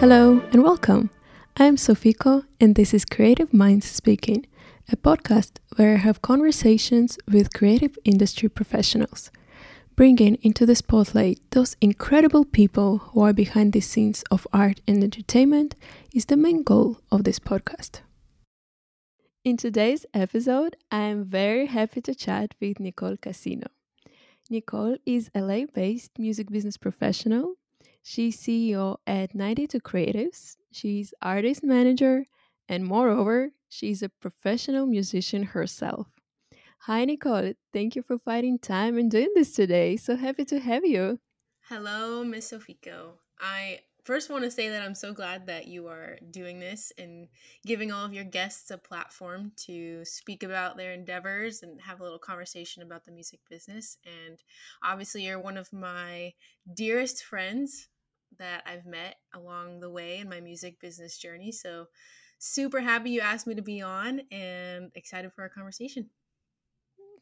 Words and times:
Hello 0.00 0.40
and 0.52 0.62
welcome. 0.62 1.10
I'm 1.56 1.74
Sofiko 1.74 2.44
and 2.60 2.76
this 2.76 2.94
is 2.94 3.04
Creative 3.04 3.52
Minds 3.52 3.90
Speaking, 3.90 4.46
a 4.92 4.96
podcast 4.96 5.58
where 5.74 5.94
I 5.94 5.96
have 5.96 6.22
conversations 6.22 7.18
with 7.26 7.52
creative 7.52 7.98
industry 8.04 8.48
professionals, 8.48 9.32
bringing 9.96 10.36
into 10.36 10.64
the 10.64 10.76
spotlight 10.76 11.40
those 11.50 11.76
incredible 11.80 12.44
people 12.44 12.98
who 12.98 13.22
are 13.22 13.32
behind 13.32 13.72
the 13.72 13.80
scenes 13.80 14.22
of 14.30 14.46
art 14.52 14.80
and 14.86 15.02
entertainment 15.02 15.74
is 16.14 16.26
the 16.26 16.36
main 16.36 16.62
goal 16.62 17.00
of 17.10 17.24
this 17.24 17.40
podcast. 17.40 18.02
In 19.44 19.56
today's 19.56 20.06
episode, 20.14 20.76
I 20.92 21.00
am 21.00 21.24
very 21.24 21.66
happy 21.66 22.00
to 22.02 22.14
chat 22.14 22.54
with 22.60 22.78
Nicole 22.78 23.16
Casino. 23.16 23.66
Nicole 24.48 24.96
is 25.04 25.28
a 25.34 25.40
LA 25.40 25.64
based 25.66 26.12
music 26.20 26.52
business 26.52 26.76
professional 26.76 27.56
She's 28.10 28.40
CEO 28.40 28.96
at 29.06 29.34
92 29.34 29.80
Creatives. 29.80 30.56
She's 30.72 31.12
artist 31.20 31.62
manager, 31.62 32.24
and 32.66 32.86
moreover, 32.86 33.50
she's 33.68 34.02
a 34.02 34.08
professional 34.08 34.86
musician 34.86 35.42
herself. 35.42 36.06
Hi, 36.86 37.04
Nicole. 37.04 37.52
Thank 37.70 37.96
you 37.96 38.02
for 38.02 38.18
finding 38.18 38.58
time 38.58 38.96
and 38.96 39.10
doing 39.10 39.28
this 39.34 39.52
today. 39.52 39.98
So 39.98 40.16
happy 40.16 40.46
to 40.46 40.58
have 40.58 40.86
you. 40.86 41.20
Hello, 41.68 42.24
Miss 42.24 42.50
Sofiko. 42.50 43.18
I 43.38 43.80
first 44.04 44.30
want 44.30 44.42
to 44.44 44.50
say 44.50 44.70
that 44.70 44.82
I'm 44.82 44.94
so 44.94 45.12
glad 45.12 45.46
that 45.48 45.68
you 45.68 45.88
are 45.88 46.16
doing 46.30 46.58
this 46.60 46.90
and 46.96 47.28
giving 47.66 47.92
all 47.92 48.06
of 48.06 48.14
your 48.14 48.24
guests 48.24 48.70
a 48.70 48.78
platform 48.78 49.52
to 49.66 50.02
speak 50.06 50.42
about 50.42 50.78
their 50.78 50.92
endeavors 50.92 51.62
and 51.62 51.78
have 51.82 52.00
a 52.00 52.04
little 52.04 52.18
conversation 52.18 52.82
about 52.82 53.04
the 53.04 53.12
music 53.12 53.40
business. 53.50 53.98
And 54.06 54.38
obviously, 54.82 55.26
you're 55.26 55.38
one 55.38 55.58
of 55.58 55.70
my 55.74 56.32
dearest 56.74 57.22
friends 57.22 57.88
that 58.38 58.62
I've 58.66 58.86
met 58.86 59.16
along 59.34 59.80
the 59.80 59.90
way 59.90 60.18
in 60.18 60.28
my 60.28 60.40
music 60.40 60.80
business 60.80 61.18
journey. 61.18 61.52
So, 61.52 61.86
super 62.38 62.80
happy 62.80 63.10
you 63.10 63.20
asked 63.20 63.46
me 63.46 63.54
to 63.54 63.62
be 63.62 63.82
on 63.82 64.20
and 64.30 64.90
excited 64.94 65.32
for 65.32 65.42
our 65.42 65.48
conversation. 65.48 66.10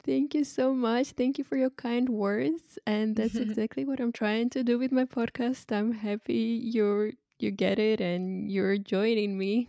Thank 0.04 0.34
you 0.34 0.44
so 0.44 0.72
much. 0.72 1.08
Thank 1.12 1.38
you 1.38 1.44
for 1.44 1.56
your 1.56 1.70
kind 1.70 2.08
words. 2.08 2.78
And 2.86 3.16
that's 3.16 3.34
exactly 3.46 3.84
what 3.84 3.98
I'm 3.98 4.12
trying 4.12 4.50
to 4.50 4.62
do 4.62 4.78
with 4.78 4.92
my 4.92 5.04
podcast. 5.04 5.74
I'm 5.74 5.92
happy 5.92 6.60
you're 6.62 7.12
you 7.38 7.50
get 7.50 7.78
it 7.78 8.00
and 8.00 8.50
you're 8.50 8.78
joining 8.78 9.36
me. 9.36 9.68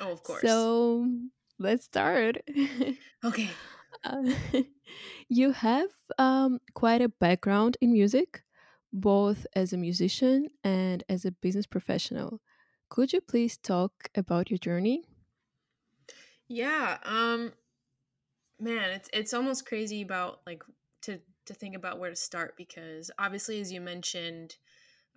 Oh, 0.00 0.12
of 0.12 0.22
course. 0.22 0.42
So 0.42 1.08
let's 1.58 1.84
start. 1.84 2.38
Okay. 3.24 3.48
Uh, 4.04 4.34
you 5.30 5.52
have 5.52 5.88
um, 6.18 6.60
quite 6.74 7.00
a 7.00 7.08
background 7.08 7.78
in 7.80 7.90
music 7.90 8.42
both 8.94 9.46
as 9.56 9.74
a 9.74 9.78
musician 9.78 10.48
and 10.64 11.04
as 11.10 11.26
a 11.26 11.32
business 11.32 11.66
professional. 11.66 12.40
Could 12.90 13.12
you 13.12 13.20
please 13.20 13.58
talk 13.58 14.10
about 14.16 14.50
your 14.50 14.58
journey? 14.58 15.04
Yeah, 16.48 16.98
um 17.04 17.52
man, 18.58 18.90
it's 18.90 19.08
it's 19.12 19.34
almost 19.34 19.66
crazy 19.66 20.02
about 20.02 20.40
like 20.46 20.62
to 21.02 21.20
to 21.46 21.54
think 21.54 21.74
about 21.76 21.98
where 21.98 22.10
to 22.10 22.16
start 22.16 22.56
because 22.56 23.10
obviously 23.18 23.60
as 23.60 23.72
you 23.72 23.80
mentioned 23.80 24.56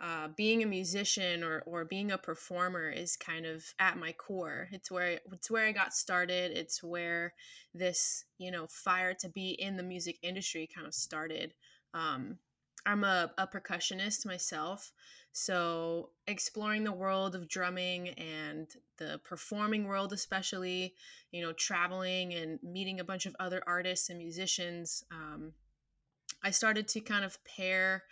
uh, 0.01 0.29
being 0.35 0.63
a 0.63 0.67
musician 0.67 1.43
or, 1.43 1.61
or 1.67 1.85
being 1.85 2.11
a 2.11 2.17
performer 2.17 2.89
is 2.89 3.17
kind 3.17 3.45
of 3.45 3.65
at 3.79 3.97
my 3.97 4.11
core. 4.13 4.69
It's 4.71 4.91
where 4.91 5.19
it's 5.31 5.51
where 5.51 5.67
I 5.67 5.73
got 5.73 5.93
started. 5.93 6.57
It's 6.57 6.83
where 6.83 7.33
this 7.73 8.25
you 8.39 8.51
know 8.51 8.67
fire 8.67 9.13
to 9.21 9.29
be 9.29 9.51
in 9.51 9.77
the 9.77 9.83
music 9.83 10.17
industry 10.23 10.69
kind 10.73 10.87
of 10.87 10.95
started. 10.95 11.53
Um, 11.93 12.39
I'm 12.87 13.03
a, 13.03 13.31
a 13.37 13.45
percussionist 13.45 14.25
myself. 14.25 14.91
So, 15.33 16.09
exploring 16.25 16.83
the 16.83 16.93
world 16.93 17.35
of 17.35 17.47
drumming 17.47 18.09
and 18.09 18.67
the 18.97 19.19
performing 19.23 19.83
world, 19.83 20.13
especially, 20.13 20.95
you 21.31 21.43
know, 21.43 21.53
traveling 21.53 22.33
and 22.33 22.57
meeting 22.63 22.99
a 22.99 23.03
bunch 23.03 23.27
of 23.27 23.35
other 23.39 23.61
artists 23.67 24.09
and 24.09 24.17
musicians, 24.17 25.03
um, 25.11 25.51
I 26.41 26.49
started 26.51 26.87
to 26.89 27.01
kind 27.01 27.23
of 27.23 27.37
pair 27.43 28.03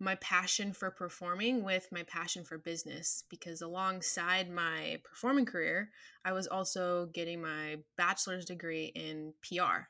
my 0.00 0.16
passion 0.16 0.72
for 0.72 0.90
performing 0.90 1.62
with 1.62 1.88
my 1.92 2.02
passion 2.02 2.42
for 2.42 2.58
business 2.58 3.24
because 3.28 3.60
alongside 3.60 4.50
my 4.50 4.98
performing 5.04 5.44
career, 5.44 5.90
I 6.24 6.32
was 6.32 6.46
also 6.46 7.06
getting 7.14 7.40
my 7.40 7.76
bachelor's 7.96 8.46
degree 8.46 8.92
in 8.94 9.34
PR. 9.42 9.88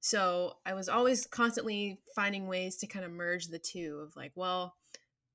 So 0.00 0.54
I 0.64 0.74
was 0.74 0.88
always 0.88 1.26
constantly 1.26 1.98
finding 2.14 2.46
ways 2.46 2.76
to 2.78 2.86
kind 2.86 3.04
of 3.04 3.10
merge 3.10 3.46
the 3.46 3.58
two 3.58 4.00
of 4.02 4.16
like, 4.16 4.32
well, 4.34 4.74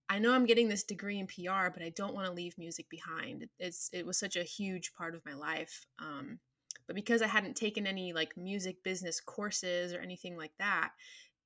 I 0.10 0.20
know 0.20 0.34
I'm 0.34 0.46
getting 0.46 0.70
this 0.70 0.84
degree 0.84 1.20
in 1.20 1.28
PR, 1.28 1.70
but 1.74 1.82
I 1.82 1.92
don't 1.96 2.14
want 2.14 2.28
to 2.28 2.34
leave 2.34 2.58
music 2.58 2.90
behind. 2.90 3.48
It's 3.60 3.90
it 3.94 4.06
was 4.06 4.20
such 4.20 4.36
a 4.36 4.44
huge 4.44 4.94
part 4.94 5.16
of 5.16 5.26
my 5.26 5.34
life. 5.34 5.86
Um, 6.00 6.40
but 6.88 6.96
because 6.96 7.22
I 7.22 7.28
hadn't 7.28 7.56
taken 7.56 7.88
any 7.88 8.14
like 8.14 8.38
music 8.38 8.84
business 8.84 9.20
courses 9.20 9.94
or 9.94 10.00
anything 10.00 10.38
like 10.38 10.54
that, 10.60 10.92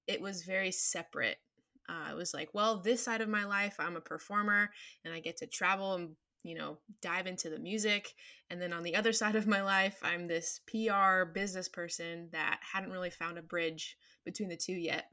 it 0.07 0.21
was 0.21 0.43
very 0.43 0.71
separate. 0.71 1.37
Uh, 1.87 2.11
it 2.11 2.15
was 2.15 2.33
like, 2.33 2.49
well, 2.53 2.81
this 2.81 3.03
side 3.03 3.21
of 3.21 3.29
my 3.29 3.45
life, 3.45 3.75
I'm 3.79 3.95
a 3.95 4.01
performer 4.01 4.69
and 5.05 5.13
I 5.13 5.19
get 5.19 5.37
to 5.37 5.47
travel 5.47 5.95
and 5.95 6.15
you 6.43 6.55
know, 6.55 6.77
dive 7.01 7.27
into 7.27 7.49
the 7.49 7.59
music. 7.59 8.13
And 8.49 8.61
then 8.61 8.73
on 8.73 8.83
the 8.83 8.95
other 8.95 9.13
side 9.13 9.35
of 9.35 9.47
my 9.47 9.61
life, 9.61 9.99
I'm 10.03 10.27
this 10.27 10.61
PR 10.67 11.25
business 11.25 11.67
person 11.69 12.29
that 12.31 12.59
hadn't 12.73 12.91
really 12.91 13.09
found 13.09 13.37
a 13.37 13.43
bridge 13.43 13.97
between 14.25 14.49
the 14.49 14.57
two 14.57 14.73
yet. 14.73 15.05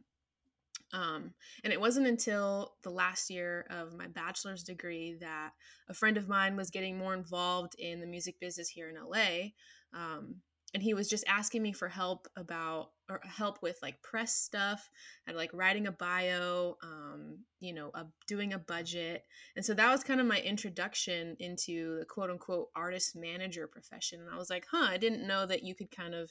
Um, 0.92 1.32
and 1.64 1.72
it 1.72 1.80
wasn't 1.80 2.06
until 2.06 2.74
the 2.82 2.90
last 2.90 3.28
year 3.28 3.66
of 3.70 3.96
my 3.96 4.06
bachelor's 4.06 4.62
degree 4.62 5.16
that 5.20 5.50
a 5.88 5.94
friend 5.94 6.16
of 6.16 6.28
mine 6.28 6.56
was 6.56 6.70
getting 6.70 6.96
more 6.96 7.14
involved 7.14 7.74
in 7.78 8.00
the 8.00 8.06
music 8.06 8.38
business 8.40 8.68
here 8.68 8.88
in 8.88 8.96
LA. 8.96 9.50
Um, 9.92 10.36
and 10.76 10.82
he 10.82 10.92
was 10.92 11.08
just 11.08 11.24
asking 11.26 11.62
me 11.62 11.72
for 11.72 11.88
help 11.88 12.28
about 12.36 12.90
or 13.08 13.18
help 13.24 13.62
with 13.62 13.78
like 13.80 14.02
press 14.02 14.34
stuff 14.34 14.90
and 15.26 15.34
like 15.34 15.48
writing 15.54 15.86
a 15.86 15.92
bio 15.92 16.76
um, 16.82 17.38
you 17.60 17.72
know 17.72 17.90
a, 17.94 18.04
doing 18.28 18.52
a 18.52 18.58
budget. 18.58 19.22
And 19.56 19.64
so 19.64 19.72
that 19.72 19.90
was 19.90 20.04
kind 20.04 20.20
of 20.20 20.26
my 20.26 20.38
introduction 20.38 21.34
into 21.40 21.98
the 22.00 22.04
quote 22.04 22.28
unquote 22.28 22.66
artist 22.76 23.16
manager 23.16 23.66
profession. 23.66 24.20
And 24.20 24.28
i 24.28 24.36
was 24.36 24.50
like 24.50 24.66
huh 24.70 24.86
i 24.90 24.98
didn't 24.98 25.26
know 25.26 25.46
that 25.46 25.62
you 25.62 25.74
could 25.74 25.90
kind 25.90 26.14
of 26.14 26.30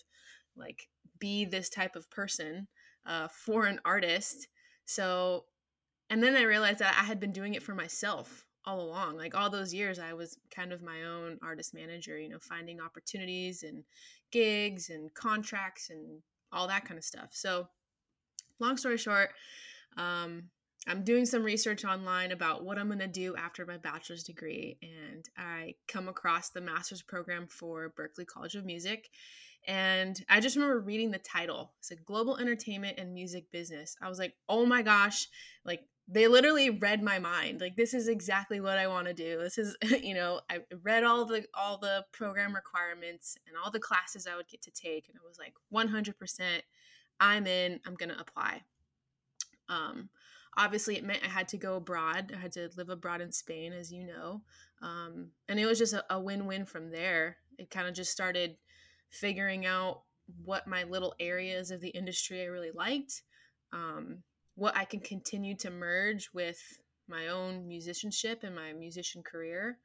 like 0.56 0.90
be 1.18 1.46
this 1.46 1.68
type 1.68 1.96
of 1.96 2.12
person 2.12 2.68
uh, 3.08 3.28
for 3.30 3.66
an 3.66 3.80
artist. 3.84 4.48
So 4.86 5.46
and 6.12 6.22
then 6.22 6.36
i 6.36 6.44
realized 6.44 6.78
that 6.78 6.96
i 7.02 7.04
had 7.04 7.20
been 7.20 7.32
doing 7.32 7.56
it 7.56 7.64
for 7.64 7.74
myself 7.74 8.46
all 8.66 8.82
along 8.82 9.18
like 9.18 9.36
all 9.36 9.50
those 9.50 9.74
years 9.74 10.00
i 10.00 10.14
was 10.14 10.38
kind 10.54 10.74
of 10.74 10.82
my 10.82 11.04
own 11.04 11.38
artist 11.44 11.74
manager 11.74 12.18
you 12.18 12.30
know 12.30 12.40
finding 12.40 12.80
opportunities 12.80 13.64
and 13.64 13.84
gigs 14.32 14.90
and 14.90 15.14
contracts 15.14 15.90
and 15.90 16.22
all 16.52 16.68
that 16.68 16.86
kind 16.86 16.98
of 16.98 17.04
stuff 17.04 17.30
so 17.32 17.68
long 18.60 18.78
story 18.78 18.98
short 18.98 19.30
um, 19.98 20.44
i'm 20.88 21.04
doing 21.04 21.26
some 21.26 21.44
research 21.44 21.86
online 21.86 22.32
about 22.32 22.64
what 22.64 22.78
i'm 22.78 22.88
going 22.88 23.00
to 23.00 23.08
do 23.08 23.36
after 23.36 23.66
my 23.66 23.78
bachelor's 23.78 24.24
degree 24.24 24.78
and 24.82 25.30
i 25.38 25.74
come 25.88 26.08
across 26.08 26.50
the 26.50 26.62
master's 26.62 27.02
program 27.02 27.48
for 27.48 27.94
berklee 27.98 28.26
college 28.26 28.56
of 28.56 28.66
music 28.66 29.10
and 29.68 30.24
I 30.30 30.40
just 30.42 30.56
remember 30.56 30.80
reading 30.80 31.12
the 31.12 31.18
title. 31.18 31.74
It's 31.80 31.92
a 31.92 31.96
global 31.96 32.38
entertainment 32.38 33.00
and 33.00 33.14
music 33.14 33.52
business. 33.52 33.96
I 34.02 34.10
was 34.10 34.20
like, 34.20 34.36
oh 34.48 34.66
my 34.66 34.82
gosh, 34.84 35.28
like 35.64 35.82
they 36.08 36.28
literally 36.28 36.70
read 36.70 37.02
my 37.02 37.18
mind 37.18 37.60
like 37.60 37.76
this 37.76 37.94
is 37.94 38.08
exactly 38.08 38.60
what 38.60 38.78
i 38.78 38.88
want 38.88 39.08
to 39.08 39.14
do. 39.14 39.40
This 39.40 39.58
is 39.58 39.76
you 40.04 40.14
know 40.14 40.42
i 40.50 40.60
read 40.84 41.04
all 41.04 41.26
the 41.26 41.46
all 41.54 41.78
the 41.78 42.06
program 42.12 42.54
requirements 42.54 43.38
and 43.48 43.56
all 43.58 43.72
the 43.72 43.80
classes 43.80 44.28
i 44.28 44.36
would 44.36 44.48
get 44.48 44.62
to 44.64 44.72
take 44.72 45.10
and 45.10 45.18
i 45.18 45.28
was 45.28 45.40
like 45.40 45.54
100% 45.74 46.62
i'm 47.20 47.48
in 47.48 47.80
i'm 47.86 47.96
going 47.96 48.10
to 48.10 48.20
apply. 48.20 48.62
Um 49.70 50.10
obviously 50.58 50.96
it 50.96 51.04
meant 51.04 51.24
i 51.26 51.28
had 51.28 51.48
to 51.50 51.58
go 51.58 51.76
abroad 51.76 52.32
i 52.34 52.40
had 52.40 52.52
to 52.54 52.70
live 52.78 52.90
abroad 52.90 53.20
in 53.20 53.30
spain 53.30 53.74
as 53.74 53.92
you 53.92 54.06
know 54.06 54.42
um 54.82 55.28
and 55.50 55.60
it 55.60 55.66
was 55.66 55.78
just 55.78 55.92
a, 55.92 56.06
a 56.10 56.20
win-win 56.20 56.66
from 56.66 56.92
there. 56.92 57.38
It 57.58 57.70
kind 57.70 57.88
of 57.88 57.94
just 57.94 58.12
started 58.12 58.58
figuring 59.10 59.66
out 59.66 60.04
what 60.44 60.68
my 60.68 60.84
little 60.84 61.14
areas 61.20 61.72
of 61.72 61.82
the 61.82 61.90
industry 61.90 62.42
i 62.42 62.46
really 62.46 62.72
liked 62.72 63.22
um 63.74 64.24
what 64.56 64.76
I 64.76 64.86
can 64.86 65.00
continue 65.00 65.56
to 65.58 65.70
merge 65.70 66.30
with 66.34 66.60
my 67.08 67.28
own 67.28 67.68
musicianship 67.68 68.44
and 68.44 68.56
my 68.56 68.74
musician 68.74 69.22
career. 69.22 69.78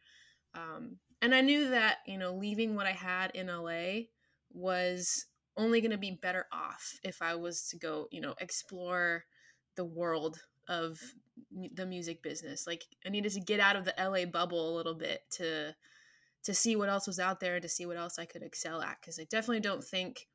Um, 0.55 0.97
and 1.23 1.35
I 1.35 1.43
knew 1.43 1.71
that, 1.71 1.99
you 2.07 2.19
know, 2.19 2.35
leaving 2.35 2.75
what 2.75 2.87
I 2.87 2.93
had 2.93 3.33
in 3.35 3.49
LA 3.49 4.07
was 4.53 5.27
only 5.57 5.81
going 5.81 5.91
to 5.91 5.99
be 5.99 6.13
better 6.13 6.47
off 6.53 6.99
if 7.03 7.21
I 7.21 7.35
was 7.35 7.69
to 7.69 7.79
go, 7.79 8.07
you 8.11 8.21
know, 8.21 8.35
explore 8.41 9.25
the 9.77 9.85
world 9.85 10.41
of 10.69 10.99
the 11.75 11.87
music 11.87 12.23
business. 12.23 12.67
Like 12.67 12.85
I 13.05 13.11
needed 13.11 13.33
to 13.33 13.41
get 13.41 13.61
out 13.61 13.77
of 13.77 13.85
the 13.85 13.95
LA 13.99 14.25
bubble 14.25 14.75
a 14.75 14.77
little 14.77 14.95
bit 14.95 15.23
to 15.33 15.75
to 16.43 16.55
see 16.55 16.75
what 16.75 16.89
else 16.89 17.07
was 17.07 17.21
out 17.21 17.39
there 17.39 17.57
and 17.57 17.63
to 17.63 17.69
see 17.69 17.85
what 17.85 17.99
else 17.99 18.19
I 18.19 18.25
could 18.25 18.43
excel 18.43 18.81
at 18.81 19.03
cuz 19.03 19.19
I 19.19 19.25
definitely 19.25 19.61
don't 19.61 19.85
think 19.85 20.29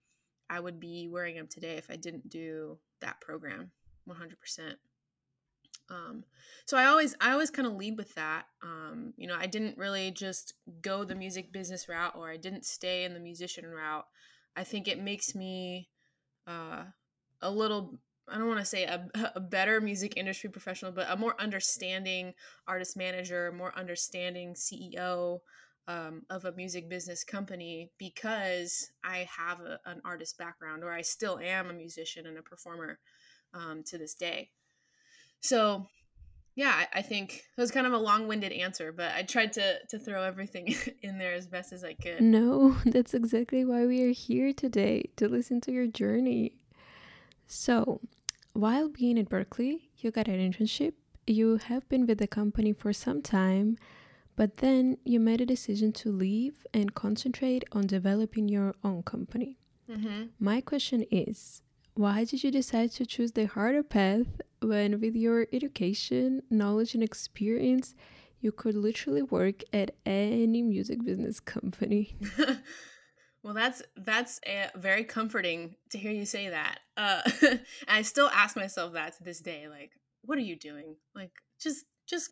I 0.49 0.59
would 0.59 0.79
be 0.79 1.07
where 1.07 1.25
I 1.25 1.33
am 1.33 1.47
today 1.47 1.77
if 1.77 1.89
I 1.89 1.95
didn't 1.95 2.29
do 2.29 2.79
that 2.99 3.19
program. 3.21 3.71
100%. 4.09 4.75
Um, 5.89 6.23
so 6.65 6.77
I 6.77 6.85
always 6.85 7.15
I 7.21 7.31
always 7.31 7.51
kind 7.51 7.67
of 7.67 7.75
lead 7.75 7.97
with 7.97 8.13
that. 8.15 8.45
Um, 8.63 9.13
you 9.17 9.27
know, 9.27 9.35
I 9.39 9.45
didn't 9.45 9.77
really 9.77 10.11
just 10.11 10.53
go 10.81 11.03
the 11.03 11.15
music 11.15 11.51
business 11.51 11.87
route 11.87 12.15
or 12.15 12.29
I 12.29 12.37
didn't 12.37 12.65
stay 12.65 13.03
in 13.03 13.13
the 13.13 13.19
musician 13.19 13.67
route. 13.67 14.05
I 14.55 14.63
think 14.63 14.87
it 14.87 14.99
makes 14.99 15.35
me 15.35 15.89
uh, 16.47 16.83
a 17.41 17.51
little 17.51 17.99
I 18.27 18.39
don't 18.39 18.47
want 18.47 18.59
to 18.59 18.65
say 18.65 18.85
a, 18.85 19.07
a 19.35 19.39
better 19.39 19.79
music 19.79 20.13
industry 20.17 20.49
professional, 20.49 20.91
but 20.91 21.09
a 21.09 21.17
more 21.17 21.39
understanding 21.39 22.33
artist 22.67 22.97
manager, 22.97 23.51
more 23.51 23.77
understanding 23.77 24.55
CEO 24.55 25.39
um, 25.87 26.23
of 26.31 26.45
a 26.45 26.51
music 26.53 26.89
business 26.89 27.23
company 27.23 27.91
because 27.99 28.89
I 29.03 29.27
have 29.37 29.59
a, 29.61 29.79
an 29.85 30.01
artist 30.03 30.37
background, 30.37 30.83
or 30.83 30.91
I 30.91 31.01
still 31.01 31.37
am 31.37 31.69
a 31.69 31.73
musician 31.73 32.25
and 32.25 32.39
a 32.39 32.41
performer 32.41 32.97
um, 33.55 33.83
to 33.87 33.97
this 33.97 34.13
day. 34.13 34.49
So, 35.39 35.87
yeah, 36.55 36.71
I, 36.73 36.99
I 36.99 37.01
think 37.01 37.43
it 37.57 37.61
was 37.61 37.71
kind 37.71 37.87
of 37.87 37.93
a 37.93 37.97
long-winded 37.97 38.51
answer, 38.51 38.91
but 38.91 39.11
I 39.11 39.23
tried 39.23 39.53
to 39.53 39.79
to 39.89 39.99
throw 39.99 40.23
everything 40.23 40.75
in 41.01 41.17
there 41.17 41.33
as 41.33 41.47
best 41.47 41.73
as 41.73 41.83
I 41.83 41.93
could. 41.93 42.21
No, 42.21 42.77
that's 42.85 43.13
exactly 43.13 43.65
why 43.65 43.85
we 43.85 44.03
are 44.03 44.13
here 44.13 44.53
today 44.53 45.09
to 45.17 45.27
listen 45.27 45.61
to 45.61 45.71
your 45.71 45.87
journey. 45.87 46.57
So, 47.47 48.01
while 48.53 48.89
being 48.89 49.19
at 49.19 49.29
Berklee, 49.29 49.81
you 49.97 50.11
got 50.11 50.27
an 50.27 50.39
internship. 50.39 50.93
You 51.27 51.57
have 51.57 51.87
been 51.89 52.05
with 52.05 52.19
the 52.19 52.27
company 52.27 52.71
for 52.73 52.93
some 52.93 53.21
time, 53.21 53.77
but 54.35 54.57
then 54.57 54.97
you 55.03 55.19
made 55.19 55.41
a 55.41 55.45
decision 55.45 55.91
to 55.93 56.11
leave 56.11 56.65
and 56.73 56.93
concentrate 56.93 57.63
on 57.71 57.87
developing 57.87 58.47
your 58.47 58.75
own 58.83 59.03
company. 59.03 59.57
Mm-hmm. 59.89 60.23
My 60.39 60.61
question 60.61 61.05
is 61.11 61.61
why 61.95 62.25
did 62.25 62.43
you 62.43 62.51
decide 62.51 62.91
to 62.91 63.05
choose 63.05 63.31
the 63.31 63.45
harder 63.45 63.83
path 63.83 64.27
when, 64.61 64.99
with 64.99 65.15
your 65.15 65.47
education, 65.51 66.43
knowledge, 66.49 66.93
and 66.93 67.01
experience, 67.03 67.95
you 68.41 68.51
could 68.51 68.75
literally 68.75 69.21
work 69.23 69.63
at 69.73 69.91
any 70.05 70.61
music 70.61 71.03
business 71.03 71.39
company? 71.39 72.17
well, 73.43 73.53
that's 73.53 73.81
that's 73.95 74.39
very 74.75 75.05
comforting 75.05 75.75
to 75.91 75.97
hear 75.97 76.11
you 76.11 76.25
say 76.25 76.49
that. 76.49 76.79
Uh, 76.97 77.21
I 77.87 78.01
still 78.01 78.29
ask 78.33 78.55
myself 78.55 78.93
that 78.93 79.17
to 79.17 79.23
this 79.23 79.39
day. 79.39 79.67
Like, 79.69 79.91
what 80.23 80.37
are 80.37 80.41
you 80.41 80.57
doing? 80.57 80.95
Like, 81.15 81.31
just 81.61 81.85
just 82.07 82.31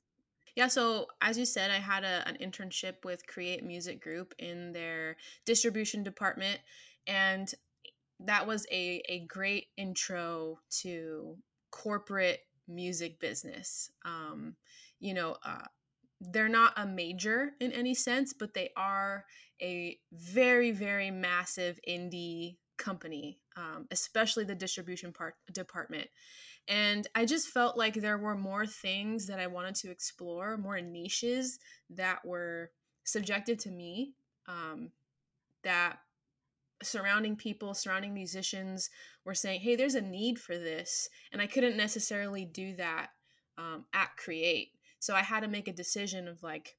yeah, 0.56 0.68
so 0.68 1.08
as 1.22 1.38
you 1.38 1.46
said, 1.46 1.72
I 1.72 1.80
had 1.80 2.04
a, 2.04 2.28
an 2.28 2.38
internship 2.42 3.06
with 3.06 3.26
Create 3.26 3.64
Music 3.64 4.04
Group 4.04 4.36
in 4.38 4.74
their 4.74 5.16
distribution 5.46 6.04
department, 6.04 6.60
and 7.08 7.52
that 8.26 8.48
was 8.48 8.66
a, 8.72 9.02
a 9.10 9.26
great 9.28 9.68
intro 9.78 10.60
to 10.82 11.38
corporate 11.72 12.40
music 12.68 13.20
business. 13.20 13.92
Um, 14.06 14.56
you 15.00 15.14
know, 15.14 15.38
uh, 15.46 15.66
they're 16.22 16.50
not 16.50 16.74
a 16.78 16.86
major 16.86 17.52
in 17.60 17.72
any 17.74 17.94
sense, 17.94 18.34
but 18.34 18.54
they 18.54 18.70
are 18.78 19.26
a 19.62 19.98
very, 20.12 20.72
very 20.72 21.12
massive 21.12 21.80
indie 21.88 22.58
company, 22.78 23.40
um, 23.58 23.88
especially 23.92 24.46
the 24.46 24.56
distribution 24.56 25.12
part 25.12 25.36
department. 25.52 26.08
And 26.68 27.06
I 27.14 27.26
just 27.26 27.50
felt 27.50 27.78
like 27.78 27.96
there 27.96 28.18
were 28.18 28.38
more 28.38 28.66
things 28.66 29.28
that 29.28 29.40
I 29.40 29.48
wanted 29.48 29.76
to 29.76 29.92
explore, 29.92 30.58
more 30.58 30.80
niches 30.80 31.60
that 31.90 32.26
were 32.26 32.72
subjective 33.04 33.58
to 33.60 33.70
me, 33.70 34.14
um, 34.48 34.92
that 35.64 35.98
surrounding 36.86 37.36
people, 37.36 37.74
surrounding 37.74 38.14
musicians 38.14 38.90
were 39.26 39.34
saying, 39.34 39.62
hey, 39.62 39.76
there's 39.76 39.96
a 39.96 40.02
need 40.02 40.40
for 40.40 40.58
this. 40.58 41.10
And 41.32 41.42
I 41.42 41.48
couldn't 41.48 41.78
necessarily 41.78 42.46
do 42.46 42.76
that 42.76 43.08
um, 43.58 43.86
at 43.94 44.16
Create. 44.18 44.70
So 45.00 45.16
I 45.16 45.22
had 45.22 45.42
to 45.42 45.48
make 45.48 45.68
a 45.68 45.74
decision 45.74 46.28
of 46.28 46.42
like, 46.44 46.76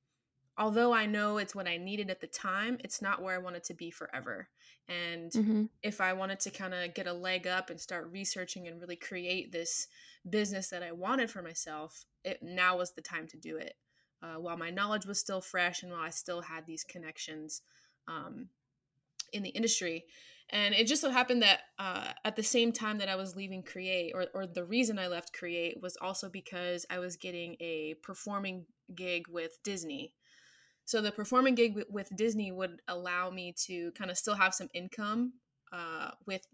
although 0.56 0.93
I 0.93 1.06
know 1.06 1.39
it's 1.39 1.55
what 1.55 1.69
I 1.69 1.77
needed 1.77 2.11
at 2.11 2.21
the 2.21 2.27
time, 2.27 2.79
it's 2.83 3.03
not 3.03 3.23
where 3.23 3.35
I 3.35 3.39
wanted 3.39 3.65
to 3.65 3.75
be 3.75 3.91
forever. 3.91 4.49
And 4.89 5.31
mm-hmm. 5.33 5.65
if 5.83 6.01
I 6.01 6.12
wanted 6.12 6.41
to 6.41 6.51
kind 6.51 6.75
of 6.75 6.95
get 6.95 7.06
a 7.06 7.12
leg 7.12 7.47
up 7.47 7.71
and 7.71 7.81
start 7.81 8.11
researching 8.11 8.69
and 8.69 8.81
really 8.81 8.97
create 8.97 9.53
this 9.53 9.89
business 10.29 10.69
that 10.69 10.83
I 10.83 10.93
wanted 10.93 11.31
for 11.31 11.43
myself, 11.43 12.06
it 12.25 12.43
now 12.43 12.79
was 12.79 12.93
the 12.93 13.03
time 13.03 13.27
to 13.29 13.37
do 13.37 13.56
it. 13.56 13.75
Uh, 14.23 14.41
while 14.41 14.56
my 14.56 14.71
knowledge 14.71 15.05
was 15.05 15.19
still 15.19 15.41
fresh 15.41 15.83
and 15.83 15.93
while 15.93 16.01
I 16.01 16.11
still 16.11 16.41
had 16.41 16.67
these 16.67 16.85
connections 16.85 17.61
um, 18.09 18.49
in 19.35 19.43
the 19.43 19.51
industry. 19.51 20.05
And 20.51 20.75
it 20.75 20.87
just 20.87 21.01
so 21.01 21.11
happened 21.11 21.43
that 21.43 21.61
uh, 21.79 22.13
at 22.25 22.37
the 22.37 22.43
same 22.43 22.73
time 22.73 22.99
that 22.99 23.09
I 23.09 23.17
was 23.17 23.35
leaving 23.35 23.63
Create, 23.63 24.13
or, 24.15 24.27
or 24.35 24.47
the 24.47 24.65
reason 24.65 24.99
I 24.99 25.07
left 25.07 25.33
Create 25.33 25.79
was 25.81 25.97
also 26.01 26.29
because 26.29 26.85
I 26.91 26.99
was 26.99 27.17
getting 27.17 27.57
a 27.61 27.95
performing 28.03 28.67
gig 28.95 29.25
with 29.29 29.59
Disney. 29.65 30.13
So 30.85 31.01
the 31.01 31.13
performing 31.13 31.55
gig 31.55 31.83
with 31.89 32.15
Disney 32.15 32.53
would 32.53 32.81
allow 32.89 33.31
me 33.31 33.55
to 33.67 33.91
kind 33.93 34.11
of 34.11 34.19
still 34.19 34.35
have 34.35 34.55
some 34.55 34.69
income 34.75 35.33
uh, 35.73 36.11
with 36.27 36.47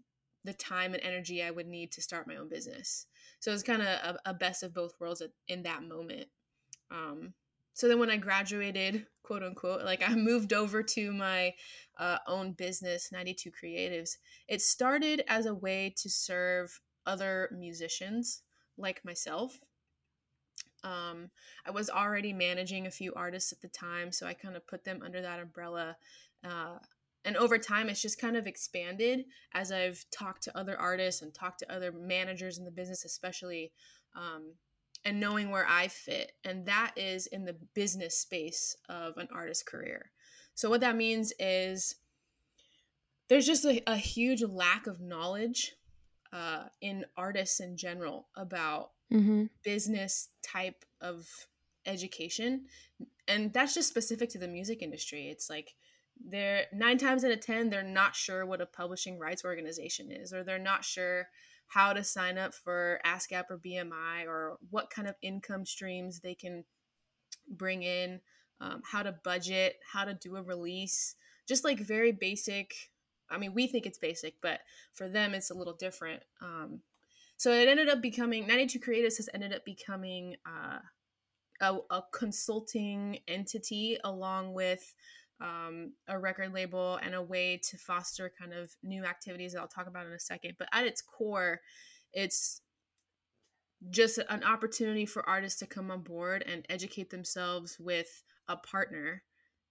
the 0.45 0.53
time 0.53 0.93
and 0.93 1.03
energy 1.03 1.43
I 1.43 1.51
would 1.51 1.67
need 1.67 1.91
to 1.93 2.01
start 2.01 2.27
my 2.27 2.37
own 2.37 2.49
business. 2.49 3.05
So 3.39 3.51
it 3.51 3.55
was 3.55 3.63
kind 3.63 3.81
of 3.81 3.87
a, 3.87 4.17
a, 4.25 4.33
best 4.33 4.63
of 4.63 4.73
both 4.73 4.93
worlds 4.99 5.21
in 5.47 5.63
that 5.63 5.83
moment. 5.83 6.27
Um, 6.89 7.33
so 7.73 7.87
then 7.87 7.99
when 7.99 8.09
I 8.09 8.17
graduated, 8.17 9.05
quote 9.23 9.43
unquote, 9.43 9.83
like 9.83 10.07
I 10.07 10.15
moved 10.15 10.53
over 10.53 10.83
to 10.83 11.13
my 11.13 11.53
uh, 11.97 12.17
own 12.27 12.53
business, 12.53 13.11
92 13.11 13.51
Creatives. 13.51 14.17
It 14.47 14.61
started 14.61 15.23
as 15.27 15.45
a 15.45 15.55
way 15.55 15.93
to 15.97 16.09
serve 16.09 16.79
other 17.05 17.49
musicians 17.51 18.41
like 18.77 19.03
myself 19.03 19.59
um, 20.83 21.29
I 21.65 21.71
was 21.71 21.89
already 21.89 22.33
managing 22.33 22.87
a 22.87 22.91
few 22.91 23.13
artists 23.15 23.51
at 23.51 23.61
the 23.61 23.67
time, 23.67 24.11
so 24.11 24.25
I 24.25 24.33
kind 24.33 24.55
of 24.55 24.65
put 24.67 24.83
them 24.83 25.01
under 25.03 25.21
that 25.21 25.39
umbrella. 25.39 25.95
Uh, 26.43 26.77
and 27.23 27.37
over 27.37 27.57
time, 27.57 27.87
it's 27.87 28.01
just 28.01 28.19
kind 28.19 28.35
of 28.35 28.47
expanded 28.47 29.25
as 29.53 29.71
I've 29.71 30.03
talked 30.11 30.43
to 30.43 30.57
other 30.57 30.79
artists 30.79 31.21
and 31.21 31.33
talked 31.33 31.59
to 31.59 31.71
other 31.71 31.91
managers 31.91 32.57
in 32.57 32.65
the 32.65 32.71
business, 32.71 33.05
especially, 33.05 33.71
um, 34.15 34.53
and 35.05 35.19
knowing 35.19 35.49
where 35.49 35.65
I 35.67 35.87
fit. 35.87 36.33
And 36.43 36.65
that 36.67 36.93
is 36.95 37.27
in 37.27 37.45
the 37.45 37.55
business 37.73 38.17
space 38.17 38.75
of 38.89 39.17
an 39.17 39.27
artist 39.33 39.65
career. 39.65 40.11
So, 40.53 40.69
what 40.69 40.81
that 40.81 40.95
means 40.95 41.33
is 41.39 41.95
there's 43.27 43.45
just 43.45 43.65
a, 43.65 43.81
a 43.87 43.95
huge 43.95 44.43
lack 44.43 44.87
of 44.87 44.99
knowledge 44.99 45.73
uh, 46.33 46.63
in 46.81 47.05
artists 47.17 47.59
in 47.59 47.77
general 47.77 48.27
about 48.35 48.91
mm-hmm. 49.11 49.45
business 49.63 50.29
type 50.41 50.85
of 51.01 51.27
education 51.85 52.65
and 53.27 53.51
that's 53.53 53.73
just 53.73 53.89
specific 53.89 54.29
to 54.29 54.37
the 54.37 54.47
music 54.47 54.81
industry 54.81 55.27
it's 55.29 55.49
like 55.49 55.73
they're 56.29 56.65
nine 56.71 56.97
times 56.97 57.25
out 57.25 57.31
of 57.31 57.39
ten 57.39 57.69
they're 57.69 57.81
not 57.81 58.15
sure 58.15 58.45
what 58.45 58.61
a 58.61 58.65
publishing 58.65 59.17
rights 59.17 59.43
organization 59.43 60.11
is 60.11 60.31
or 60.31 60.43
they're 60.43 60.59
not 60.59 60.85
sure 60.85 61.27
how 61.73 61.93
to 61.93 62.03
sign 62.03 62.37
up 62.37 62.53
for 62.53 62.99
ascap 63.05 63.45
or 63.49 63.57
bmi 63.57 64.25
or 64.27 64.57
what 64.69 64.89
kind 64.89 65.07
of 65.07 65.15
income 65.21 65.65
streams 65.65 66.19
they 66.19 66.35
can 66.35 66.63
bring 67.49 67.83
in 67.83 68.19
um, 68.59 68.81
how 68.91 69.01
to 69.01 69.15
budget 69.23 69.79
how 69.93 70.05
to 70.05 70.13
do 70.13 70.35
a 70.35 70.41
release 70.41 71.15
just 71.47 71.63
like 71.63 71.79
very 71.79 72.11
basic 72.11 72.73
i 73.29 73.37
mean 73.37 73.53
we 73.53 73.67
think 73.67 73.85
it's 73.85 73.97
basic 73.97 74.35
but 74.41 74.59
for 74.93 75.09
them 75.09 75.33
it's 75.33 75.49
a 75.49 75.55
little 75.55 75.75
different 75.75 76.21
um, 76.41 76.81
so 77.41 77.51
it 77.51 77.67
ended 77.67 77.89
up 77.89 78.03
becoming 78.03 78.45
92 78.45 78.79
Creatives 78.79 79.17
has 79.17 79.27
ended 79.33 79.51
up 79.51 79.65
becoming 79.65 80.35
uh, 80.45 80.77
a, 81.59 81.77
a, 81.89 82.03
consulting 82.11 83.17
entity 83.27 83.97
along 84.03 84.53
with 84.53 84.93
um, 85.41 85.93
a 86.07 86.17
record 86.17 86.53
label 86.53 86.99
and 87.01 87.15
a 87.15 87.21
way 87.21 87.59
to 87.69 87.77
foster 87.77 88.31
kind 88.39 88.53
of 88.53 88.71
new 88.83 89.03
activities 89.03 89.53
that 89.53 89.61
I'll 89.61 89.67
talk 89.67 89.87
about 89.87 90.05
in 90.05 90.13
a 90.13 90.19
second. 90.19 90.55
But 90.59 90.69
at 90.73 90.85
its 90.85 91.01
core, 91.01 91.61
it's 92.13 92.61
just 93.89 94.19
an 94.29 94.43
opportunity 94.43 95.05
for 95.05 95.27
artists 95.27 95.59
to 95.59 95.65
come 95.65 95.89
on 95.89 96.01
board 96.01 96.43
and 96.47 96.65
educate 96.69 97.09
themselves 97.09 97.77
with 97.79 98.23
a 98.47 98.55
partner 98.55 99.23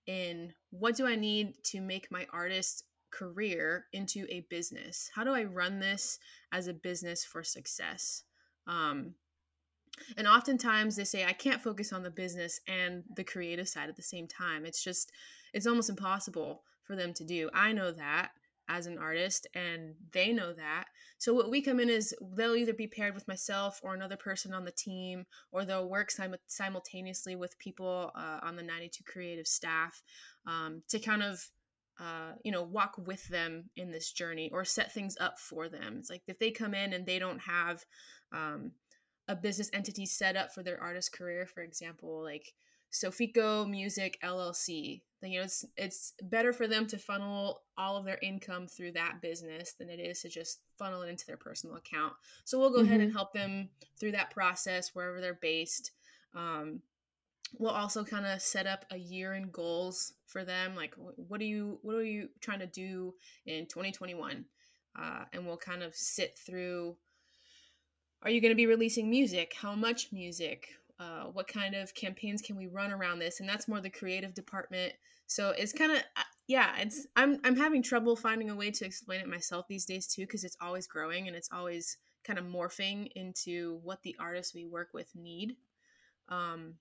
in 0.06 0.52
what 0.70 0.96
do 0.96 1.06
I 1.06 1.14
need 1.14 1.54
to 1.64 1.80
make 1.80 2.10
my 2.10 2.26
artist 2.32 2.84
career 3.12 3.84
into 3.92 4.26
a 4.28 4.46
business? 4.50 5.10
How 5.14 5.22
do 5.22 5.32
I 5.32 5.44
run 5.44 5.78
this 5.78 6.18
as 6.52 6.66
a 6.66 6.74
business 6.74 7.24
for 7.24 7.44
success? 7.44 8.24
Um, 8.66 9.14
and 10.16 10.26
oftentimes 10.26 10.96
they 10.96 11.04
say, 11.04 11.24
I 11.24 11.32
can't 11.32 11.62
focus 11.62 11.92
on 11.92 12.02
the 12.02 12.10
business 12.10 12.60
and 12.66 13.04
the 13.14 13.24
creative 13.24 13.68
side 13.68 13.88
at 13.88 13.96
the 13.96 14.02
same 14.02 14.26
time. 14.26 14.64
It's 14.64 14.82
just, 14.82 15.12
it's 15.52 15.66
almost 15.66 15.90
impossible 15.90 16.62
for 16.82 16.96
them 16.96 17.12
to 17.14 17.24
do. 17.24 17.50
I 17.52 17.72
know 17.72 17.92
that 17.92 18.30
as 18.68 18.86
an 18.86 18.98
artist 18.98 19.48
and 19.54 19.94
they 20.12 20.32
know 20.32 20.52
that. 20.52 20.84
So 21.18 21.34
what 21.34 21.50
we 21.50 21.60
come 21.60 21.80
in 21.80 21.90
is 21.90 22.14
they'll 22.34 22.54
either 22.54 22.72
be 22.72 22.86
paired 22.86 23.14
with 23.14 23.26
myself 23.26 23.80
or 23.82 23.94
another 23.94 24.16
person 24.16 24.54
on 24.54 24.64
the 24.64 24.70
team 24.70 25.26
or 25.50 25.64
they'll 25.64 25.88
work 25.88 26.10
sim- 26.10 26.36
simultaneously 26.46 27.34
with 27.34 27.58
people 27.58 28.12
uh, 28.14 28.38
on 28.42 28.54
the 28.54 28.62
92 28.62 29.02
creative 29.04 29.48
staff 29.48 30.02
um, 30.46 30.82
to 30.88 31.00
kind 31.00 31.22
of 31.22 31.44
uh, 32.00 32.32
you 32.44 32.50
know, 32.50 32.62
walk 32.62 32.94
with 32.96 33.28
them 33.28 33.64
in 33.76 33.90
this 33.90 34.10
journey 34.10 34.48
or 34.52 34.64
set 34.64 34.92
things 34.92 35.16
up 35.20 35.38
for 35.38 35.68
them. 35.68 35.96
It's 35.98 36.08
like 36.08 36.22
if 36.26 36.38
they 36.38 36.50
come 36.50 36.72
in 36.72 36.94
and 36.94 37.04
they 37.04 37.18
don't 37.18 37.40
have 37.40 37.84
um, 38.32 38.72
a 39.28 39.36
business 39.36 39.68
entity 39.74 40.06
set 40.06 40.34
up 40.34 40.54
for 40.54 40.62
their 40.62 40.80
artist 40.80 41.12
career, 41.12 41.44
for 41.44 41.62
example, 41.62 42.22
like 42.22 42.54
Sofiko 42.92 43.68
Music 43.68 44.18
LLC. 44.22 45.02
Then, 45.20 45.32
you 45.32 45.40
know, 45.40 45.44
it's 45.44 45.64
it's 45.76 46.14
better 46.22 46.52
for 46.52 46.66
them 46.66 46.86
to 46.88 46.98
funnel 46.98 47.62
all 47.76 47.96
of 47.96 48.04
their 48.04 48.18
income 48.22 48.66
through 48.66 48.92
that 48.92 49.20
business 49.20 49.74
than 49.78 49.90
it 49.90 50.00
is 50.00 50.22
to 50.22 50.28
just 50.28 50.60
funnel 50.78 51.02
it 51.02 51.08
into 51.08 51.26
their 51.26 51.36
personal 51.36 51.76
account. 51.76 52.14
So 52.44 52.58
we'll 52.58 52.70
go 52.70 52.78
mm-hmm. 52.78 52.86
ahead 52.86 53.00
and 53.00 53.12
help 53.12 53.32
them 53.32 53.68
through 53.98 54.12
that 54.12 54.30
process 54.30 54.94
wherever 54.94 55.20
they're 55.20 55.34
based. 55.34 55.92
Um, 56.34 56.80
we'll 57.58 57.70
also 57.70 58.04
kind 58.04 58.26
of 58.26 58.40
set 58.40 58.66
up 58.66 58.84
a 58.90 58.96
year 58.96 59.34
in 59.34 59.50
goals 59.50 60.14
for 60.26 60.44
them 60.44 60.76
like 60.76 60.94
what 60.96 61.40
are 61.40 61.44
you 61.44 61.78
what 61.82 61.96
are 61.96 62.04
you 62.04 62.28
trying 62.40 62.60
to 62.60 62.66
do 62.66 63.14
in 63.46 63.66
2021 63.66 64.44
uh, 64.98 65.24
and 65.32 65.46
we'll 65.46 65.56
kind 65.56 65.82
of 65.82 65.94
sit 65.94 66.38
through 66.38 66.96
are 68.22 68.30
you 68.30 68.40
going 68.40 68.52
to 68.52 68.56
be 68.56 68.66
releasing 68.66 69.10
music 69.10 69.54
how 69.60 69.74
much 69.74 70.12
music 70.12 70.68
uh, 71.00 71.24
what 71.32 71.48
kind 71.48 71.74
of 71.74 71.94
campaigns 71.94 72.42
can 72.42 72.56
we 72.56 72.66
run 72.66 72.92
around 72.92 73.18
this? 73.18 73.40
And 73.40 73.48
that's 73.48 73.66
more 73.66 73.80
the 73.80 73.90
creative 73.90 74.34
department. 74.34 74.92
So 75.26 75.50
it's 75.50 75.72
kind 75.72 75.92
of 75.92 75.98
uh, 75.98 76.22
yeah 76.46 76.76
it's 76.78 77.06
I'm, 77.16 77.40
I'm 77.44 77.56
having 77.56 77.82
trouble 77.82 78.16
finding 78.16 78.50
a 78.50 78.56
way 78.56 78.70
to 78.70 78.84
explain 78.84 79.20
it 79.20 79.28
myself 79.28 79.66
these 79.68 79.86
days 79.86 80.06
too 80.06 80.22
because 80.22 80.44
it's 80.44 80.56
always 80.60 80.86
growing 80.86 81.26
and 81.26 81.36
it's 81.36 81.48
always 81.52 81.96
kind 82.24 82.38
of 82.38 82.44
morphing 82.44 83.08
into 83.16 83.80
what 83.82 84.02
the 84.02 84.14
artists 84.20 84.54
we 84.54 84.66
work 84.66 84.88
with 84.92 85.08
need. 85.14 85.56
Um, 86.28 86.74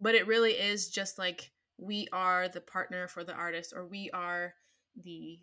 but 0.00 0.14
it 0.14 0.26
really 0.26 0.52
is 0.52 0.88
just 0.88 1.18
like 1.18 1.52
we 1.78 2.08
are 2.12 2.48
the 2.48 2.60
partner 2.60 3.08
for 3.08 3.24
the 3.24 3.34
artist 3.34 3.72
or 3.76 3.86
we 3.86 4.10
are 4.12 4.54
the 4.96 5.38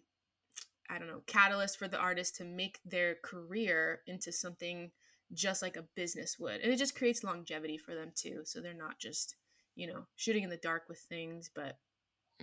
i 0.90 0.98
don't 0.98 1.08
know 1.08 1.22
catalyst 1.28 1.78
for 1.78 1.88
the 1.88 1.98
artist 1.98 2.36
to 2.36 2.44
make 2.44 2.80
their 2.86 3.16
career 3.24 4.02
into 4.08 4.32
something 4.32 4.92
just 5.32 5.62
like 5.62 5.77
a 5.77 5.86
business 5.96 6.38
would 6.39 6.62
and 6.62 6.72
it 6.72 6.77
just 6.77 6.96
creates 6.96 7.24
longevity 7.24 7.77
for 7.77 7.96
them 7.96 8.12
too 8.15 8.42
so 8.44 8.60
they're 8.60 8.74
not 8.74 9.00
just 9.00 9.36
you 9.75 9.88
know 9.88 10.06
shooting 10.15 10.44
in 10.44 10.50
the 10.50 10.58
dark 10.58 10.84
with 10.88 11.00
things 11.00 11.50
but 11.53 11.77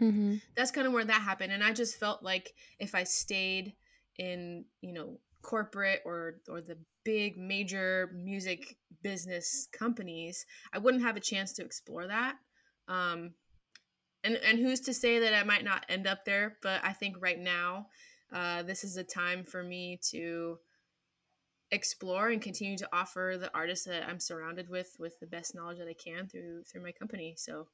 mm-hmm. 0.01 0.37
that's 0.57 0.71
kind 0.71 0.87
of 0.87 0.93
where 0.93 1.05
that 1.05 1.23
happened 1.23 1.53
and 1.53 1.63
i 1.63 1.73
just 1.73 1.99
felt 1.99 2.23
like 2.23 2.53
if 2.79 2.95
i 2.95 3.05
stayed 3.05 3.75
in 4.19 4.65
you 4.81 4.93
know 4.93 5.19
corporate 5.43 6.01
or 6.05 6.41
or 6.49 6.61
the 6.61 6.77
big 7.05 7.39
major 7.39 8.11
music 8.15 8.77
business 9.03 9.69
companies 9.73 10.45
i 10.73 10.79
wouldn't 10.79 11.03
have 11.03 11.17
a 11.17 11.21
chance 11.21 11.53
to 11.53 11.65
explore 11.65 12.07
that 12.07 12.37
um, 12.89 13.33
and 14.25 14.35
and 14.37 14.59
who's 14.59 14.81
to 14.81 14.93
say 14.93 15.21
that 15.21 15.35
i 15.35 15.45
might 15.45 15.65
not 15.65 15.87
end 15.89 16.07
up 16.07 16.25
there 16.25 16.57
but 16.63 16.81
i 16.85 16.93
think 16.93 17.17
right 17.21 17.39
now 17.39 17.87
uh, 18.33 18.63
this 18.63 18.85
is 18.85 18.97
a 18.97 19.03
time 19.03 19.43
for 19.43 19.63
me 19.63 19.99
to 20.11 20.57
explore 21.73 22.29
and 22.29 22.43
continue 22.43 22.77
to 22.77 22.89
offer 22.93 23.37
the 23.39 23.50
artists 23.55 23.87
that 23.87 24.07
i'm 24.09 24.21
surrounded 24.21 24.69
with 24.69 24.97
with 24.99 25.19
the 25.21 25.27
best 25.27 25.55
knowledge 25.55 25.79
that 25.79 25.89
i 25.89 25.95
can 25.95 26.27
through 26.27 26.62
through 26.65 26.83
my 26.83 26.93
company 26.93 27.35
so 27.37 27.67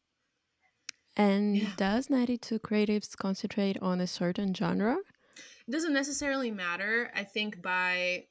and 1.16 1.56
yeah. 1.56 1.68
does 1.76 2.10
92 2.10 2.58
creatives 2.58 3.16
concentrate 3.16 3.78
on 3.80 4.00
a 4.00 4.06
certain 4.06 4.54
genre 4.54 4.98
it 5.66 5.70
doesn't 5.70 5.94
necessarily 5.94 6.50
matter 6.50 7.10
i 7.14 7.24
think 7.24 7.62
by 7.62 8.24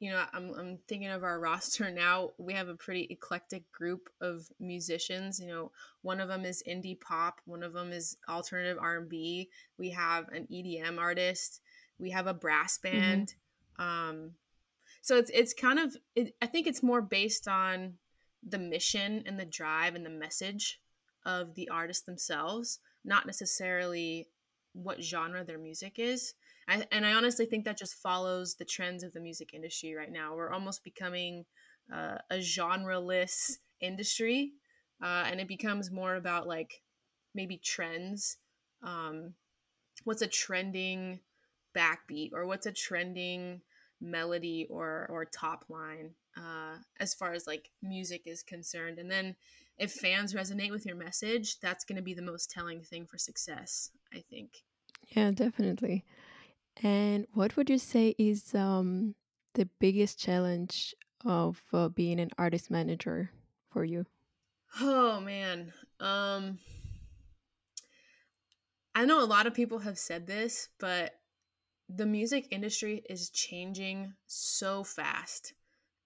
you 0.00 0.10
know 0.10 0.24
I'm, 0.32 0.52
I'm 0.58 0.78
thinking 0.88 1.08
of 1.08 1.22
our 1.22 1.38
roster 1.40 1.90
now 1.90 2.30
we 2.38 2.54
have 2.54 2.68
a 2.68 2.74
pretty 2.74 3.06
eclectic 3.10 3.70
group 3.72 4.08
of 4.20 4.48
musicians 4.58 5.38
you 5.38 5.46
know 5.46 5.70
one 6.02 6.20
of 6.20 6.28
them 6.28 6.44
is 6.44 6.62
indie 6.68 7.00
pop 7.00 7.40
one 7.44 7.62
of 7.62 7.72
them 7.72 7.92
is 7.92 8.16
alternative 8.28 8.78
r&b 8.80 9.48
we 9.78 9.90
have 9.90 10.28
an 10.28 10.48
edm 10.52 10.98
artist 10.98 11.60
we 11.98 12.10
have 12.10 12.26
a 12.26 12.34
brass 12.34 12.78
mm-hmm. 12.78 12.98
band 12.98 13.34
mm-hmm. 13.78 14.10
um, 14.10 14.30
so 15.00 15.16
it's 15.16 15.30
it's 15.30 15.54
kind 15.54 15.78
of 15.78 15.96
it, 16.14 16.34
i 16.42 16.46
think 16.46 16.66
it's 16.66 16.82
more 16.82 17.02
based 17.02 17.48
on 17.48 17.94
the 18.46 18.58
mission 18.58 19.22
and 19.26 19.38
the 19.38 19.44
drive 19.44 19.94
and 19.94 20.04
the 20.04 20.10
message 20.10 20.80
of 21.26 21.54
the 21.54 21.68
artists 21.68 22.04
themselves 22.04 22.78
not 23.04 23.26
necessarily 23.26 24.28
what 24.72 25.02
genre 25.02 25.44
their 25.44 25.58
music 25.58 25.94
is 25.98 26.34
I, 26.70 26.86
and 26.92 27.04
I 27.04 27.14
honestly 27.14 27.46
think 27.46 27.64
that 27.64 27.76
just 27.76 27.96
follows 27.96 28.54
the 28.54 28.64
trends 28.64 29.02
of 29.02 29.12
the 29.12 29.20
music 29.20 29.54
industry 29.54 29.94
right 29.94 30.10
now. 30.10 30.36
We're 30.36 30.52
almost 30.52 30.84
becoming 30.84 31.44
uh, 31.92 32.18
a 32.30 32.36
genreless 32.36 33.56
industry, 33.80 34.52
uh, 35.02 35.24
and 35.26 35.40
it 35.40 35.48
becomes 35.48 35.90
more 35.90 36.14
about 36.14 36.46
like 36.46 36.82
maybe 37.34 37.58
trends. 37.58 38.36
Um, 38.84 39.34
what's 40.04 40.22
a 40.22 40.28
trending 40.28 41.20
backbeat, 41.76 42.30
or 42.32 42.46
what's 42.46 42.66
a 42.66 42.72
trending 42.72 43.62
melody 44.00 44.66
or 44.70 45.06
or 45.10 45.24
top 45.24 45.64
line 45.68 46.10
uh, 46.36 46.76
as 46.98 47.14
far 47.14 47.32
as 47.32 47.46
like 47.46 47.70
music 47.82 48.22
is 48.26 48.42
concerned. 48.42 48.98
And 48.98 49.10
then 49.10 49.36
if 49.78 49.92
fans 49.92 50.34
resonate 50.34 50.70
with 50.70 50.86
your 50.86 50.96
message, 50.96 51.58
that's 51.60 51.84
going 51.84 51.96
to 51.96 52.02
be 52.02 52.14
the 52.14 52.22
most 52.22 52.50
telling 52.50 52.82
thing 52.82 53.06
for 53.06 53.18
success. 53.18 53.90
I 54.14 54.22
think. 54.30 54.62
Yeah, 55.08 55.30
definitely. 55.30 56.04
And 56.82 57.26
what 57.34 57.56
would 57.56 57.68
you 57.68 57.78
say 57.78 58.14
is 58.18 58.54
um, 58.54 59.14
the 59.54 59.68
biggest 59.78 60.18
challenge 60.18 60.94
of 61.24 61.60
uh, 61.72 61.88
being 61.88 62.20
an 62.20 62.30
artist 62.38 62.70
manager 62.70 63.30
for 63.70 63.84
you? 63.84 64.06
Oh 64.80 65.20
man. 65.20 65.72
Um 65.98 66.58
I 68.94 69.04
know 69.04 69.22
a 69.22 69.26
lot 69.26 69.46
of 69.46 69.54
people 69.54 69.78
have 69.80 69.98
said 69.98 70.26
this, 70.26 70.68
but 70.78 71.19
the 71.94 72.06
music 72.06 72.46
industry 72.50 73.02
is 73.08 73.30
changing 73.30 74.12
so 74.26 74.84
fast 74.84 75.54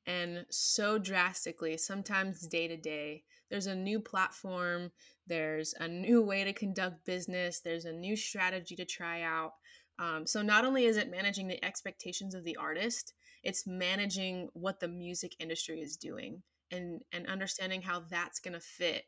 and 0.06 0.44
so 0.50 0.98
drastically, 0.98 1.76
sometimes 1.76 2.46
day 2.46 2.68
to 2.68 2.76
day. 2.76 3.24
There's 3.50 3.66
a 3.66 3.74
new 3.74 4.00
platform, 4.00 4.92
there's 5.26 5.74
a 5.78 5.88
new 5.88 6.22
way 6.22 6.44
to 6.44 6.52
conduct 6.52 7.04
business, 7.04 7.60
there's 7.60 7.84
a 7.84 7.92
new 7.92 8.16
strategy 8.16 8.76
to 8.76 8.84
try 8.84 9.22
out. 9.22 9.52
Um, 9.98 10.26
so 10.26 10.42
not 10.42 10.64
only 10.64 10.86
is 10.86 10.96
it 10.96 11.10
managing 11.10 11.48
the 11.48 11.64
expectations 11.64 12.34
of 12.34 12.44
the 12.44 12.56
artist, 12.56 13.12
it's 13.42 13.66
managing 13.66 14.48
what 14.54 14.80
the 14.80 14.88
music 14.88 15.36
industry 15.38 15.80
is 15.80 15.96
doing 15.96 16.42
and 16.70 17.02
and 17.12 17.26
understanding 17.26 17.82
how 17.82 18.00
that's 18.10 18.40
going 18.40 18.54
to 18.54 18.60
fit 18.60 19.04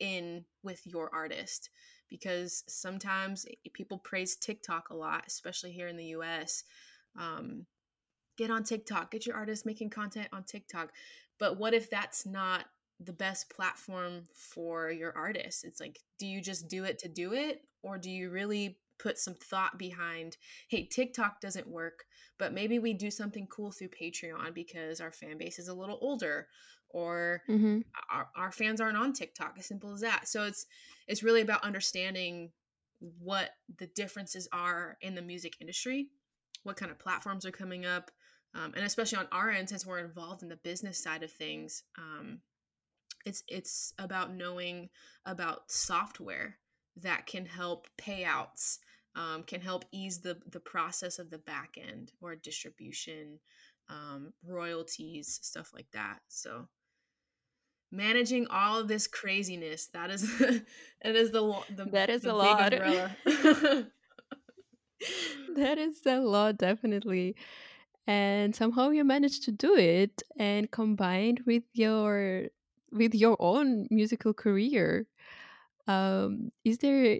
in 0.00 0.44
with 0.62 0.80
your 0.84 1.08
artist 1.14 1.70
because 2.08 2.64
sometimes 2.68 3.46
people 3.72 3.98
praise 3.98 4.36
TikTok 4.36 4.90
a 4.90 4.94
lot, 4.94 5.24
especially 5.26 5.72
here 5.72 5.88
in 5.88 5.96
the 5.96 6.14
US. 6.16 6.64
Um, 7.18 7.66
get 8.36 8.50
on 8.50 8.64
TikTok, 8.64 9.10
get 9.10 9.26
your 9.26 9.36
artist 9.36 9.66
making 9.66 9.90
content 9.90 10.28
on 10.32 10.44
TikTok. 10.44 10.92
But 11.38 11.58
what 11.58 11.74
if 11.74 11.90
that's 11.90 12.26
not 12.26 12.66
the 13.00 13.12
best 13.12 13.50
platform 13.50 14.22
for 14.34 14.90
your 14.90 15.16
artist? 15.16 15.64
It's 15.64 15.80
like, 15.80 16.00
do 16.18 16.26
you 16.26 16.40
just 16.40 16.68
do 16.68 16.84
it 16.84 16.98
to 17.00 17.08
do 17.08 17.32
it? 17.32 17.62
Or 17.82 17.98
do 17.98 18.10
you 18.10 18.30
really 18.30 18.78
put 18.98 19.18
some 19.18 19.34
thought 19.34 19.78
behind 19.78 20.36
hey 20.68 20.84
tiktok 20.84 21.40
doesn't 21.40 21.68
work 21.68 22.04
but 22.38 22.52
maybe 22.52 22.78
we 22.78 22.94
do 22.94 23.10
something 23.10 23.46
cool 23.48 23.70
through 23.70 23.88
patreon 23.88 24.54
because 24.54 25.00
our 25.00 25.12
fan 25.12 25.36
base 25.38 25.58
is 25.58 25.68
a 25.68 25.74
little 25.74 25.98
older 26.00 26.46
or 26.96 27.42
mm-hmm. 27.48 27.80
our, 28.10 28.28
our 28.36 28.50
fans 28.52 28.80
aren't 28.80 28.96
on 28.96 29.12
tiktok 29.12 29.54
as 29.58 29.66
simple 29.66 29.92
as 29.92 30.00
that 30.00 30.26
so 30.26 30.44
it's 30.44 30.66
it's 31.06 31.22
really 31.22 31.42
about 31.42 31.62
understanding 31.62 32.50
what 33.20 33.50
the 33.78 33.86
differences 33.88 34.48
are 34.52 34.96
in 35.02 35.14
the 35.14 35.22
music 35.22 35.54
industry 35.60 36.08
what 36.62 36.76
kind 36.76 36.90
of 36.90 36.98
platforms 36.98 37.44
are 37.44 37.50
coming 37.50 37.84
up 37.84 38.10
um, 38.54 38.72
and 38.74 38.84
especially 38.84 39.18
on 39.18 39.28
our 39.30 39.50
end 39.50 39.68
since 39.68 39.84
we're 39.84 39.98
involved 39.98 40.42
in 40.42 40.48
the 40.48 40.56
business 40.56 41.02
side 41.02 41.22
of 41.22 41.30
things 41.30 41.82
um, 41.98 42.40
it's 43.26 43.42
it's 43.48 43.92
about 43.98 44.34
knowing 44.34 44.88
about 45.26 45.70
software 45.70 46.56
that 46.96 47.26
can 47.26 47.44
help 47.44 47.88
payouts 48.00 48.78
um, 49.16 49.42
can 49.44 49.60
help 49.60 49.84
ease 49.92 50.20
the 50.20 50.36
the 50.50 50.60
process 50.60 51.18
of 51.18 51.30
the 51.30 51.38
back 51.38 51.76
end 51.76 52.12
or 52.20 52.36
distribution, 52.36 53.40
um, 53.88 54.32
royalties, 54.44 55.40
stuff 55.42 55.72
like 55.74 55.90
that. 55.92 56.18
So 56.28 56.68
managing 57.90 58.46
all 58.48 58.78
of 58.80 58.88
this 58.88 59.06
craziness 59.06 59.86
that 59.86 60.10
is 60.10 60.38
that 60.38 61.16
is 61.16 61.30
the, 61.30 61.62
the 61.74 61.84
that 61.86 62.10
is 62.10 62.22
the 62.22 62.32
a 62.32 62.34
lot. 62.34 62.70
that 65.56 65.78
is 65.78 66.00
a 66.06 66.20
lot 66.20 66.58
definitely. 66.58 67.36
And 68.06 68.54
somehow 68.54 68.90
you 68.90 69.04
managed 69.04 69.44
to 69.44 69.52
do 69.52 69.74
it 69.76 70.22
and 70.38 70.70
combined 70.70 71.40
with 71.46 71.64
your 71.72 72.44
with 72.92 73.14
your 73.14 73.36
own 73.40 73.88
musical 73.90 74.32
career. 74.32 75.06
Um 75.86 76.52
is 76.64 76.78
there 76.78 77.18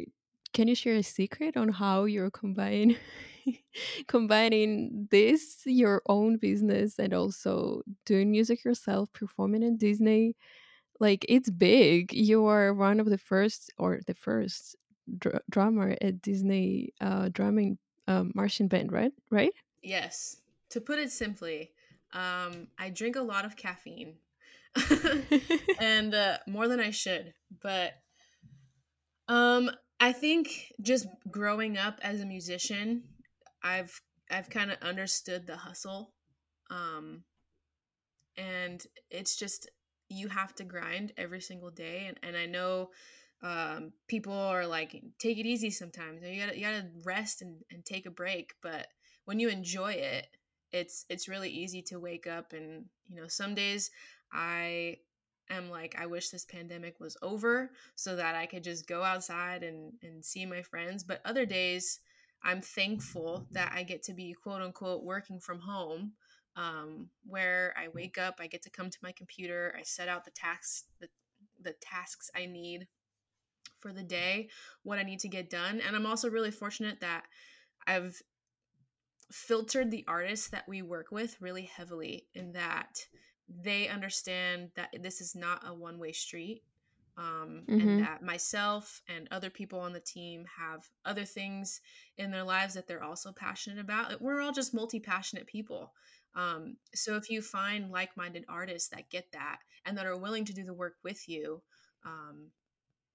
can 0.52 0.68
you 0.68 0.74
share 0.74 0.96
a 0.96 1.02
secret 1.02 1.56
on 1.56 1.68
how 1.68 2.04
you're 2.04 2.30
combine 2.30 2.96
combining 4.08 5.08
this 5.10 5.62
your 5.64 6.02
own 6.06 6.36
business 6.36 6.98
and 6.98 7.14
also 7.14 7.82
doing 8.04 8.30
music 8.30 8.64
yourself 8.64 9.12
performing 9.12 9.62
in 9.62 9.76
disney 9.76 10.34
like 11.00 11.26
it's 11.28 11.50
big. 11.50 12.12
You 12.12 12.46
are 12.46 12.72
one 12.72 13.00
of 13.00 13.10
the 13.10 13.18
first 13.18 13.72
or 13.78 14.00
the 14.06 14.14
first 14.14 14.76
dr- 15.18 15.42
drummer 15.50 15.96
at 16.00 16.22
disney 16.22 16.92
uh 17.00 17.28
drumming 17.32 17.78
um, 18.08 18.32
marching 18.34 18.68
band 18.68 18.92
right? 18.92 19.12
Right? 19.30 19.52
Yes. 19.82 20.40
To 20.70 20.80
put 20.80 20.98
it 20.98 21.10
simply 21.10 21.72
um 22.12 22.68
i 22.78 22.90
drink 22.90 23.16
a 23.16 23.22
lot 23.22 23.44
of 23.44 23.56
caffeine. 23.56 24.14
And 25.78 26.14
uh, 26.14 26.38
more 26.46 26.68
than 26.68 26.80
I 26.80 26.90
should. 26.90 27.34
But 27.62 27.92
um, 29.28 29.70
I 30.00 30.12
think 30.12 30.72
just 30.80 31.06
growing 31.30 31.76
up 31.76 31.98
as 32.02 32.20
a 32.20 32.26
musician, 32.26 33.02
I've 33.66 34.00
I've 34.30 34.50
kind 34.50 34.70
of 34.70 34.78
understood 34.82 35.46
the 35.46 35.56
hustle, 35.56 36.12
um, 36.70 37.22
and 38.36 38.84
it's 39.10 39.36
just 39.36 39.68
you 40.08 40.28
have 40.28 40.54
to 40.56 40.64
grind 40.64 41.12
every 41.16 41.40
single 41.40 41.70
day. 41.70 42.06
And 42.08 42.18
and 42.22 42.36
I 42.36 42.46
know 42.46 42.90
um, 43.42 43.92
people 44.08 44.32
are 44.32 44.66
like, 44.66 45.02
take 45.18 45.38
it 45.38 45.46
easy 45.46 45.70
sometimes. 45.70 46.22
You 46.22 46.40
gotta 46.40 46.56
you 46.56 46.64
gotta 46.64 46.88
rest 47.04 47.42
and, 47.42 47.56
and 47.70 47.84
take 47.84 48.06
a 48.06 48.10
break. 48.10 48.54
But 48.62 48.86
when 49.24 49.40
you 49.40 49.48
enjoy 49.48 49.92
it, 49.92 50.28
it's 50.72 51.04
it's 51.08 51.28
really 51.28 51.50
easy 51.50 51.82
to 51.82 52.00
wake 52.00 52.26
up 52.26 52.52
and 52.52 52.84
you 53.08 53.16
know 53.16 53.28
some 53.28 53.54
days 53.54 53.90
I 54.32 54.98
am 55.50 55.70
like 55.70 55.96
I 55.98 56.06
wish 56.06 56.30
this 56.30 56.44
pandemic 56.44 56.98
was 57.00 57.16
over 57.22 57.70
so 57.94 58.16
that 58.16 58.34
I 58.34 58.46
could 58.46 58.64
just 58.64 58.86
go 58.86 59.02
outside 59.02 59.62
and 59.62 59.92
and 60.02 60.24
see 60.24 60.46
my 60.46 60.62
friends. 60.62 61.02
But 61.02 61.20
other 61.24 61.46
days 61.46 62.00
I'm 62.46 62.62
thankful 62.62 63.46
that 63.50 63.72
I 63.74 63.82
get 63.82 64.04
to 64.04 64.14
be 64.14 64.32
quote 64.32 64.62
unquote 64.62 65.02
working 65.02 65.40
from 65.40 65.58
home. 65.58 66.12
Um, 66.54 67.10
where 67.26 67.74
I 67.76 67.88
wake 67.88 68.16
up, 68.16 68.36
I 68.40 68.46
get 68.46 68.62
to 68.62 68.70
come 68.70 68.88
to 68.88 68.98
my 69.02 69.12
computer, 69.12 69.76
I 69.78 69.82
set 69.82 70.08
out 70.08 70.24
the 70.24 70.30
tasks 70.30 70.84
the, 71.00 71.08
the 71.60 71.74
tasks 71.82 72.30
I 72.34 72.46
need 72.46 72.86
for 73.78 73.92
the 73.92 74.02
day, 74.02 74.48
what 74.82 74.98
I 74.98 75.02
need 75.02 75.20
to 75.20 75.28
get 75.28 75.50
done. 75.50 75.82
And 75.86 75.94
I'm 75.94 76.06
also 76.06 76.30
really 76.30 76.50
fortunate 76.50 77.00
that 77.00 77.24
I've 77.86 78.22
filtered 79.30 79.90
the 79.90 80.04
artists 80.08 80.48
that 80.48 80.66
we 80.66 80.80
work 80.80 81.08
with 81.10 81.36
really 81.42 81.64
heavily 81.64 82.26
in 82.32 82.52
that 82.52 83.06
they 83.48 83.88
understand 83.88 84.70
that 84.76 84.90
this 85.02 85.20
is 85.20 85.34
not 85.34 85.62
a 85.66 85.74
one 85.74 85.98
way 85.98 86.12
street. 86.12 86.62
Um, 87.18 87.62
mm-hmm. 87.66 87.88
And 87.88 88.02
that 88.02 88.22
myself 88.22 89.00
and 89.08 89.26
other 89.30 89.48
people 89.48 89.80
on 89.80 89.94
the 89.94 90.00
team 90.00 90.44
have 90.58 90.86
other 91.06 91.24
things 91.24 91.80
in 92.18 92.30
their 92.30 92.44
lives 92.44 92.74
that 92.74 92.86
they're 92.86 93.02
also 93.02 93.32
passionate 93.32 93.78
about. 93.78 94.20
We're 94.20 94.42
all 94.42 94.52
just 94.52 94.74
multi 94.74 95.00
passionate 95.00 95.46
people. 95.46 95.92
Um, 96.34 96.76
so 96.94 97.16
if 97.16 97.30
you 97.30 97.40
find 97.40 97.90
like 97.90 98.16
minded 98.16 98.44
artists 98.48 98.90
that 98.90 99.08
get 99.08 99.32
that 99.32 99.58
and 99.86 99.96
that 99.96 100.04
are 100.04 100.18
willing 100.18 100.44
to 100.44 100.52
do 100.52 100.64
the 100.64 100.74
work 100.74 100.96
with 101.02 101.26
you, 101.26 101.62
um, 102.04 102.50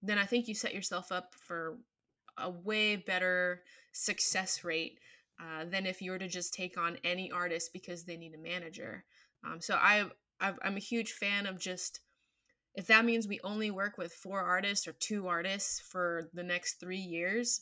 then 0.01 0.17
I 0.17 0.25
think 0.25 0.47
you 0.47 0.55
set 0.55 0.73
yourself 0.73 1.11
up 1.11 1.35
for 1.35 1.77
a 2.37 2.49
way 2.49 2.95
better 2.95 3.61
success 3.91 4.63
rate 4.63 4.97
uh, 5.39 5.65
than 5.65 5.85
if 5.85 6.01
you 6.01 6.11
were 6.11 6.19
to 6.19 6.27
just 6.27 6.53
take 6.53 6.77
on 6.77 6.97
any 7.03 7.31
artist 7.31 7.71
because 7.73 8.03
they 8.03 8.17
need 8.17 8.33
a 8.33 8.37
manager. 8.37 9.05
Um, 9.45 9.61
so 9.61 9.75
I, 9.75 10.05
i 10.39 10.53
am 10.63 10.75
a 10.75 10.79
huge 10.79 11.11
fan 11.11 11.45
of 11.45 11.59
just 11.59 11.99
if 12.75 12.87
that 12.87 13.05
means 13.05 13.27
we 13.27 13.39
only 13.43 13.71
work 13.71 13.97
with 13.97 14.13
four 14.13 14.41
artists 14.41 14.87
or 14.87 14.93
two 14.93 15.27
artists 15.27 15.79
for 15.79 16.29
the 16.33 16.43
next 16.43 16.79
three 16.79 16.97
years, 16.97 17.61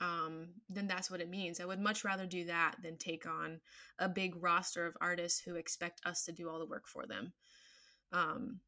um, 0.00 0.48
then 0.68 0.86
that's 0.86 1.10
what 1.10 1.20
it 1.20 1.28
means. 1.28 1.60
I 1.60 1.66
would 1.66 1.80
much 1.80 2.04
rather 2.04 2.26
do 2.26 2.44
that 2.46 2.76
than 2.82 2.96
take 2.96 3.26
on 3.26 3.60
a 3.98 4.08
big 4.08 4.34
roster 4.42 4.86
of 4.86 4.96
artists 5.00 5.40
who 5.40 5.56
expect 5.56 6.00
us 6.04 6.24
to 6.24 6.32
do 6.32 6.48
all 6.48 6.58
the 6.58 6.66
work 6.66 6.86
for 6.86 7.06
them. 7.06 7.32
Um, 8.12 8.60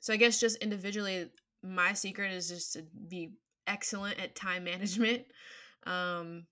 so 0.00 0.12
I 0.12 0.16
guess 0.16 0.40
just 0.40 0.58
individually, 0.58 1.30
my 1.62 1.92
secret 1.92 2.32
is 2.32 2.48
just 2.48 2.74
to 2.74 2.84
be 3.08 3.32
excellent 3.66 4.20
at 4.20 4.34
time 4.34 4.64
management 4.64 5.24
um, 5.86 6.44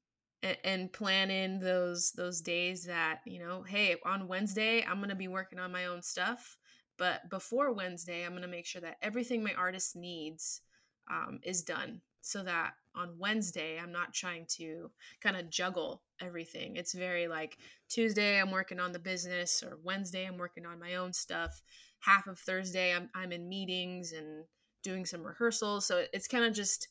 and, 0.43 0.57
and 0.65 0.93
plan 0.93 1.31
in 1.31 1.59
those 1.59 2.13
those 2.13 2.41
days 2.41 2.85
that 2.85 3.21
you 3.27 3.39
know 3.39 3.63
hey 3.63 3.97
on 4.05 4.29
wednesday 4.29 4.85
i'm 4.85 5.03
to 5.03 5.15
be 5.15 5.29
working 5.29 5.59
on 5.59 5.71
my 5.71 5.87
own 5.87 6.03
stuff 6.03 6.57
but 6.99 7.29
before 7.31 7.73
wednesday 7.73 8.25
i'm 8.25 8.33
going 8.33 8.43
to 8.43 8.49
make 8.49 8.67
sure 8.67 8.81
that 8.81 8.97
everything 9.03 9.43
my 9.43 9.55
artist 9.55 9.97
needs 9.97 10.61
um, 11.11 11.41
is 11.43 11.63
done 11.63 12.01
so 12.21 12.43
that 12.43 12.73
on 12.95 13.15
wednesday 13.19 13.79
i'm 13.83 13.93
not 13.93 14.13
trying 14.13 14.47
to 14.49 14.91
kind 15.21 15.37
of 15.37 15.51
juggle 15.51 16.03
everything 16.21 16.77
it's 16.77 16.95
very 16.95 17.27
like 17.27 17.59
tuesday 17.89 18.41
i'm 18.41 18.51
working 18.51 18.79
on 18.79 18.93
the 18.93 18.99
business 18.99 19.63
or 19.63 19.79
wednesday 19.83 20.25
i'm 20.25 20.39
working 20.39 20.67
on 20.67 20.79
my 20.79 20.95
own 20.95 21.13
stuff 21.13 21.63
half 22.01 22.27
of 22.27 22.39
thursday 22.39 22.95
i'm, 22.95 23.09
I'm 23.15 23.33
in 23.33 23.49
meetings 23.49 24.13
and 24.13 24.45
doing 24.83 25.07
some 25.07 25.23
rehearsals. 25.23 25.87
So 25.87 26.05
it's 26.13 26.29
kind 26.29 26.45
of 26.45 26.53
just 26.53 26.89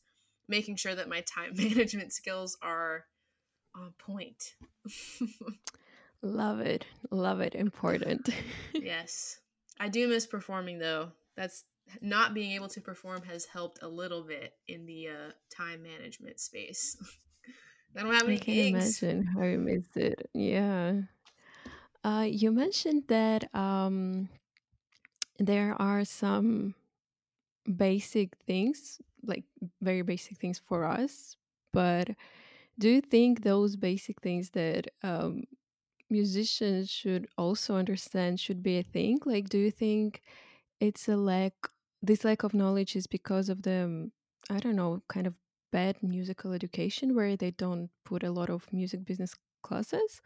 making 0.48 0.76
sure 0.76 0.94
that 0.94 1.08
my 1.08 1.20
time 1.22 1.52
management 1.56 2.12
skills 2.12 2.56
are 2.62 3.04
on 3.74 3.92
point. 3.98 4.54
Love 6.22 6.60
it. 6.60 6.86
Love 7.10 7.40
it. 7.40 7.54
Important. 7.54 8.28
yes. 8.74 9.38
I 9.80 9.88
do 9.88 10.08
miss 10.08 10.26
performing 10.26 10.78
though. 10.78 11.12
That's 11.36 11.64
not 12.00 12.34
being 12.34 12.52
able 12.52 12.68
to 12.68 12.80
perform 12.80 13.22
has 13.22 13.44
helped 13.44 13.82
a 13.82 13.88
little 13.88 14.22
bit 14.22 14.54
in 14.68 14.86
the 14.86 15.08
uh, 15.08 15.30
time 15.50 15.82
management 15.82 16.40
space. 16.40 16.96
I 17.96 18.02
don't 18.02 18.14
have 18.14 18.26
any 18.26 18.36
I 18.36 18.38
can 18.38 18.54
gigs. 18.54 19.02
imagine 19.02 19.26
how 19.26 19.42
you 19.44 19.58
miss 19.58 19.84
it. 19.96 20.30
Yeah. 20.32 21.02
Uh, 22.04 22.26
you 22.28 22.50
mentioned 22.50 23.04
that 23.08 23.54
um, 23.54 24.28
there 25.38 25.80
are 25.80 26.04
some 26.04 26.74
basic 27.76 28.36
things, 28.46 29.00
like 29.24 29.44
very 29.80 30.02
basic 30.02 30.38
things 30.38 30.58
for 30.58 30.84
us. 30.84 31.36
But 31.72 32.10
do 32.78 32.88
you 32.88 33.00
think 33.00 33.42
those 33.42 33.76
basic 33.76 34.20
things 34.20 34.50
that 34.50 34.88
um, 35.02 35.44
musicians 36.12 36.90
should 36.90 37.28
also 37.38 37.76
understand 37.76 38.40
should 38.40 38.62
be 38.62 38.78
a 38.78 38.82
thing? 38.84 39.18
Like, 39.24 39.48
do 39.48 39.58
you 39.58 39.70
think 39.72 40.22
it's 40.80 41.08
a 41.08 41.16
lack, 41.16 41.54
this 42.02 42.24
lack 42.24 42.44
of 42.44 42.54
knowledge 42.54 42.96
is 42.96 43.06
because 43.06 43.48
of 43.48 43.62
the, 43.62 44.10
I 44.50 44.58
don't 44.58 44.76
know, 44.76 45.02
kind 45.08 45.26
of 45.26 45.38
bad 45.72 46.02
musical 46.02 46.52
education 46.52 47.14
where 47.14 47.36
they 47.36 47.52
don't 47.52 47.90
put 48.04 48.22
a 48.22 48.30
lot 48.30 48.50
of 48.50 48.72
music 48.72 49.04
business 49.04 49.34
classes? 49.62 50.20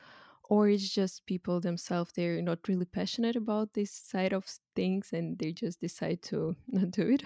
or 0.49 0.68
it's 0.68 0.88
just 0.90 1.27
people 1.27 1.61
themselves 1.61 2.12
they're 2.14 2.40
not 2.42 2.68
really 2.68 2.85
passionate 2.85 3.37
about 3.37 3.75
this 3.75 3.90
side 3.90 4.33
of 4.33 4.44
things 4.77 5.12
and 5.12 5.38
they 5.38 5.53
just 5.53 5.81
decide 5.81 6.22
to 6.22 6.57
not 6.68 6.90
do 6.92 7.09
it 7.09 7.22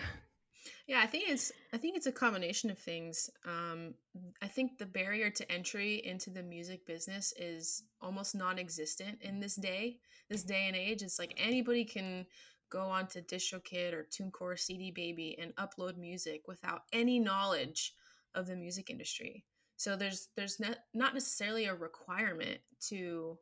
yeah 0.87 1.01
i 1.03 1.07
think 1.07 1.29
it's 1.29 1.53
i 1.73 1.77
think 1.77 1.97
it's 1.97 2.07
a 2.07 2.13
combination 2.13 2.71
of 2.71 2.79
things 2.79 3.31
um, 3.47 3.95
i 4.43 4.47
think 4.47 4.79
the 4.79 4.87
barrier 4.87 5.31
to 5.31 5.51
entry 5.51 6.03
into 6.05 6.31
the 6.31 6.43
music 6.43 6.87
business 6.87 7.33
is 7.39 7.85
almost 8.01 8.35
non-existent 8.35 9.19
in 9.23 9.41
this 9.41 9.57
day 9.57 9.99
this 10.29 10.43
day 10.43 10.67
and 10.67 10.77
age 10.77 11.03
it's 11.03 11.19
like 11.19 11.35
anybody 11.37 11.85
can 11.85 12.27
go 12.71 12.83
on 12.83 13.07
to 13.07 13.21
distrokid 13.23 13.93
or 13.93 14.07
tunecore 14.11 14.59
cd 14.59 14.91
baby 14.91 15.37
and 15.41 15.55
upload 15.57 15.97
music 15.97 16.43
without 16.47 16.83
any 16.93 17.19
knowledge 17.19 17.95
of 18.35 18.47
the 18.47 18.57
music 18.57 18.91
industry. 18.91 19.45
So 19.77 19.97
there's 19.97 20.29
there's 20.37 20.61
not 20.61 20.77
not 20.95 21.15
necessarily 21.15 21.67
a 21.67 21.75
requirement 21.75 22.61
to 22.89 23.39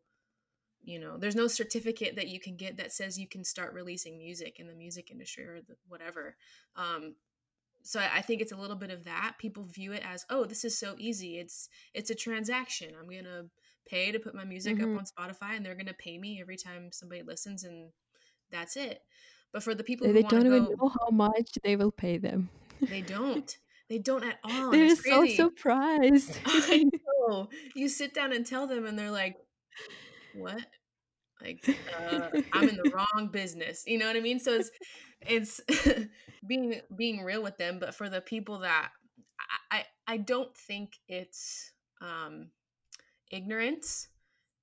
you 0.83 0.99
know 0.99 1.17
there's 1.17 1.37
no 1.37 1.47
certificate 1.47 2.17
that 2.17 2.29
you 2.29 2.41
can 2.41 2.57
get 2.57 2.77
that 2.77 2.93
says 2.93 3.19
you 3.19 3.29
can 3.29 3.45
start 3.45 3.75
releasing 3.75 4.19
music 4.19 4.59
in 4.59 4.67
the 4.67 4.75
music 4.75 5.11
industry 5.11 5.45
or 5.45 5.61
the, 5.67 5.75
whatever 5.89 6.37
um, 6.77 7.15
so 7.83 8.01
I, 8.01 8.19
I 8.19 8.23
think 8.23 8.41
it's 8.41 8.53
a 8.53 8.57
little 8.57 8.77
bit 8.77 8.91
of 8.91 9.05
that 9.05 9.35
people 9.39 9.65
view 9.65 9.93
it 9.93 10.03
as 10.05 10.25
oh 10.31 10.45
this 10.45 10.65
is 10.65 10.79
so 10.79 10.95
easy 10.99 11.39
it's 11.39 11.69
it's 11.95 12.11
a 12.11 12.15
transaction 12.15 12.91
i'm 12.99 13.09
gonna 13.09 13.45
pay 13.87 14.13
to 14.13 14.19
put 14.19 14.35
my 14.35 14.45
music 14.45 14.77
mm-hmm. 14.77 14.97
up 14.97 15.01
on 15.01 15.05
spotify 15.05 15.57
and 15.57 15.65
they're 15.65 15.75
gonna 15.75 15.95
pay 15.95 16.19
me 16.19 16.41
every 16.41 16.57
time 16.57 16.91
somebody 16.93 17.23
listens 17.23 17.65
and 17.65 17.91
that's 18.51 18.77
it 18.77 19.03
but 19.53 19.63
for 19.63 19.75
the 19.75 19.85
people 19.85 20.13
they 20.13 20.23
don't 20.23 20.47
even 20.47 20.65
know 20.65 20.89
how 21.01 21.11
much 21.11 21.59
they 21.63 21.77
will 21.77 21.93
pay 21.93 22.19
them 22.19 22.49
they 22.81 23.01
don't 23.01 23.59
they 23.89 23.99
don't 23.99 24.25
at 24.25 24.39
all. 24.45 24.71
They're 24.71 24.95
so 24.97 25.27
surprised. 25.27 26.39
I 26.47 26.85
know. 27.29 27.49
You 27.75 27.89
sit 27.89 28.15
down 28.15 28.33
and 28.33 28.45
tell 28.45 28.67
them, 28.67 28.87
and 28.87 28.99
they're 28.99 29.11
like, 29.11 29.37
"What? 30.35 30.65
Like, 31.41 31.65
uh, 31.69 32.29
I'm 32.53 32.69
in 32.69 32.77
the 32.77 32.91
wrong 32.95 33.29
business." 33.29 33.85
You 33.87 33.99
know 33.99 34.07
what 34.07 34.17
I 34.17 34.21
mean? 34.21 34.39
So 34.41 34.55
it's 34.55 34.71
it's 35.21 35.61
being 36.47 36.81
being 36.97 37.23
real 37.23 37.43
with 37.43 37.57
them. 37.59 37.79
But 37.79 37.95
for 37.95 38.09
the 38.09 38.21
people 38.21 38.61
that 38.61 38.91
I 39.71 39.79
I, 39.79 39.85
I 40.07 40.17
don't 40.19 40.55
think 40.57 40.97
it's 41.09 41.73
um, 42.01 42.49
ignorance. 43.31 44.09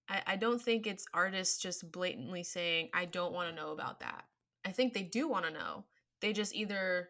I, 0.07 0.21
I 0.27 0.35
don't 0.35 0.61
think 0.61 0.85
it's 0.85 1.05
artists 1.13 1.59
just 1.59 1.91
blatantly 1.91 2.43
saying, 2.43 2.89
"I 2.93 3.05
don't 3.05 3.33
want 3.33 3.49
to 3.49 3.55
know 3.55 3.71
about 3.71 4.01
that." 4.01 4.25
I 4.65 4.71
think 4.71 4.93
they 4.93 5.03
do 5.03 5.27
want 5.27 5.45
to 5.45 5.51
know. 5.51 5.85
They 6.21 6.33
just 6.33 6.55
either 6.55 7.09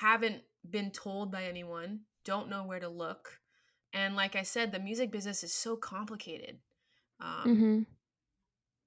haven't 0.00 0.42
been 0.68 0.90
told 0.90 1.30
by 1.30 1.44
anyone, 1.44 2.00
don't 2.24 2.48
know 2.48 2.64
where 2.64 2.80
to 2.80 2.88
look. 2.88 3.40
And 3.92 4.16
like 4.16 4.36
I 4.36 4.42
said, 4.42 4.72
the 4.72 4.78
music 4.78 5.10
business 5.12 5.42
is 5.44 5.52
so 5.52 5.76
complicated. 5.76 6.58
Um, 7.22 7.44
mm-hmm. 7.46 7.82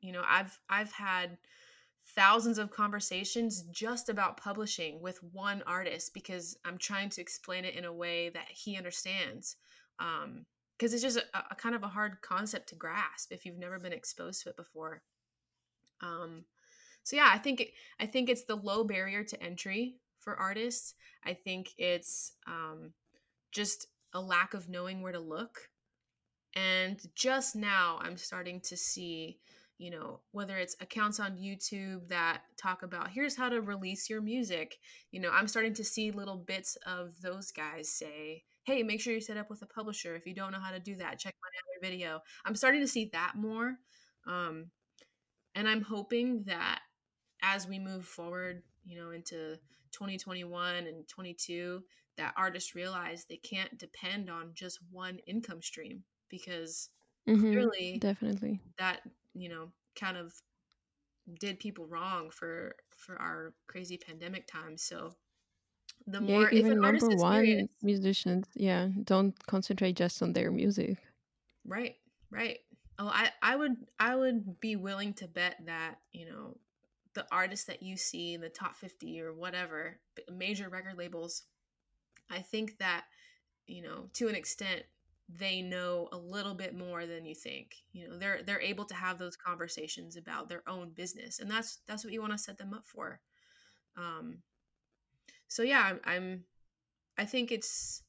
You 0.02 0.12
know, 0.12 0.24
I've 0.28 0.60
I've 0.70 0.92
had 0.92 1.38
thousands 2.16 2.60
of 2.60 2.70
conversations 2.70 3.64
just 3.72 4.10
about 4.10 4.38
publishing 4.38 5.02
with 5.02 5.24
one 5.34 5.64
artist 5.66 6.14
because 6.14 6.56
I'm 6.64 6.78
trying 6.78 7.10
to 7.10 7.22
explain 7.22 7.66
it 7.66 7.76
in 7.76 7.86
a 7.86 7.94
way 7.94 8.30
that 8.30 8.48
he 8.50 8.78
understands. 8.78 9.56
Um, 10.00 10.46
because 10.78 10.94
it's 10.94 11.04
just 11.04 11.18
a, 11.18 11.24
a, 11.52 11.56
kind 11.56 11.74
of 11.74 11.84
a 11.84 11.88
hard 11.88 12.22
concept 12.22 12.68
to 12.70 12.76
grasp 12.76 13.32
if 13.32 13.46
you've 13.46 13.58
never 13.58 13.80
been 13.80 13.94
exposed 13.94 14.44
to 14.44 14.50
it 14.50 14.58
before. 14.58 15.02
Um, 16.02 16.44
so 17.04 17.16
yeah, 17.16 17.30
I 17.32 17.38
think 17.38 17.66
I 18.00 18.06
think 18.06 18.30
it's 18.30 18.44
the 18.44 18.58
low 18.58 18.84
barrier 18.84 19.24
to 19.24 19.42
entry 19.42 19.96
for 20.20 20.36
artists. 20.36 20.96
I 21.24 21.34
think 21.34 21.72
it's 21.78 22.34
um, 22.48 22.92
just 23.52 23.88
a 24.14 24.20
lack 24.20 24.54
of 24.54 24.70
knowing 24.70 25.02
where 25.02 25.12
to 25.12 25.20
look. 25.20 25.70
And 26.56 27.02
just 27.16 27.56
now, 27.56 28.00
I'm 28.02 28.18
starting 28.18 28.62
to 28.62 28.78
see, 28.78 29.40
you 29.78 29.92
know, 29.92 30.22
whether 30.32 30.58
it's 30.58 30.76
accounts 30.80 31.20
on 31.20 31.38
YouTube 31.38 32.08
that 32.08 32.44
talk 32.58 32.84
about 32.84 33.12
here's 33.12 33.36
how 33.36 33.50
to 33.50 33.62
release 33.62 34.10
your 34.10 34.22
music. 34.22 34.78
You 35.12 35.20
know, 35.20 35.32
I'm 35.32 35.48
starting 35.48 35.74
to 35.74 35.84
see 35.84 36.12
little 36.12 36.38
bits 36.38 36.78
of 36.88 37.20
those 37.22 37.52
guys 37.52 37.90
say, 37.90 38.44
hey, 38.64 38.84
make 38.84 39.02
sure 39.02 39.14
you 39.14 39.22
set 39.22 39.38
up 39.38 39.50
with 39.50 39.62
a 39.64 39.68
publisher. 39.68 40.16
If 40.16 40.26
you 40.26 40.34
don't 40.34 40.54
know 40.54 40.62
how 40.62 40.72
to 40.72 40.80
do 40.80 40.96
that, 40.96 41.20
check 41.20 41.36
my 41.42 41.50
other 41.50 41.92
video. 41.92 42.22
I'm 42.46 42.56
starting 42.56 42.82
to 42.82 42.88
see 42.88 43.10
that 43.12 43.34
more. 43.36 43.76
Um, 44.26 44.68
and 45.56 45.68
I'm 45.68 45.82
hoping 45.82 46.44
that 46.48 46.80
as 47.42 47.68
we 47.68 47.80
move 47.80 48.06
forward, 48.06 48.64
you 48.86 48.98
know, 48.98 49.12
into 49.12 49.58
2021 49.92 50.76
and 50.76 51.08
22, 51.08 51.82
that 52.18 52.34
artists 52.38 52.76
realize 52.76 53.26
they 53.26 53.38
can't 53.38 53.78
depend 53.78 54.30
on 54.30 54.52
just 54.54 54.80
one 54.90 55.20
income 55.28 55.62
stream 55.62 56.04
because 56.30 56.90
mm-hmm, 57.28 57.52
clearly 57.52 58.00
definitely 58.00 58.60
that, 58.78 59.02
you 59.34 59.50
know, 59.50 59.72
kind 59.96 60.18
of 60.18 60.34
did 61.40 61.60
people 61.60 61.86
wrong 61.88 62.30
for 62.30 62.76
for 62.92 63.20
our 63.22 63.54
crazy 63.68 63.98
pandemic 63.98 64.48
times. 64.48 64.84
So 64.84 65.16
the 66.08 66.20
yeah, 66.20 66.38
more 66.38 66.50
even 66.50 66.82
number 66.82 67.12
one 67.12 67.70
musicians, 67.82 68.48
yeah, 68.56 68.90
don't 69.04 69.34
concentrate 69.48 69.94
just 69.96 70.22
on 70.22 70.34
their 70.34 70.52
music. 70.52 70.98
Right, 71.66 71.96
right. 72.30 72.60
Oh, 72.98 73.08
I, 73.08 73.32
I 73.42 73.56
would 73.56 73.76
I 74.00 74.16
would 74.16 74.60
be 74.60 74.76
willing 74.76 75.14
to 75.16 75.28
bet 75.28 75.58
that, 75.66 75.96
you 76.14 76.30
know, 76.30 76.58
the 77.14 77.26
artists 77.32 77.66
that 77.66 77.84
you 77.84 77.98
see 77.98 78.34
in 78.34 78.42
the 78.42 78.50
top 78.50 78.76
50 78.76 79.22
or 79.22 79.34
whatever, 79.34 80.00
major 80.32 80.70
record 80.70 80.98
labels, 80.98 81.44
I 82.30 82.40
think 82.40 82.78
that, 82.80 83.06
you 83.68 83.82
know, 83.82 84.10
to 84.14 84.28
an 84.30 84.36
extent, 84.36 84.84
they 85.28 85.62
know 85.62 86.08
a 86.12 86.18
little 86.18 86.54
bit 86.54 86.76
more 86.76 87.06
than 87.06 87.26
you 87.26 87.36
think. 87.36 87.76
You 87.92 88.08
know, 88.08 88.18
they're 88.18 88.42
they're 88.44 88.62
able 88.62 88.86
to 88.86 88.96
have 88.96 89.18
those 89.18 89.36
conversations 89.36 90.18
about 90.18 90.50
their 90.50 90.64
own 90.68 90.92
business, 90.92 91.40
and 91.40 91.50
that's 91.50 91.80
that's 91.88 92.04
what 92.04 92.14
you 92.14 92.22
want 92.22 92.34
to 92.34 92.38
set 92.38 92.58
them 92.58 92.74
up 92.74 92.86
for. 92.86 93.20
Um, 93.98 94.40
so 95.48 95.64
yeah, 95.64 95.82
I'm, 95.84 96.00
I'm 96.06 96.44
I 97.18 97.26
think 97.26 97.52
it's 97.52 98.04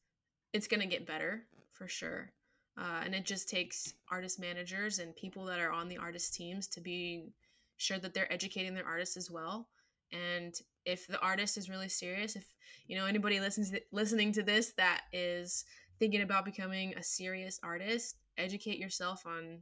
it's 0.53 0.69
gonna 0.69 0.87
get 0.87 1.07
better 1.07 1.45
for 1.73 1.89
sure. 1.89 2.33
Uh, 2.79 3.01
and 3.05 3.15
it 3.15 3.25
just 3.25 3.49
takes 3.49 3.95
artist 4.11 4.39
managers 4.39 4.99
and 4.99 5.17
people 5.17 5.47
that 5.47 5.59
are 5.59 5.73
on 5.73 5.89
the 5.89 5.97
artist 5.97 6.35
teams 6.35 6.69
to 6.69 6.81
be 6.83 7.33
sure 7.79 7.99
that 7.99 8.13
they're 8.13 8.31
educating 8.31 8.75
their 8.75 8.87
artists 8.87 9.17
as 9.17 9.31
well 9.31 9.67
and 10.13 10.61
if 10.85 11.07
the 11.07 11.21
artist 11.21 11.57
is 11.57 11.69
really 11.69 11.89
serious 11.89 12.37
if 12.37 12.45
you 12.87 12.97
know 12.97 13.07
anybody 13.07 13.41
listens 13.41 13.71
to, 13.71 13.81
listening 13.93 14.33
to 14.33 14.43
this 14.43 14.73
that 14.77 15.03
is 15.13 15.65
thinking 15.99 16.23
about 16.23 16.45
becoming 16.45 16.95
a 16.95 17.03
serious 17.03 17.59
artist 17.63 18.17
educate 18.39 18.79
yourself 18.79 19.25
on 19.27 19.59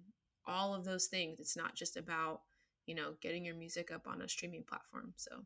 all 0.46 0.74
of 0.74 0.84
those 0.84 1.06
things. 1.06 1.40
It's 1.40 1.56
not 1.56 1.74
just 1.74 1.96
about 1.96 2.40
you 2.86 2.94
know 2.94 3.14
getting 3.20 3.44
your 3.44 3.54
music 3.54 3.90
up 3.90 4.06
on 4.06 4.22
a 4.22 4.28
streaming 4.28 4.64
platform 4.64 5.14
so. 5.16 5.44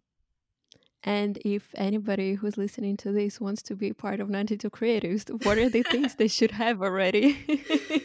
And 1.05 1.39
if 1.45 1.71
anybody 1.77 2.35
who's 2.35 2.59
listening 2.59 2.97
to 2.99 3.13
this 3.13 3.41
wants 3.41 3.63
to 3.63 3.77
be 3.77 3.93
part 3.93 4.19
of 4.19 4.29
92 4.29 4.69
creatives 4.71 5.45
what 5.45 5.57
are 5.57 5.69
the 5.69 5.85
things 5.85 6.15
they 6.17 6.29
should 6.29 6.53
have 6.53 6.83
already? 6.83 7.39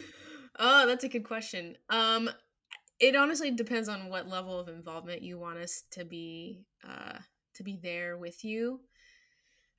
Oh 0.56 0.86
that's 0.86 1.02
a 1.02 1.08
good 1.08 1.24
question. 1.24 1.76
Um 1.90 2.30
it 3.00 3.16
honestly 3.16 3.50
depends 3.50 3.88
on 3.88 4.08
what 4.08 4.28
level 4.28 4.58
of 4.58 4.68
involvement 4.68 5.22
you 5.22 5.36
want 5.36 5.58
us 5.58 5.82
to 5.90 6.04
be 6.04 6.64
uh, 6.88 7.18
to 7.54 7.62
be 7.64 7.76
there 7.82 8.16
with 8.16 8.44
you. 8.44 8.80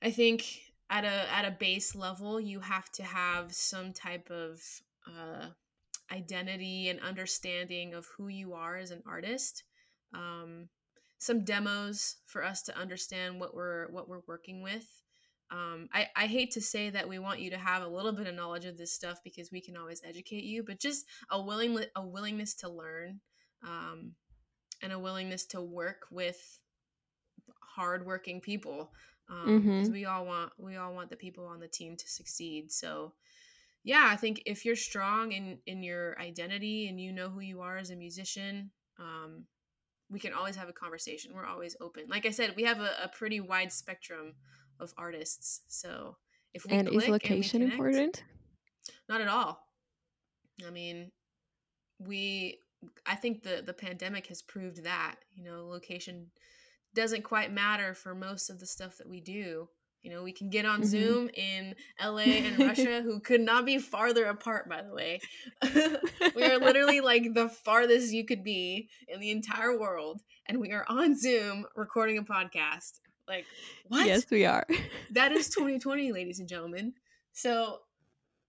I 0.02 0.10
think 0.10 0.44
at 0.90 1.04
a 1.04 1.32
at 1.32 1.44
a 1.44 1.56
base 1.58 1.94
level, 1.94 2.40
you 2.40 2.60
have 2.60 2.90
to 2.92 3.02
have 3.02 3.52
some 3.52 3.92
type 3.92 4.30
of 4.30 4.60
uh, 5.06 5.46
identity 6.12 6.88
and 6.88 7.00
understanding 7.00 7.94
of 7.94 8.06
who 8.16 8.28
you 8.28 8.54
are 8.54 8.76
as 8.76 8.90
an 8.90 9.02
artist. 9.06 9.64
Um, 10.14 10.68
some 11.18 11.44
demos 11.44 12.16
for 12.26 12.44
us 12.44 12.62
to 12.64 12.78
understand 12.78 13.40
what 13.40 13.54
we're 13.54 13.90
what 13.90 14.08
we're 14.08 14.22
working 14.26 14.62
with 14.62 14.86
um, 15.50 15.88
I, 15.92 16.08
I 16.16 16.26
hate 16.26 16.50
to 16.52 16.60
say 16.60 16.90
that 16.90 17.08
we 17.08 17.18
want 17.18 17.40
you 17.40 17.50
to 17.50 17.58
have 17.58 17.82
a 17.82 17.88
little 17.88 18.12
bit 18.12 18.26
of 18.26 18.34
knowledge 18.34 18.64
of 18.64 18.76
this 18.76 18.92
stuff 18.92 19.20
because 19.22 19.52
we 19.52 19.60
can 19.60 19.76
always 19.76 20.02
educate 20.04 20.44
you, 20.44 20.64
but 20.64 20.80
just 20.80 21.06
a 21.30 21.40
willing 21.40 21.78
a 21.94 22.04
willingness 22.04 22.54
to 22.56 22.68
learn, 22.68 23.20
um, 23.64 24.12
and 24.82 24.92
a 24.92 24.98
willingness 24.98 25.46
to 25.46 25.60
work 25.60 26.06
with 26.10 26.58
hardworking 27.60 28.40
people. 28.40 28.90
Um, 29.28 29.62
mm-hmm. 29.62 29.92
we 29.92 30.04
all 30.04 30.24
want 30.24 30.52
we 30.58 30.76
all 30.76 30.94
want 30.94 31.10
the 31.10 31.16
people 31.16 31.46
on 31.46 31.60
the 31.60 31.68
team 31.68 31.96
to 31.96 32.08
succeed. 32.08 32.70
So, 32.70 33.12
yeah, 33.82 34.08
I 34.08 34.16
think 34.16 34.42
if 34.46 34.64
you're 34.64 34.76
strong 34.76 35.32
in 35.32 35.58
in 35.66 35.82
your 35.82 36.18
identity 36.20 36.88
and 36.88 37.00
you 37.00 37.12
know 37.12 37.28
who 37.28 37.40
you 37.40 37.60
are 37.60 37.76
as 37.76 37.90
a 37.90 37.96
musician, 37.96 38.70
um, 38.98 39.44
we 40.10 40.20
can 40.20 40.32
always 40.32 40.56
have 40.56 40.68
a 40.68 40.72
conversation. 40.72 41.32
We're 41.34 41.46
always 41.46 41.76
open. 41.80 42.04
Like 42.08 42.26
I 42.26 42.30
said, 42.30 42.54
we 42.56 42.62
have 42.64 42.80
a, 42.80 42.92
a 43.04 43.08
pretty 43.08 43.40
wide 43.40 43.72
spectrum 43.72 44.34
of 44.78 44.92
artists. 44.96 45.62
So 45.66 46.16
if 46.54 46.64
we 46.64 46.72
and 46.72 46.88
is 46.88 47.08
location 47.08 47.62
and 47.62 47.72
connect, 47.72 47.88
important? 47.88 48.24
Not 49.08 49.20
at 49.20 49.28
all. 49.28 49.60
I 50.66 50.70
mean, 50.70 51.10
we 51.98 52.60
I 53.04 53.14
think 53.14 53.42
the 53.42 53.62
the 53.64 53.72
pandemic 53.72 54.26
has 54.28 54.42
proved 54.42 54.84
that 54.84 55.16
you 55.34 55.44
know 55.44 55.66
location 55.66 56.30
doesn't 56.96 57.22
quite 57.22 57.52
matter 57.52 57.94
for 57.94 58.14
most 58.14 58.50
of 58.50 58.58
the 58.58 58.66
stuff 58.66 58.96
that 58.96 59.08
we 59.08 59.20
do. 59.20 59.68
You 60.02 60.12
know, 60.12 60.22
we 60.22 60.32
can 60.32 60.50
get 60.50 60.64
on 60.64 60.80
mm-hmm. 60.80 60.88
Zoom 60.88 61.30
in 61.34 61.74
LA 62.00 62.18
and 62.18 62.58
Russia, 62.58 63.02
who 63.02 63.20
could 63.20 63.40
not 63.40 63.66
be 63.66 63.78
farther 63.78 64.26
apart, 64.26 64.68
by 64.68 64.82
the 64.82 64.94
way. 64.94 65.20
we 66.34 66.44
are 66.44 66.58
literally 66.58 67.00
like 67.12 67.34
the 67.34 67.48
farthest 67.48 68.12
you 68.12 68.24
could 68.24 68.44
be 68.44 68.88
in 69.08 69.20
the 69.20 69.30
entire 69.30 69.78
world, 69.78 70.22
and 70.46 70.60
we 70.60 70.72
are 70.72 70.84
on 70.88 71.18
Zoom 71.18 71.66
recording 71.74 72.18
a 72.18 72.22
podcast. 72.22 73.00
Like, 73.28 73.46
what? 73.88 74.06
Yes, 74.06 74.24
we 74.30 74.46
are. 74.46 74.66
that 75.10 75.32
is 75.32 75.48
2020, 75.50 76.12
ladies 76.12 76.38
and 76.38 76.48
gentlemen. 76.48 76.94
So, 77.32 77.80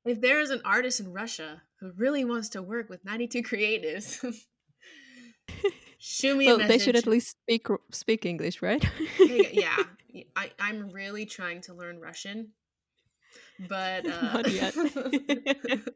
if 0.06 0.22
there 0.22 0.40
is 0.40 0.52
an 0.52 0.62
artist 0.64 1.00
in 1.00 1.12
Russia 1.12 1.64
who 1.80 1.92
really 1.98 2.24
wants 2.24 2.50
to 2.50 2.62
work 2.62 2.88
with 2.88 3.04
92 3.04 3.42
creatives, 3.42 4.24
shoot 5.98 6.38
me 6.38 6.46
well, 6.46 6.56
a 6.56 6.60
message. 6.60 6.70
They 6.70 6.84
should 6.84 6.96
at 6.96 7.08
least 7.08 7.30
speak 7.30 7.68
speak 7.92 8.26
English, 8.26 8.62
right? 8.62 8.84
yeah, 9.20 9.84
I, 10.36 10.52
I'm 10.60 10.90
really 10.90 11.26
trying 11.26 11.62
to 11.62 11.74
learn 11.74 12.00
Russian, 12.00 12.50
but 13.68 14.06
uh, 14.12 14.34
not 14.34 14.52
yet. 14.52 14.74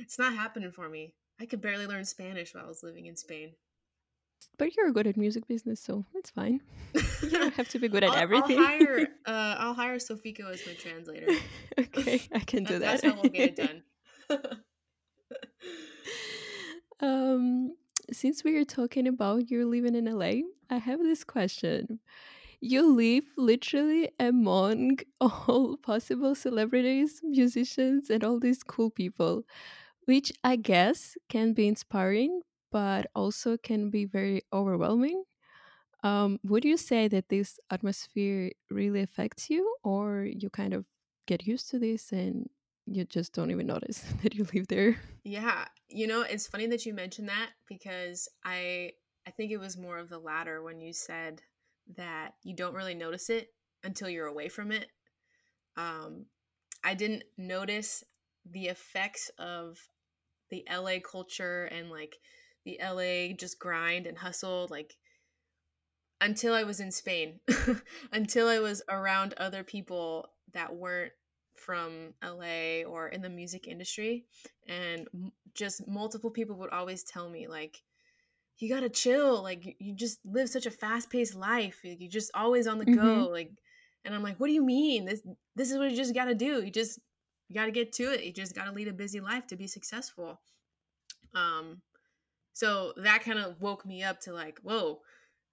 it's 0.00 0.18
not 0.18 0.34
happening 0.34 0.72
for 0.72 0.88
me. 0.88 1.14
I 1.40 1.46
could 1.46 1.60
barely 1.60 1.86
learn 1.86 2.04
Spanish 2.04 2.54
while 2.54 2.64
I 2.64 2.68
was 2.68 2.82
living 2.82 3.06
in 3.06 3.16
Spain. 3.16 3.52
But 4.58 4.76
you're 4.76 4.90
good 4.92 5.06
at 5.06 5.16
music 5.16 5.46
business, 5.46 5.80
so 5.80 6.04
it's 6.14 6.30
fine. 6.30 6.60
you 7.22 7.30
don't 7.30 7.54
have 7.54 7.68
to 7.70 7.78
be 7.78 7.88
good 7.88 8.04
at 8.04 8.10
I'll, 8.10 8.16
everything. 8.16 8.58
I'll 8.58 8.64
hire, 8.64 9.08
uh, 9.26 9.56
I'll 9.58 9.74
hire 9.74 9.96
Sofiko 9.96 10.50
as 10.50 10.66
my 10.66 10.74
translator. 10.74 11.28
okay, 11.78 12.22
I 12.32 12.40
can 12.40 12.64
do 12.64 12.78
that. 12.78 13.00
That's 13.00 13.04
how 13.04 13.20
we'll 13.20 13.30
get 13.30 13.50
it 13.50 13.56
done. 13.56 13.82
um, 17.00 17.74
since 18.12 18.44
we 18.44 18.56
are 18.56 18.64
talking 18.64 19.06
about 19.06 19.50
you 19.50 19.68
living 19.68 19.94
in 19.94 20.06
LA, 20.06 20.42
I 20.68 20.78
have 20.78 21.00
this 21.00 21.24
question. 21.24 22.00
You 22.60 22.82
live 22.94 23.24
literally 23.36 24.10
among 24.20 25.00
all 25.20 25.76
possible 25.78 26.34
celebrities, 26.34 27.20
musicians, 27.24 28.10
and 28.10 28.24
all 28.24 28.40
these 28.40 28.62
cool 28.62 28.90
people, 28.90 29.44
which 30.06 30.32
I 30.44 30.56
guess 30.56 31.16
can 31.28 31.54
be 31.54 31.68
inspiring, 31.68 32.42
but 32.72 33.06
also 33.14 33.56
can 33.56 33.90
be 33.90 34.04
very 34.06 34.42
overwhelming. 34.52 35.24
Um, 36.02 36.38
would 36.44 36.64
you 36.64 36.76
say 36.76 37.08
that 37.08 37.28
this 37.28 37.58
atmosphere 37.70 38.52
really 38.70 39.00
affects 39.02 39.50
you, 39.50 39.76
or 39.84 40.24
you 40.24 40.50
kind 40.50 40.74
of 40.74 40.86
get 41.26 41.46
used 41.46 41.70
to 41.70 41.78
this 41.78 42.12
and 42.12 42.48
you 42.90 43.04
just 43.04 43.32
don't 43.32 43.50
even 43.50 43.66
notice 43.66 44.00
that 44.22 44.34
you 44.34 44.46
live 44.52 44.68
there? 44.68 45.00
Yeah, 45.24 45.66
you 45.88 46.06
know, 46.06 46.22
it's 46.22 46.46
funny 46.46 46.66
that 46.66 46.84
you 46.84 46.92
mentioned 46.92 47.28
that 47.28 47.50
because 47.68 48.28
I 48.44 48.92
I 49.26 49.30
think 49.30 49.52
it 49.52 49.58
was 49.58 49.76
more 49.76 49.98
of 49.98 50.08
the 50.08 50.18
latter 50.18 50.62
when 50.62 50.80
you 50.80 50.92
said 50.92 51.42
that 51.96 52.34
you 52.42 52.54
don't 52.54 52.74
really 52.74 52.94
notice 52.94 53.30
it 53.30 53.48
until 53.84 54.08
you're 54.08 54.26
away 54.26 54.48
from 54.48 54.72
it. 54.72 54.88
Um, 55.76 56.26
I 56.82 56.94
didn't 56.94 57.24
notice 57.36 58.02
the 58.50 58.66
effects 58.66 59.30
of 59.38 59.78
the 60.50 60.64
LA 60.70 60.98
culture 60.98 61.66
and 61.66 61.90
like 61.90 62.16
the 62.64 62.80
LA 62.82 63.34
just 63.36 63.58
grind 63.58 64.06
and 64.06 64.18
hustle 64.18 64.66
like 64.70 64.96
until 66.20 66.52
I 66.54 66.64
was 66.64 66.80
in 66.80 66.90
Spain, 66.90 67.40
until 68.12 68.48
I 68.48 68.58
was 68.58 68.82
around 68.88 69.34
other 69.34 69.64
people 69.64 70.30
that 70.52 70.74
weren't 70.74 71.12
from 71.60 72.14
LA 72.24 72.82
or 72.86 73.08
in 73.08 73.22
the 73.22 73.28
music 73.28 73.68
industry 73.68 74.24
and 74.66 75.06
just 75.54 75.86
multiple 75.86 76.30
people 76.30 76.56
would 76.56 76.70
always 76.70 77.04
tell 77.04 77.28
me 77.28 77.46
like 77.46 77.82
you 78.60 78.68
gotta 78.68 78.88
chill. 78.88 79.42
Like 79.42 79.76
you 79.78 79.94
just 79.94 80.20
live 80.24 80.48
such 80.48 80.66
a 80.66 80.70
fast 80.70 81.10
paced 81.10 81.34
life. 81.34 81.80
you're 81.82 82.10
just 82.10 82.30
always 82.34 82.66
on 82.66 82.78
the 82.78 82.84
mm-hmm. 82.84 82.94
go. 82.94 83.28
Like, 83.30 83.50
and 84.04 84.14
I'm 84.14 84.22
like, 84.22 84.38
what 84.38 84.46
do 84.46 84.52
you 84.52 84.64
mean? 84.64 85.04
This 85.06 85.22
this 85.56 85.70
is 85.70 85.78
what 85.78 85.90
you 85.90 85.96
just 85.96 86.14
gotta 86.14 86.34
do. 86.34 86.62
You 86.62 86.70
just 86.70 86.98
you 87.48 87.54
gotta 87.54 87.72
get 87.72 87.92
to 87.94 88.12
it. 88.12 88.22
You 88.22 88.32
just 88.32 88.54
gotta 88.54 88.72
lead 88.72 88.88
a 88.88 88.92
busy 88.92 89.20
life 89.20 89.46
to 89.48 89.56
be 89.56 89.66
successful. 89.66 90.40
Um, 91.34 91.80
so 92.52 92.92
that 92.96 93.22
kind 93.22 93.38
of 93.38 93.60
woke 93.60 93.86
me 93.86 94.02
up 94.02 94.20
to 94.22 94.32
like, 94.32 94.58
whoa, 94.62 95.00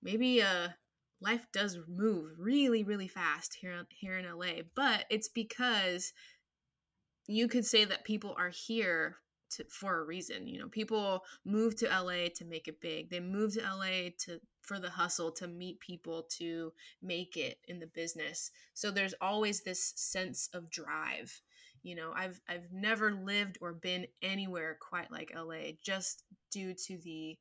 maybe 0.03 0.41
uh 0.41 0.69
life 1.21 1.45
does 1.51 1.77
move 1.87 2.31
really 2.37 2.83
really 2.83 3.07
fast 3.07 3.57
here 3.59 3.85
here 3.89 4.17
in 4.17 4.25
LA, 4.25 4.61
but 4.75 5.05
it's 5.09 5.29
because 5.29 6.13
you 7.27 7.47
could 7.47 7.65
say 7.65 7.83
that 7.85 8.05
people 8.05 8.35
are 8.37 8.49
here 8.49 9.17
to, 9.49 9.65
for 9.69 9.99
a 9.99 10.05
reason. 10.05 10.47
You 10.47 10.59
know, 10.59 10.67
people 10.67 11.23
move 11.45 11.75
to 11.77 11.87
LA 11.87 12.29
to 12.35 12.45
make 12.45 12.67
it 12.67 12.81
big. 12.81 13.09
They 13.09 13.19
move 13.19 13.53
to 13.53 13.61
LA 13.61 14.09
to 14.25 14.39
for 14.61 14.79
the 14.79 14.89
hustle, 14.89 15.31
to 15.31 15.47
meet 15.47 15.79
people, 15.79 16.27
to 16.37 16.73
make 17.01 17.37
it 17.37 17.57
in 17.69 17.79
the 17.79 17.87
business. 17.87 18.51
So 18.73 18.91
there's 18.91 19.13
always 19.21 19.61
this 19.61 19.93
sense 19.95 20.49
of 20.53 20.69
drive. 20.69 21.41
You 21.83 21.95
know, 21.95 22.11
I've 22.15 22.41
I've 22.49 22.71
never 22.71 23.11
lived 23.13 23.57
or 23.61 23.73
been 23.73 24.07
anywhere 24.21 24.77
quite 24.79 25.11
like 25.11 25.31
LA 25.35 25.71
just 25.81 26.23
due 26.51 26.73
to 26.73 26.97
the 26.97 27.37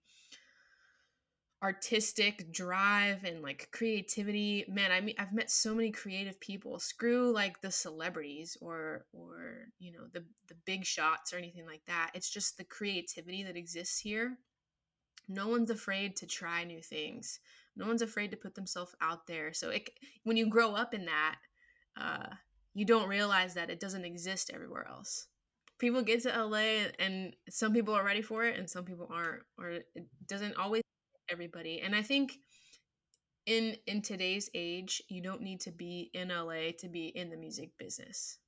artistic 1.63 2.53
drive 2.53 3.25
and 3.25 3.43
like 3.43 3.69
creativity. 3.73 4.65
Man 4.69 4.93
i 4.93 5.01
mean 5.01 5.15
i've 5.19 5.33
met 5.33 5.51
so 5.51 5.75
many 5.75 5.91
creative 5.91 6.39
people. 6.41 6.79
Screw 6.79 7.33
like 7.33 7.61
the 7.61 7.71
celebrities 7.71 8.57
or 8.61 9.07
or 9.13 9.69
you 9.79 9.93
know 9.93 10.07
the 10.13 10.25
the 10.49 10.55
big 10.67 10.85
shots 10.85 11.33
or 11.33 11.39
anything 11.39 11.67
like 11.67 11.83
that. 11.87 12.11
It's 12.15 12.31
just 12.31 12.59
the 12.59 12.65
creativity 12.65 13.43
that 13.45 13.57
exists 13.57 13.99
here. 13.99 14.37
No 15.29 15.49
one's 15.49 15.71
afraid 15.71 16.17
to 16.17 16.27
try 16.27 16.63
new 16.65 16.83
things. 16.83 17.41
No 17.75 17.87
one's 17.87 18.03
afraid 18.03 18.31
to 18.31 18.37
put 18.37 18.55
themselves 18.55 18.95
out 19.01 19.27
there. 19.27 19.53
So 19.53 19.71
it 19.71 19.89
when 20.25 20.37
you 20.37 20.49
grow 20.49 20.75
up 20.75 20.93
in 20.93 21.07
that 21.07 21.37
uh 21.99 22.27
you 22.75 22.85
don't 22.85 23.09
realize 23.09 23.55
that 23.55 23.71
it 23.71 23.81
doesn't 23.81 24.05
exist 24.05 24.51
everywhere 24.53 24.87
else. 24.87 25.29
People 25.79 26.03
get 26.03 26.23
to 26.23 26.45
LA 26.45 26.89
and 26.99 27.35
some 27.49 27.73
people 27.73 27.95
are 27.95 28.05
ready 28.05 28.21
for 28.23 28.45
it 28.45 28.59
and 28.59 28.69
some 28.69 28.85
people 28.85 29.09
aren't 29.11 29.43
or 29.59 29.71
it 29.71 29.87
doesn't 30.27 30.57
always 30.57 30.83
everybody. 31.31 31.81
And 31.81 31.95
I 31.95 32.03
think 32.03 32.39
in 33.47 33.77
in 33.87 34.03
today's 34.03 34.51
age, 34.55 35.03
you 35.09 35.23
don't 35.23 35.43
need 35.43 35.61
to 35.61 35.71
be 35.71 36.11
in 36.15 36.29
LA 36.29 36.73
to 36.79 36.89
be 36.89 37.07
in 37.09 37.31
the 37.31 37.37
music 37.37 37.71
business. 37.79 38.39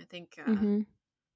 I 0.00 0.04
think 0.04 0.34
uh, 0.38 0.50
mm-hmm. 0.50 0.80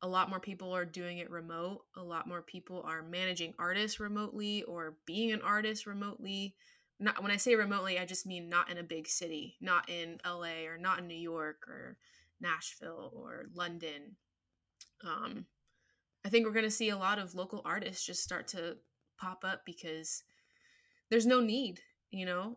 a 0.03 0.09
lot 0.09 0.29
more 0.29 0.41
people 0.41 0.75
are 0.75 0.85
doing 0.85 1.19
it 1.19 1.31
remote. 1.31 1.81
A 1.97 2.03
lot 2.03 2.29
more 2.29 2.43
people 2.43 2.83
are 2.87 3.03
managing 3.03 3.55
artists 3.59 4.01
remotely 4.01 4.63
or 4.65 4.97
being 5.07 5.33
an 5.33 5.43
artist 5.43 5.87
remotely. 5.87 6.55
Not 6.99 7.23
when 7.23 7.33
I 7.33 7.39
say 7.39 7.55
remotely, 7.55 7.99
I 7.99 8.05
just 8.05 8.27
mean 8.27 8.49
not 8.49 8.71
in 8.71 8.79
a 8.79 8.83
big 8.83 9.09
city, 9.09 9.57
not 9.61 9.89
in 9.89 10.19
LA 10.25 10.67
or 10.67 10.77
not 10.79 10.99
in 10.99 11.07
New 11.07 11.15
York 11.15 11.67
or 11.67 11.97
Nashville 12.41 13.13
or 13.15 13.47
London. 13.55 14.17
Um, 15.05 15.47
I 16.25 16.29
think 16.29 16.45
we're 16.45 16.53
going 16.53 16.65
to 16.65 16.71
see 16.71 16.91
a 16.91 16.99
lot 16.99 17.19
of 17.19 17.35
local 17.35 17.63
artists 17.65 18.05
just 18.05 18.23
start 18.23 18.49
to 18.49 18.77
pop 19.19 19.45
up 19.45 19.63
because 19.65 20.23
there's 21.11 21.27
no 21.27 21.41
need 21.41 21.81
you 22.11 22.27
know? 22.27 22.57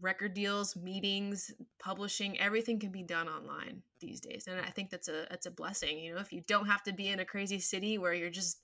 Record 0.00 0.34
deals 0.34 0.76
meetings 0.76 1.52
publishing 1.78 2.40
everything 2.40 2.80
can 2.80 2.90
be 2.90 3.02
done 3.02 3.28
online 3.28 3.82
these 4.00 4.20
days 4.20 4.46
and 4.48 4.58
i 4.60 4.70
think 4.70 4.90
that's 4.90 5.08
a 5.08 5.26
that's 5.30 5.46
a 5.46 5.50
blessing 5.50 5.98
you 5.98 6.14
know? 6.14 6.20
If 6.20 6.32
you 6.32 6.42
don't 6.46 6.66
have 6.66 6.82
to 6.84 6.92
be 6.92 7.08
in 7.08 7.20
a 7.20 7.24
crazy 7.24 7.58
city 7.58 7.98
where 7.98 8.14
you're 8.14 8.30
just 8.30 8.60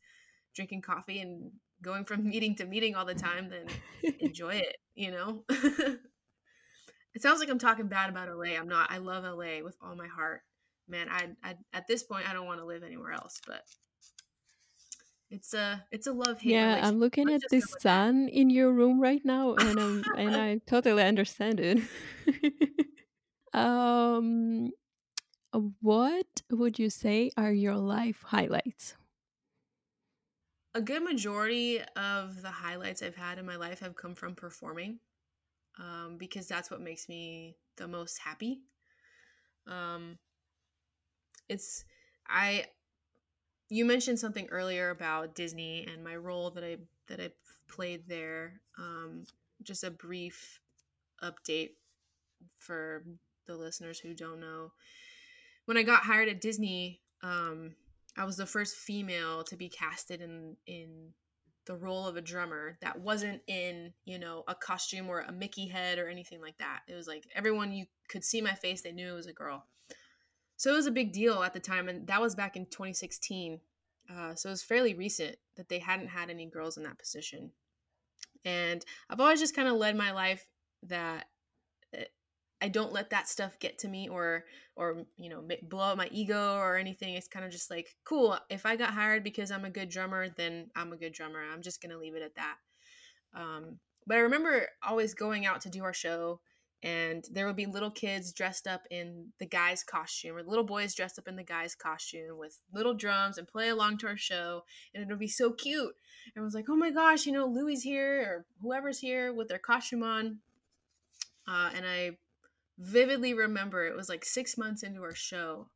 drinking 0.54 0.82
coffee 0.82 1.20
and 1.20 1.50
going 1.82 2.04
from 2.04 2.24
meeting 2.28 2.54
to 2.56 2.66
meeting 2.66 2.94
all 2.94 3.04
the 3.04 3.14
time 3.14 3.50
then 3.50 3.66
enjoy 4.20 4.54
it 4.54 4.76
you 4.94 5.10
know? 5.10 5.44
It 7.12 7.22
sounds 7.22 7.40
like 7.40 7.48
i'm 7.48 7.58
talking 7.58 7.88
bad 7.88 8.08
about 8.08 8.28
la 8.28 8.44
i'm 8.44 8.68
not 8.68 8.92
i 8.92 8.98
love 8.98 9.24
la 9.24 9.64
with 9.64 9.76
all 9.82 9.96
my 9.96 10.06
heart 10.06 10.42
man 10.88 11.08
i, 11.10 11.26
I 11.42 11.56
at 11.72 11.88
this 11.88 12.04
point 12.04 12.30
i 12.30 12.32
don't 12.32 12.46
want 12.46 12.60
to 12.60 12.64
live 12.64 12.84
anywhere 12.84 13.10
else 13.10 13.40
but 13.44 13.64
it's 15.30 15.54
a 15.54 15.84
it's 15.92 16.06
a 16.06 16.12
love 16.12 16.40
hate. 16.40 16.52
Yeah, 16.52 16.80
I'm 16.82 16.98
looking 16.98 17.30
at 17.30 17.42
the 17.50 17.60
sun 17.60 18.26
that. 18.26 18.32
in 18.32 18.50
your 18.50 18.72
room 18.72 19.00
right 19.00 19.24
now, 19.24 19.54
and 19.54 19.78
I'm 19.78 20.04
and 20.18 20.36
I 20.36 20.60
totally 20.66 21.02
understand 21.02 21.60
it. 21.60 21.78
um, 23.54 24.70
what 25.80 26.42
would 26.50 26.78
you 26.78 26.90
say 26.90 27.30
are 27.36 27.52
your 27.52 27.76
life 27.76 28.22
highlights? 28.24 28.96
A 30.74 30.80
good 30.80 31.02
majority 31.02 31.80
of 31.96 32.42
the 32.42 32.50
highlights 32.50 33.02
I've 33.02 33.16
had 33.16 33.38
in 33.38 33.46
my 33.46 33.56
life 33.56 33.80
have 33.80 33.96
come 33.96 34.14
from 34.14 34.34
performing, 34.34 34.98
um, 35.78 36.16
because 36.18 36.46
that's 36.46 36.70
what 36.70 36.80
makes 36.80 37.08
me 37.08 37.56
the 37.76 37.86
most 37.86 38.18
happy. 38.18 38.60
Um, 39.66 40.18
it's 41.48 41.84
I 42.28 42.66
you 43.70 43.84
mentioned 43.84 44.18
something 44.18 44.48
earlier 44.50 44.90
about 44.90 45.36
Disney 45.36 45.86
and 45.90 46.02
my 46.04 46.16
role 46.16 46.50
that 46.50 46.64
I 46.64 46.76
that 47.08 47.20
I 47.20 47.30
played 47.70 48.08
there. 48.08 48.60
Um, 48.78 49.24
just 49.62 49.84
a 49.84 49.90
brief 49.90 50.60
update 51.22 51.70
for 52.58 53.04
the 53.46 53.56
listeners 53.56 53.98
who 53.98 54.12
don't 54.12 54.40
know. 54.40 54.72
When 55.66 55.76
I 55.76 55.82
got 55.84 56.02
hired 56.02 56.28
at 56.28 56.40
Disney, 56.40 57.00
um, 57.22 57.76
I 58.16 58.24
was 58.24 58.36
the 58.36 58.46
first 58.46 58.76
female 58.76 59.44
to 59.44 59.56
be 59.56 59.68
casted 59.68 60.20
in 60.20 60.56
in 60.66 61.12
the 61.66 61.76
role 61.76 62.06
of 62.06 62.16
a 62.16 62.22
drummer 62.22 62.76
that 62.80 62.98
wasn't 62.98 63.40
in 63.46 63.92
you 64.04 64.18
know 64.18 64.42
a 64.48 64.54
costume 64.54 65.08
or 65.08 65.20
a 65.20 65.32
Mickey 65.32 65.68
head 65.68 66.00
or 66.00 66.08
anything 66.08 66.40
like 66.40 66.58
that. 66.58 66.80
It 66.88 66.96
was 66.96 67.06
like 67.06 67.24
everyone 67.36 67.72
you 67.72 67.86
could 68.08 68.24
see 68.24 68.40
my 68.40 68.54
face, 68.54 68.82
they 68.82 68.90
knew 68.92 69.12
it 69.12 69.16
was 69.16 69.28
a 69.28 69.32
girl. 69.32 69.64
So 70.60 70.70
it 70.70 70.76
was 70.76 70.86
a 70.86 70.90
big 70.90 71.12
deal 71.12 71.42
at 71.42 71.54
the 71.54 71.58
time, 71.58 71.88
and 71.88 72.06
that 72.08 72.20
was 72.20 72.34
back 72.34 72.54
in 72.54 72.66
2016. 72.66 73.60
Uh, 74.10 74.34
so 74.34 74.50
it 74.50 74.52
was 74.52 74.62
fairly 74.62 74.92
recent 74.92 75.36
that 75.56 75.70
they 75.70 75.78
hadn't 75.78 76.08
had 76.08 76.28
any 76.28 76.44
girls 76.44 76.76
in 76.76 76.82
that 76.82 76.98
position. 76.98 77.50
And 78.44 78.84
I've 79.08 79.20
always 79.20 79.40
just 79.40 79.56
kind 79.56 79.68
of 79.68 79.76
led 79.76 79.96
my 79.96 80.12
life 80.12 80.46
that 80.82 81.28
eh, 81.94 82.04
I 82.60 82.68
don't 82.68 82.92
let 82.92 83.08
that 83.08 83.26
stuff 83.26 83.58
get 83.58 83.78
to 83.78 83.88
me 83.88 84.10
or 84.10 84.44
or 84.76 85.06
you 85.16 85.30
know 85.30 85.42
blow 85.62 85.92
up 85.92 85.96
my 85.96 86.10
ego 86.12 86.56
or 86.56 86.76
anything. 86.76 87.14
It's 87.14 87.26
kind 87.26 87.46
of 87.46 87.52
just 87.52 87.70
like 87.70 87.96
cool. 88.04 88.38
If 88.50 88.66
I 88.66 88.76
got 88.76 88.92
hired 88.92 89.24
because 89.24 89.50
I'm 89.50 89.64
a 89.64 89.70
good 89.70 89.88
drummer, 89.88 90.28
then 90.28 90.66
I'm 90.76 90.92
a 90.92 90.98
good 90.98 91.14
drummer. 91.14 91.40
I'm 91.40 91.62
just 91.62 91.80
gonna 91.80 91.96
leave 91.96 92.16
it 92.16 92.22
at 92.22 92.34
that. 92.34 92.56
Um, 93.32 93.78
but 94.06 94.18
I 94.18 94.20
remember 94.20 94.66
always 94.86 95.14
going 95.14 95.46
out 95.46 95.62
to 95.62 95.70
do 95.70 95.84
our 95.84 95.94
show 95.94 96.38
and 96.82 97.26
there 97.30 97.46
would 97.46 97.56
be 97.56 97.66
little 97.66 97.90
kids 97.90 98.32
dressed 98.32 98.66
up 98.66 98.82
in 98.90 99.26
the 99.38 99.46
guy's 99.46 99.84
costume 99.84 100.36
or 100.36 100.42
little 100.42 100.64
boys 100.64 100.94
dressed 100.94 101.18
up 101.18 101.28
in 101.28 101.36
the 101.36 101.42
guy's 101.42 101.74
costume 101.74 102.38
with 102.38 102.58
little 102.72 102.94
drums 102.94 103.36
and 103.36 103.46
play 103.46 103.68
along 103.68 103.98
to 103.98 104.06
our 104.06 104.16
show 104.16 104.64
and 104.94 105.02
it 105.02 105.08
would 105.08 105.18
be 105.18 105.28
so 105.28 105.52
cute. 105.52 105.94
And 106.34 106.44
was 106.44 106.54
like 106.54 106.66
oh 106.70 106.76
my 106.76 106.90
gosh 106.90 107.26
you 107.26 107.32
know 107.32 107.46
louie's 107.46 107.82
here 107.82 108.22
or 108.22 108.46
whoever's 108.62 108.98
here 108.98 109.32
with 109.32 109.48
their 109.48 109.58
costume 109.58 110.02
on. 110.02 110.38
Uh, 111.46 111.70
and 111.74 111.84
i 111.86 112.12
vividly 112.78 113.34
remember 113.34 113.86
it 113.86 113.96
was 113.96 114.08
like 114.08 114.24
six 114.24 114.56
months 114.56 114.82
into 114.82 115.02
our 115.02 115.14
show 115.14 115.68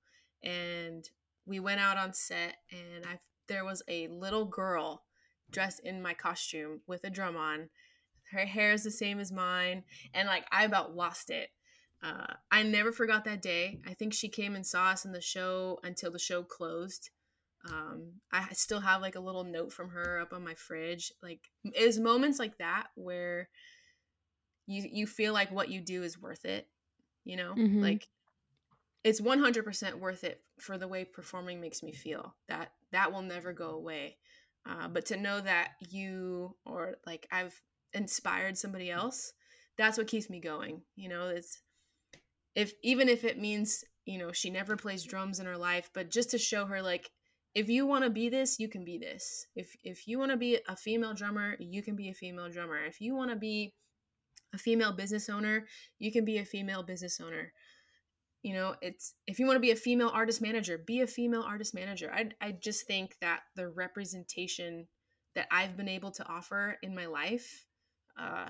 and 0.43 1.11
we 1.47 1.61
went 1.61 1.81
out 1.81 1.99
on 1.99 2.14
set 2.14 2.57
and 2.71 3.05
i 3.05 3.19
there 3.47 3.64
was 3.64 3.83
a 3.88 4.09
little 4.09 4.47
girl 4.47 5.03
dressed 5.51 5.81
in 5.81 6.01
my 6.01 6.14
costume 6.14 6.81
with 6.87 7.05
a 7.05 7.11
drum 7.11 7.37
on 7.37 7.69
her 8.35 8.44
hair 8.44 8.73
is 8.73 8.85
the 8.85 8.90
same 8.90 9.18
as 9.18 9.33
mine. 9.33 9.85
And 10.12 10.29
like, 10.29 10.44
I 10.53 10.64
about 10.64 10.94
lost 10.94 11.31
it. 11.31 11.49
Uh, 12.03 12.35
I 12.51 12.62
never 12.62 12.92
forgot 12.92 13.25
that 13.25 13.40
day. 13.40 13.81
I 13.88 13.94
think 13.94 14.12
she 14.12 14.29
came 14.29 14.55
and 14.55 14.66
saw 14.66 14.88
us 14.88 15.07
in 15.07 15.12
the 15.12 15.20
show 15.20 15.79
until 15.83 16.11
the 16.11 16.18
show 16.18 16.42
closed. 16.42 17.11
Um, 17.66 18.12
I 18.31 18.47
still 18.53 18.81
have 18.81 19.01
like 19.01 19.14
a 19.14 19.20
little 19.20 19.44
note 19.44 19.73
from 19.73 19.88
her 19.90 20.20
up 20.20 20.35
on 20.35 20.44
my 20.44 20.55
fridge. 20.55 21.12
Like, 21.23 21.40
it's 21.64 21.99
moments 21.99 22.38
like 22.38 22.59
that 22.59 22.88
where 22.94 23.49
you 24.66 24.87
you 24.90 25.07
feel 25.07 25.33
like 25.33 25.51
what 25.51 25.70
you 25.70 25.81
do 25.81 26.03
is 26.03 26.20
worth 26.20 26.44
it. 26.44 26.68
You 27.25 27.37
know, 27.37 27.55
mm-hmm. 27.57 27.81
like 27.81 28.07
it's 29.03 29.20
100% 29.20 29.94
worth 29.94 30.25
it 30.25 30.42
for 30.59 30.77
the 30.77 30.88
way 30.88 31.05
performing 31.05 31.61
makes 31.61 31.83
me 31.83 31.92
feel. 31.92 32.35
That 32.49 32.73
that 32.92 33.12
will 33.12 33.23
never 33.23 33.55
go 33.55 33.70
away. 33.70 34.18
Uh, 34.66 34.88
but 34.88 35.07
to 35.07 35.16
know 35.16 35.40
that 35.40 35.73
you 35.88 36.57
or 36.64 36.97
like 37.07 37.27
I've 37.31 37.59
inspired 37.94 38.59
somebody 38.59 38.90
else 38.90 39.33
that's 39.78 39.98
what 39.98 40.07
keeps 40.07 40.28
me 40.28 40.40
going 40.40 40.83
you 40.96 41.09
know 41.09 41.28
it's 41.28 41.61
if 42.54 42.72
even 42.83 43.09
if 43.09 43.24
it 43.24 43.38
means 43.38 43.85
you 44.04 44.18
know 44.18 44.33
she 44.33 44.50
never 44.50 44.76
plays 44.76 45.04
drums 45.04 45.40
in 45.40 45.46
her 45.46 45.57
life 45.57 45.90
but 45.94 46.11
just 46.11 46.30
to 46.30 46.38
show 46.38 46.66
her 46.66 46.83
like 46.83 47.11
if 47.54 47.68
you 47.68 47.87
want 47.87 48.04
to 48.04 48.11
be 48.11 48.28
this 48.28 48.59
you 48.59 48.68
can 48.68 48.85
be 48.85 48.98
this. 48.98 49.46
If 49.54 49.76
if 49.85 50.07
you 50.07 50.18
want 50.18 50.33
to 50.33 50.37
be 50.37 50.59
a 50.68 50.76
female 50.76 51.14
drummer 51.14 51.57
you 51.59 51.83
can 51.83 51.96
be 51.96 52.09
a 52.09 52.14
female 52.14 52.50
drummer. 52.50 52.85
If 52.85 53.00
you 53.00 53.14
want 53.14 53.30
to 53.30 53.37
be 53.37 53.74
a 54.52 54.59
female 54.59 54.92
business 54.92 55.28
owner 55.28 55.66
you 55.98 56.12
can 56.12 56.24
be 56.24 56.38
a 56.38 56.44
female 56.44 56.83
business 56.83 57.20
owner. 57.20 57.52
You 58.42 58.54
know 58.54 58.74
it's 58.83 59.14
if 59.26 59.38
you 59.38 59.46
want 59.46 59.57
to 59.57 59.61
be 59.61 59.70
a 59.70 59.76
female 59.76 60.11
artist 60.12 60.42
manager 60.42 60.78
be 60.78 61.00
a 61.00 61.07
female 61.07 61.42
artist 61.42 61.74
manager. 61.74 62.11
I 62.12 62.30
i 62.40 62.52
just 62.52 62.87
think 62.87 63.16
that 63.20 63.40
the 63.57 63.68
representation 63.68 64.88
that 65.35 65.48
i've 65.50 65.76
been 65.76 65.88
able 65.88 66.12
to 66.12 66.28
offer 66.28 66.76
in 66.83 66.94
my 66.94 67.07
life 67.07 67.66
uh, 68.18 68.48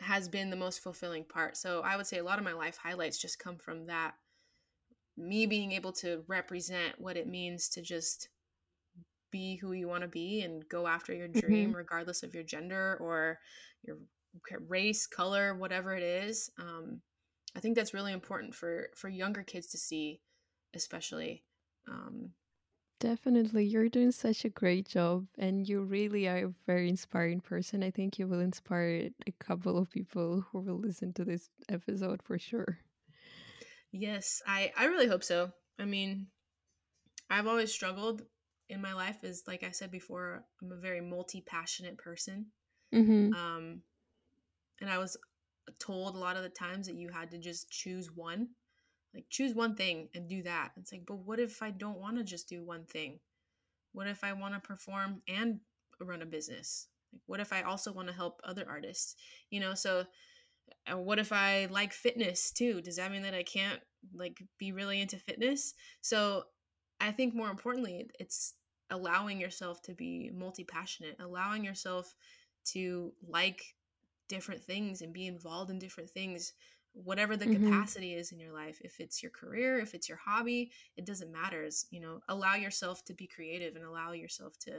has 0.00 0.28
been 0.28 0.50
the 0.50 0.56
most 0.56 0.80
fulfilling 0.80 1.24
part. 1.24 1.56
So 1.56 1.80
I 1.80 1.96
would 1.96 2.06
say 2.06 2.18
a 2.18 2.24
lot 2.24 2.38
of 2.38 2.44
my 2.44 2.52
life 2.52 2.76
highlights 2.76 3.18
just 3.18 3.38
come 3.38 3.56
from 3.56 3.86
that. 3.86 4.14
Me 5.16 5.46
being 5.46 5.72
able 5.72 5.92
to 5.92 6.22
represent 6.28 6.94
what 6.98 7.16
it 7.16 7.26
means 7.26 7.68
to 7.70 7.82
just 7.82 8.28
be 9.30 9.56
who 9.56 9.72
you 9.72 9.88
want 9.88 10.02
to 10.02 10.08
be 10.08 10.42
and 10.42 10.68
go 10.68 10.86
after 10.86 11.14
your 11.14 11.28
dream, 11.28 11.68
mm-hmm. 11.68 11.76
regardless 11.76 12.22
of 12.22 12.34
your 12.34 12.44
gender 12.44 12.98
or 13.00 13.38
your 13.82 13.96
race, 14.68 15.06
color, 15.06 15.54
whatever 15.54 15.94
it 15.94 16.02
is. 16.02 16.50
Um, 16.58 17.00
I 17.56 17.60
think 17.60 17.74
that's 17.74 17.94
really 17.94 18.12
important 18.12 18.54
for 18.54 18.90
for 18.94 19.08
younger 19.08 19.42
kids 19.42 19.68
to 19.68 19.78
see, 19.78 20.20
especially. 20.74 21.42
Um, 21.88 22.30
Definitely, 22.98 23.66
you're 23.66 23.90
doing 23.90 24.10
such 24.10 24.46
a 24.46 24.48
great 24.48 24.88
job, 24.88 25.26
and 25.36 25.68
you 25.68 25.82
really 25.82 26.26
are 26.28 26.46
a 26.46 26.54
very 26.66 26.88
inspiring 26.88 27.40
person. 27.40 27.82
I 27.82 27.90
think 27.90 28.18
you 28.18 28.26
will 28.26 28.40
inspire 28.40 29.10
a 29.26 29.32
couple 29.32 29.76
of 29.76 29.90
people 29.90 30.46
who 30.50 30.60
will 30.60 30.78
listen 30.78 31.12
to 31.14 31.24
this 31.24 31.50
episode 31.68 32.22
for 32.22 32.38
sure. 32.38 32.78
Yes, 33.92 34.40
I 34.46 34.72
I 34.78 34.86
really 34.86 35.06
hope 35.06 35.24
so. 35.24 35.52
I 35.78 35.84
mean, 35.84 36.28
I've 37.28 37.46
always 37.46 37.70
struggled 37.70 38.22
in 38.70 38.80
my 38.80 38.94
life. 38.94 39.18
Is 39.22 39.44
like 39.46 39.62
I 39.62 39.72
said 39.72 39.90
before, 39.90 40.44
I'm 40.62 40.72
a 40.72 40.76
very 40.76 41.02
multi 41.02 41.42
passionate 41.42 41.98
person. 41.98 42.46
Mm-hmm. 42.94 43.34
Um, 43.34 43.82
and 44.80 44.88
I 44.88 44.96
was 44.96 45.18
told 45.78 46.14
a 46.14 46.18
lot 46.18 46.36
of 46.36 46.42
the 46.42 46.48
times 46.48 46.86
that 46.86 46.96
you 46.96 47.10
had 47.10 47.30
to 47.32 47.38
just 47.38 47.70
choose 47.70 48.10
one 48.14 48.48
like 49.16 49.24
choose 49.30 49.54
one 49.54 49.74
thing 49.74 50.08
and 50.14 50.28
do 50.28 50.42
that. 50.42 50.72
It's 50.76 50.92
like 50.92 51.06
but 51.06 51.18
what 51.18 51.40
if 51.40 51.62
i 51.62 51.70
don't 51.70 51.98
want 51.98 52.18
to 52.18 52.24
just 52.24 52.48
do 52.48 52.62
one 52.62 52.84
thing? 52.84 53.18
What 53.92 54.06
if 54.06 54.22
i 54.22 54.32
want 54.34 54.54
to 54.54 54.60
perform 54.60 55.22
and 55.26 55.60
run 56.00 56.22
a 56.22 56.26
business? 56.26 56.88
Like 57.12 57.22
what 57.26 57.40
if 57.40 57.52
i 57.52 57.62
also 57.62 57.92
want 57.92 58.08
to 58.08 58.14
help 58.14 58.40
other 58.44 58.64
artists? 58.68 59.16
You 59.50 59.60
know 59.60 59.74
so 59.74 60.04
uh, 60.92 60.98
what 60.98 61.18
if 61.18 61.32
i 61.32 61.66
like 61.70 61.92
fitness 61.92 62.52
too? 62.52 62.82
Does 62.82 62.96
that 62.96 63.10
mean 63.10 63.22
that 63.22 63.34
i 63.34 63.42
can't 63.42 63.80
like 64.14 64.38
be 64.58 64.72
really 64.72 65.00
into 65.00 65.16
fitness? 65.16 65.74
So 66.02 66.44
i 67.00 67.10
think 67.10 67.34
more 67.34 67.50
importantly 67.50 68.08
it's 68.20 68.54
allowing 68.90 69.40
yourself 69.40 69.82
to 69.82 69.94
be 69.94 70.30
multi-passionate 70.32 71.16
allowing 71.18 71.64
yourself 71.64 72.14
to 72.64 73.12
like 73.28 73.74
different 74.28 74.62
things 74.62 75.02
and 75.02 75.12
be 75.12 75.26
involved 75.26 75.70
in 75.70 75.78
different 75.78 76.10
things 76.10 76.52
whatever 77.04 77.36
the 77.36 77.44
mm-hmm. 77.44 77.70
capacity 77.70 78.14
is 78.14 78.32
in 78.32 78.40
your 78.40 78.52
life 78.52 78.80
if 78.82 79.00
it's 79.00 79.22
your 79.22 79.30
career 79.30 79.78
if 79.78 79.94
it's 79.94 80.08
your 80.08 80.18
hobby 80.18 80.70
it 80.96 81.04
doesn't 81.04 81.30
matter 81.30 81.62
it's, 81.62 81.86
you 81.90 82.00
know 82.00 82.20
allow 82.28 82.54
yourself 82.54 83.04
to 83.04 83.12
be 83.12 83.26
creative 83.26 83.76
and 83.76 83.84
allow 83.84 84.12
yourself 84.12 84.58
to 84.58 84.72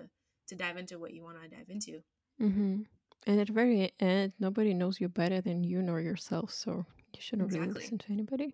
to 0.47 0.55
dive 0.55 0.77
into 0.77 0.97
what 0.97 1.13
you 1.13 1.23
want 1.23 1.39
to 1.41 1.47
dive 1.47 1.69
into 1.69 2.01
mm-hmm. 2.41 2.81
and 3.27 3.39
at 3.39 3.47
the 3.47 3.53
very 3.53 3.91
end 3.99 4.33
nobody 4.39 4.73
knows 4.73 4.99
you 4.99 5.07
better 5.07 5.41
than 5.41 5.63
you 5.63 5.81
know 5.81 5.97
yourself 5.97 6.51
so 6.51 6.85
you 7.13 7.21
shouldn't 7.21 7.47
exactly. 7.47 7.67
really 7.67 7.79
listen 7.79 7.97
to 7.99 8.11
anybody 8.11 8.53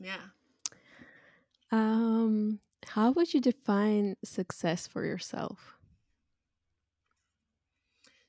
yeah 0.00 0.16
um 1.70 2.58
how 2.86 3.10
would 3.10 3.32
you 3.34 3.40
define 3.40 4.16
success 4.24 4.86
for 4.86 5.04
yourself 5.04 5.76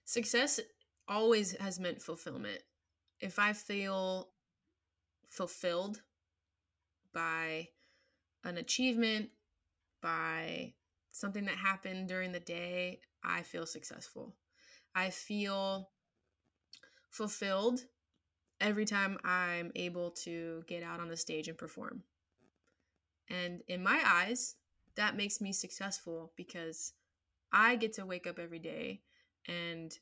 success 0.04 0.60
always 1.08 1.54
has 1.58 1.80
meant 1.80 2.02
fulfillment 2.02 2.60
if 3.22 3.40
i 3.40 3.54
feel 3.54 4.30
fulfilled 5.36 6.02
by 7.14 7.68
an 8.44 8.58
achievement, 8.58 9.30
by 10.02 10.74
something 11.12 11.46
that 11.46 11.58
happened 11.58 12.08
during 12.08 12.32
the 12.32 12.40
day, 12.40 13.00
I 13.24 13.42
feel 13.42 13.66
successful. 13.66 14.36
I 14.94 15.10
feel 15.10 15.90
fulfilled 17.10 17.82
every 18.62 18.86
time 18.86 19.18
I'm 19.24 19.72
able 19.76 20.12
to 20.12 20.64
get 20.68 20.84
out 20.84 21.00
on 21.00 21.10
the 21.10 21.18
stage 21.18 21.48
and 21.48 21.58
perform. 21.58 22.04
And 23.30 23.62
in 23.68 23.84
my 23.84 24.02
eyes, 24.06 24.56
that 24.96 25.18
makes 25.18 25.42
me 25.42 25.52
successful 25.52 26.32
because 26.38 26.94
I 27.52 27.76
get 27.76 27.94
to 27.94 28.06
wake 28.06 28.28
up 28.28 28.40
every 28.40 28.60
day 28.60 29.02
and 29.48 29.98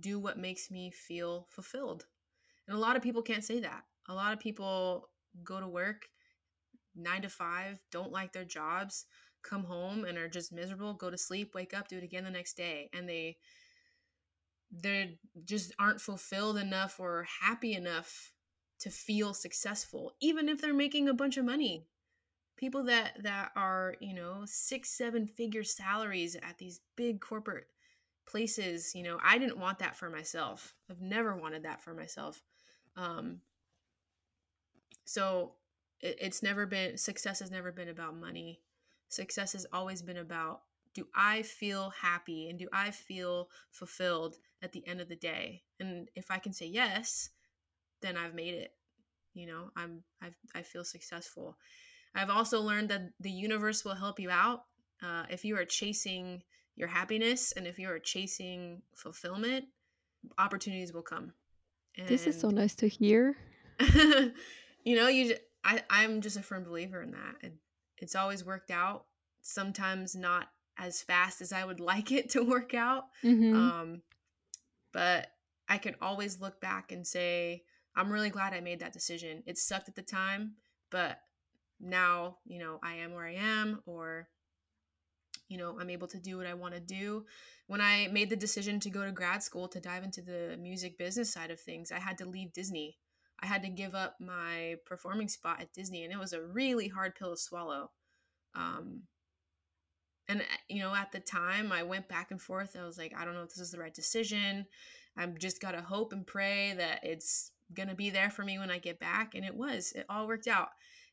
do 0.00 0.18
what 0.18 0.38
makes 0.38 0.70
me 0.70 0.90
feel 0.90 1.46
fulfilled. 1.50 2.04
And 2.66 2.76
a 2.76 2.80
lot 2.80 2.96
of 2.96 3.02
people 3.02 3.22
can't 3.22 3.44
say 3.44 3.60
that 3.60 3.84
a 4.08 4.14
lot 4.14 4.32
of 4.32 4.40
people 4.40 5.08
go 5.44 5.60
to 5.60 5.68
work 5.68 6.08
nine 6.96 7.22
to 7.22 7.28
five, 7.28 7.80
don't 7.92 8.12
like 8.12 8.32
their 8.32 8.44
jobs, 8.44 9.06
come 9.42 9.64
home 9.64 10.04
and 10.04 10.18
are 10.18 10.28
just 10.28 10.52
miserable, 10.52 10.94
go 10.94 11.10
to 11.10 11.18
sleep, 11.18 11.54
wake 11.54 11.74
up, 11.74 11.88
do 11.88 11.98
it 11.98 12.04
again 12.04 12.24
the 12.24 12.30
next 12.30 12.56
day. 12.56 12.90
And 12.92 13.08
they 13.08 13.36
they 14.70 15.18
just 15.44 15.72
aren't 15.78 16.00
fulfilled 16.00 16.58
enough 16.58 17.00
or 17.00 17.26
happy 17.40 17.74
enough 17.74 18.32
to 18.80 18.90
feel 18.90 19.34
successful, 19.34 20.12
even 20.20 20.48
if 20.48 20.60
they're 20.60 20.74
making 20.74 21.08
a 21.08 21.14
bunch 21.14 21.36
of 21.36 21.44
money. 21.44 21.86
People 22.56 22.84
that 22.84 23.22
that 23.22 23.52
are, 23.56 23.94
you 24.00 24.14
know, 24.14 24.42
six, 24.44 24.90
seven 24.90 25.26
figure 25.26 25.64
salaries 25.64 26.36
at 26.36 26.58
these 26.58 26.80
big 26.96 27.20
corporate 27.20 27.66
places, 28.26 28.94
you 28.94 29.02
know, 29.02 29.18
I 29.22 29.38
didn't 29.38 29.58
want 29.58 29.78
that 29.78 29.96
for 29.96 30.10
myself. 30.10 30.74
I've 30.90 31.00
never 31.00 31.36
wanted 31.36 31.62
that 31.64 31.82
for 31.82 31.94
myself. 31.94 32.42
Um, 32.96 33.40
so 35.08 35.52
it, 36.02 36.18
it's 36.20 36.42
never 36.42 36.66
been 36.66 36.98
success 36.98 37.40
has 37.40 37.50
never 37.50 37.72
been 37.72 37.88
about 37.88 38.14
money. 38.14 38.60
Success 39.08 39.54
has 39.54 39.66
always 39.72 40.02
been 40.02 40.18
about 40.18 40.60
do 40.94 41.06
I 41.14 41.42
feel 41.42 41.90
happy 41.98 42.50
and 42.50 42.58
do 42.58 42.68
I 42.74 42.90
feel 42.90 43.48
fulfilled 43.70 44.36
at 44.60 44.72
the 44.72 44.86
end 44.86 45.00
of 45.00 45.08
the 45.08 45.16
day? 45.16 45.62
And 45.80 46.10
if 46.14 46.30
I 46.30 46.38
can 46.38 46.52
say 46.52 46.66
yes, 46.66 47.30
then 48.02 48.18
I've 48.18 48.34
made 48.34 48.52
it. 48.52 48.74
You 49.32 49.46
know, 49.46 49.70
I'm 49.76 50.02
I've, 50.20 50.36
I 50.54 50.60
feel 50.60 50.84
successful. 50.84 51.56
I've 52.14 52.30
also 52.30 52.60
learned 52.60 52.90
that 52.90 53.08
the 53.18 53.30
universe 53.30 53.86
will 53.86 53.94
help 53.94 54.20
you 54.20 54.28
out 54.28 54.64
uh, 55.02 55.24
if 55.30 55.42
you 55.42 55.56
are 55.56 55.64
chasing 55.64 56.42
your 56.76 56.88
happiness 56.88 57.52
and 57.52 57.66
if 57.66 57.78
you 57.78 57.88
are 57.88 57.98
chasing 57.98 58.82
fulfillment. 58.94 59.64
Opportunities 60.36 60.92
will 60.92 61.00
come. 61.00 61.32
And 61.96 62.08
this 62.08 62.26
is 62.26 62.38
so 62.38 62.50
nice 62.50 62.74
to 62.74 62.88
hear. 62.88 63.36
you 64.88 64.96
know, 64.96 65.08
you 65.08 65.34
I 65.62 65.82
I'm 65.90 66.22
just 66.22 66.38
a 66.38 66.42
firm 66.42 66.64
believer 66.64 67.02
in 67.02 67.10
that. 67.10 67.34
It, 67.42 67.52
it's 67.98 68.16
always 68.16 68.42
worked 68.42 68.70
out. 68.70 69.04
Sometimes 69.42 70.16
not 70.16 70.48
as 70.78 71.02
fast 71.02 71.42
as 71.42 71.52
I 71.52 71.62
would 71.62 71.78
like 71.92 72.10
it 72.10 72.30
to 72.30 72.42
work 72.42 72.72
out. 72.72 73.04
Mm-hmm. 73.22 73.54
Um, 73.54 74.02
but 74.94 75.26
I 75.68 75.76
can 75.76 75.94
always 76.00 76.40
look 76.40 76.58
back 76.62 76.90
and 76.90 77.06
say, 77.06 77.64
I'm 77.94 78.10
really 78.10 78.30
glad 78.30 78.54
I 78.54 78.60
made 78.60 78.80
that 78.80 78.94
decision. 78.94 79.42
It 79.44 79.58
sucked 79.58 79.90
at 79.90 79.94
the 79.94 80.00
time, 80.00 80.54
but 80.90 81.18
now, 81.78 82.38
you 82.46 82.58
know, 82.58 82.78
I 82.82 82.94
am 82.94 83.12
where 83.12 83.26
I 83.26 83.34
am, 83.34 83.82
or, 83.84 84.28
you 85.50 85.58
know, 85.58 85.76
I'm 85.78 85.90
able 85.90 86.08
to 86.08 86.18
do 86.18 86.38
what 86.38 86.46
I 86.46 86.54
want 86.54 86.72
to 86.72 86.80
do. 86.80 87.26
When 87.66 87.82
I 87.82 88.08
made 88.10 88.30
the 88.30 88.36
decision 88.36 88.80
to 88.80 88.90
go 88.90 89.04
to 89.04 89.12
grad 89.12 89.42
school 89.42 89.68
to 89.68 89.80
dive 89.80 90.02
into 90.02 90.22
the 90.22 90.56
music 90.58 90.96
business 90.96 91.30
side 91.30 91.50
of 91.50 91.60
things, 91.60 91.92
I 91.92 91.98
had 91.98 92.16
to 92.18 92.26
leave 92.26 92.54
Disney. 92.54 92.96
I 93.40 93.46
had 93.46 93.62
to 93.62 93.68
give 93.68 93.94
up 93.94 94.16
my 94.20 94.76
performing 94.84 95.28
spot 95.28 95.60
at 95.60 95.72
Disney, 95.72 96.04
and 96.04 96.12
it 96.12 96.18
was 96.18 96.32
a 96.32 96.42
really 96.42 96.88
hard 96.88 97.14
pill 97.14 97.30
to 97.30 97.36
swallow. 97.36 97.90
Um, 98.54 99.02
and 100.28 100.40
uh, 100.40 100.44
you 100.68 100.80
know, 100.80 100.94
at 100.94 101.12
the 101.12 101.20
time, 101.20 101.72
I 101.72 101.82
went 101.82 102.08
back 102.08 102.30
and 102.30 102.40
forth. 102.40 102.76
I 102.78 102.84
was 102.84 102.98
like, 102.98 103.14
I 103.16 103.24
don't 103.24 103.34
know 103.34 103.42
if 103.42 103.50
this 103.50 103.60
is 103.60 103.70
the 103.70 103.78
right 103.78 103.94
decision. 103.94 104.66
I'm 105.16 105.36
just 105.38 105.60
gotta 105.60 105.80
hope 105.80 106.12
and 106.12 106.26
pray 106.26 106.74
that 106.74 107.00
it's 107.02 107.52
gonna 107.74 107.94
be 107.94 108.10
there 108.10 108.30
for 108.30 108.44
me 108.44 108.58
when 108.58 108.70
I 108.70 108.78
get 108.78 109.00
back. 109.00 109.34
And 109.34 109.44
it 109.44 109.54
was. 109.54 109.92
It 109.92 110.06
all 110.08 110.26
worked 110.26 110.48
out. 110.48 110.68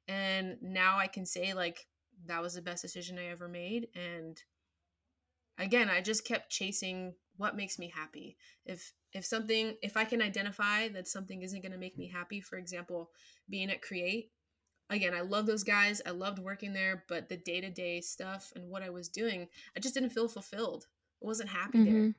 And 0.08 0.58
now 0.62 0.98
I 0.98 1.08
can 1.08 1.26
say 1.26 1.54
like 1.54 1.88
that 2.28 2.42
was 2.42 2.54
the 2.54 2.62
best 2.62 2.82
decision 2.82 3.18
I 3.18 3.28
ever 3.28 3.48
made. 3.48 3.88
And 3.96 4.42
again, 5.58 5.90
I 5.90 6.02
just 6.02 6.26
kept 6.26 6.50
chasing 6.50 7.14
what 7.38 7.56
makes 7.56 7.78
me 7.80 7.92
happy. 7.94 8.38
If 8.66 8.94
if 9.16 9.26
something 9.26 9.76
if 9.82 9.96
i 9.96 10.04
can 10.04 10.22
identify 10.22 10.90
that 10.90 11.08
something 11.08 11.42
isn't 11.42 11.62
going 11.62 11.72
to 11.72 11.78
make 11.78 11.98
me 11.98 12.08
happy 12.08 12.42
for 12.42 12.58
example 12.58 13.10
being 13.50 13.72
at 13.72 13.82
create 13.82 14.30
again 14.90 15.14
i 15.14 15.22
love 15.22 15.46
those 15.46 15.64
guys 15.64 16.02
i 16.06 16.12
loved 16.12 16.38
working 16.38 16.74
there 16.74 17.06
but 17.08 17.30
the 17.30 17.38
day-to-day 17.38 18.02
stuff 18.02 18.52
and 18.56 18.70
what 18.70 18.84
i 18.84 18.90
was 18.90 19.08
doing 19.08 19.48
i 19.76 19.80
just 19.80 19.96
didn't 19.96 20.10
feel 20.10 20.28
fulfilled 20.28 20.86
i 21.24 21.26
wasn't 21.26 21.50
happy 21.50 21.80
mm-hmm. 21.80 22.02
there 22.02 22.14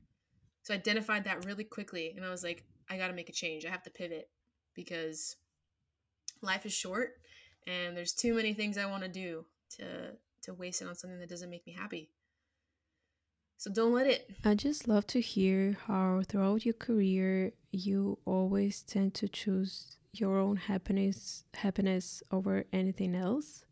so 0.63 0.73
i 0.73 0.77
identified 0.77 1.25
that 1.25 1.45
really 1.45 1.65
quickly 1.65 2.15
and 2.17 2.25
i 2.25 2.31
was 2.31 2.43
like 2.43 2.65
i 2.89 2.97
got 2.97 3.09
to 3.09 3.15
make 3.15 3.29
a 3.29 3.33
change 3.33 3.67
i 3.67 3.71
have 3.71 3.83
to 3.83 3.91
pivot 3.91 4.31
because 4.75 5.37
life 6.41 6.65
is 6.65 6.73
short 6.73 7.11
and 7.67 7.95
there's 7.97 8.13
too 8.15 8.35
many 8.35 8.55
things 8.55 8.79
i 8.79 8.87
want 8.87 9.03
to 9.03 9.09
do 9.09 9.45
to 9.69 10.13
to 10.41 10.55
waste 10.55 10.81
it 10.81 10.89
on 10.89 10.95
something 10.95 11.21
that 11.21 11.29
doesn't 11.29 11.51
make 11.51 11.67
me 11.67 11.75
happy 11.75 12.09
so 13.57 13.71
don't 13.71 13.93
let 13.93 14.07
it. 14.07 14.31
I 14.45 14.55
just 14.55 14.87
love 14.87 15.07
to 15.09 15.21
hear 15.21 15.77
how 15.87 16.23
throughout 16.27 16.65
your 16.65 16.75
career 16.75 17.53
you 17.73 18.19
always 18.25 18.83
tend 18.83 19.15
to 19.15 19.29
choose 19.29 19.97
your 20.13 20.39
own 20.39 20.57
happiness 20.57 21.45
happiness 21.55 22.23
over 22.31 22.65
anything 22.73 23.15
else. 23.15 23.65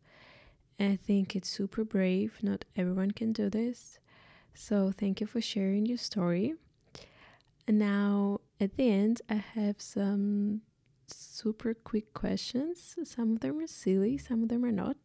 I 0.79 0.97
think 0.97 1.35
it's 1.35 1.49
super 1.49 1.83
brave. 1.83 2.37
Not 2.41 2.65
everyone 2.75 3.11
can 3.11 3.31
do 3.31 3.49
this. 3.49 3.99
So 4.53 4.91
thank 4.91 5.21
you 5.21 5.27
for 5.27 5.41
sharing 5.41 5.85
your 5.85 5.97
story. 5.97 6.55
And 7.67 7.79
now 7.79 8.41
at 8.59 8.77
the 8.77 8.89
end, 8.89 9.21
I 9.29 9.35
have 9.35 9.81
some 9.81 10.61
super 11.07 11.73
quick 11.73 12.13
questions. 12.13 12.95
Some 13.03 13.33
of 13.33 13.39
them 13.39 13.59
are 13.59 13.67
silly, 13.67 14.17
some 14.17 14.43
of 14.43 14.49
them 14.49 14.65
are 14.65 14.71
not. 14.71 14.97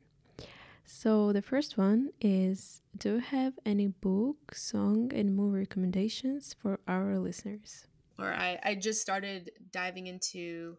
So, 0.92 1.32
the 1.32 1.40
first 1.40 1.78
one 1.78 2.10
is 2.20 2.82
Do 2.98 3.14
you 3.14 3.18
have 3.20 3.54
any 3.64 3.86
book, 3.86 4.54
song, 4.54 5.12
and 5.14 5.34
movie 5.34 5.60
recommendations 5.60 6.54
for 6.60 6.80
our 6.88 7.16
listeners? 7.16 7.86
Or 8.18 8.26
I, 8.26 8.58
I 8.62 8.74
just 8.74 9.00
started 9.00 9.52
diving 9.70 10.08
into 10.08 10.76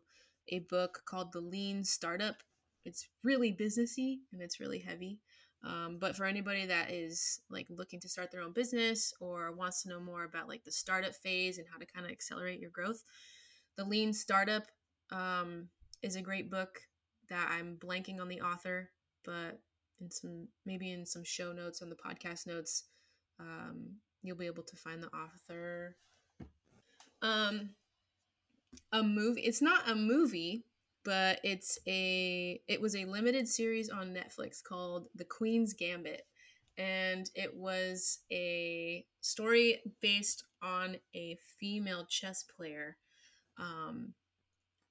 a 0.50 0.60
book 0.60 1.02
called 1.06 1.32
The 1.32 1.40
Lean 1.40 1.84
Startup. 1.86 2.36
It's 2.84 3.08
really 3.24 3.54
businessy 3.54 4.20
and 4.34 4.42
it's 4.42 4.60
really 4.60 4.80
heavy. 4.80 5.22
Um, 5.64 5.98
but 6.00 6.16
for 6.16 6.26
anybody 6.26 6.66
that 6.66 6.92
is 6.92 7.40
like 7.50 7.68
looking 7.70 8.02
to 8.02 8.10
start 8.10 8.32
their 8.32 8.42
own 8.42 8.52
business 8.52 9.14
or 9.22 9.54
wants 9.54 9.82
to 9.84 9.90
know 9.90 10.02
more 10.02 10.26
about 10.26 10.50
like 10.50 10.66
the 10.66 10.74
startup 10.74 11.16
phase 11.16 11.58
and 11.58 11.66
how 11.72 11.80
to 11.80 11.86
kind 11.86 12.06
of 12.06 12.12
accelerate 12.12 12.60
your 12.60 12.72
growth, 12.72 13.02
The 13.78 13.86
Lean 13.86 14.14
Startup 14.14 14.64
um, 15.10 15.70
is 16.04 16.18
a 16.18 16.22
great 16.22 16.52
book 16.52 16.82
that 17.30 17.50
I'm 17.50 17.78
blanking 17.78 18.20
on 18.20 18.28
the 18.28 18.42
author, 18.42 18.92
but 19.24 19.62
in 20.02 20.10
some 20.10 20.48
maybe 20.66 20.92
in 20.92 21.06
some 21.06 21.24
show 21.24 21.52
notes 21.52 21.82
on 21.82 21.90
the 21.90 21.96
podcast 21.96 22.48
notes 22.48 22.86
um, 23.40 23.96
you'll 24.24 24.38
be 24.38 24.46
able 24.46 24.64
to 24.64 24.76
find 24.76 25.02
the 25.02 25.08
author. 25.08 25.96
Um 27.22 27.72
a 28.94 29.04
movie 29.04 29.42
it's 29.42 29.62
not 29.62 29.90
a 29.90 29.96
movie 29.96 30.64
but 31.04 31.40
it's 31.44 31.78
a 31.88 32.62
it 32.68 32.80
was 32.80 32.96
a 32.96 33.06
limited 33.06 33.48
series 33.48 33.90
on 33.90 34.14
netflix 34.14 34.64
called 34.64 35.08
the 35.16 35.26
queen's 35.26 35.74
gambit. 35.74 36.24
And 36.78 37.30
it 37.36 37.56
was 37.56 38.20
a 38.32 39.06
story 39.20 39.82
based 40.02 40.46
on 40.64 40.98
a 41.14 41.38
female 41.60 42.06
chess 42.06 42.44
player. 42.44 42.98
Um 43.60 44.14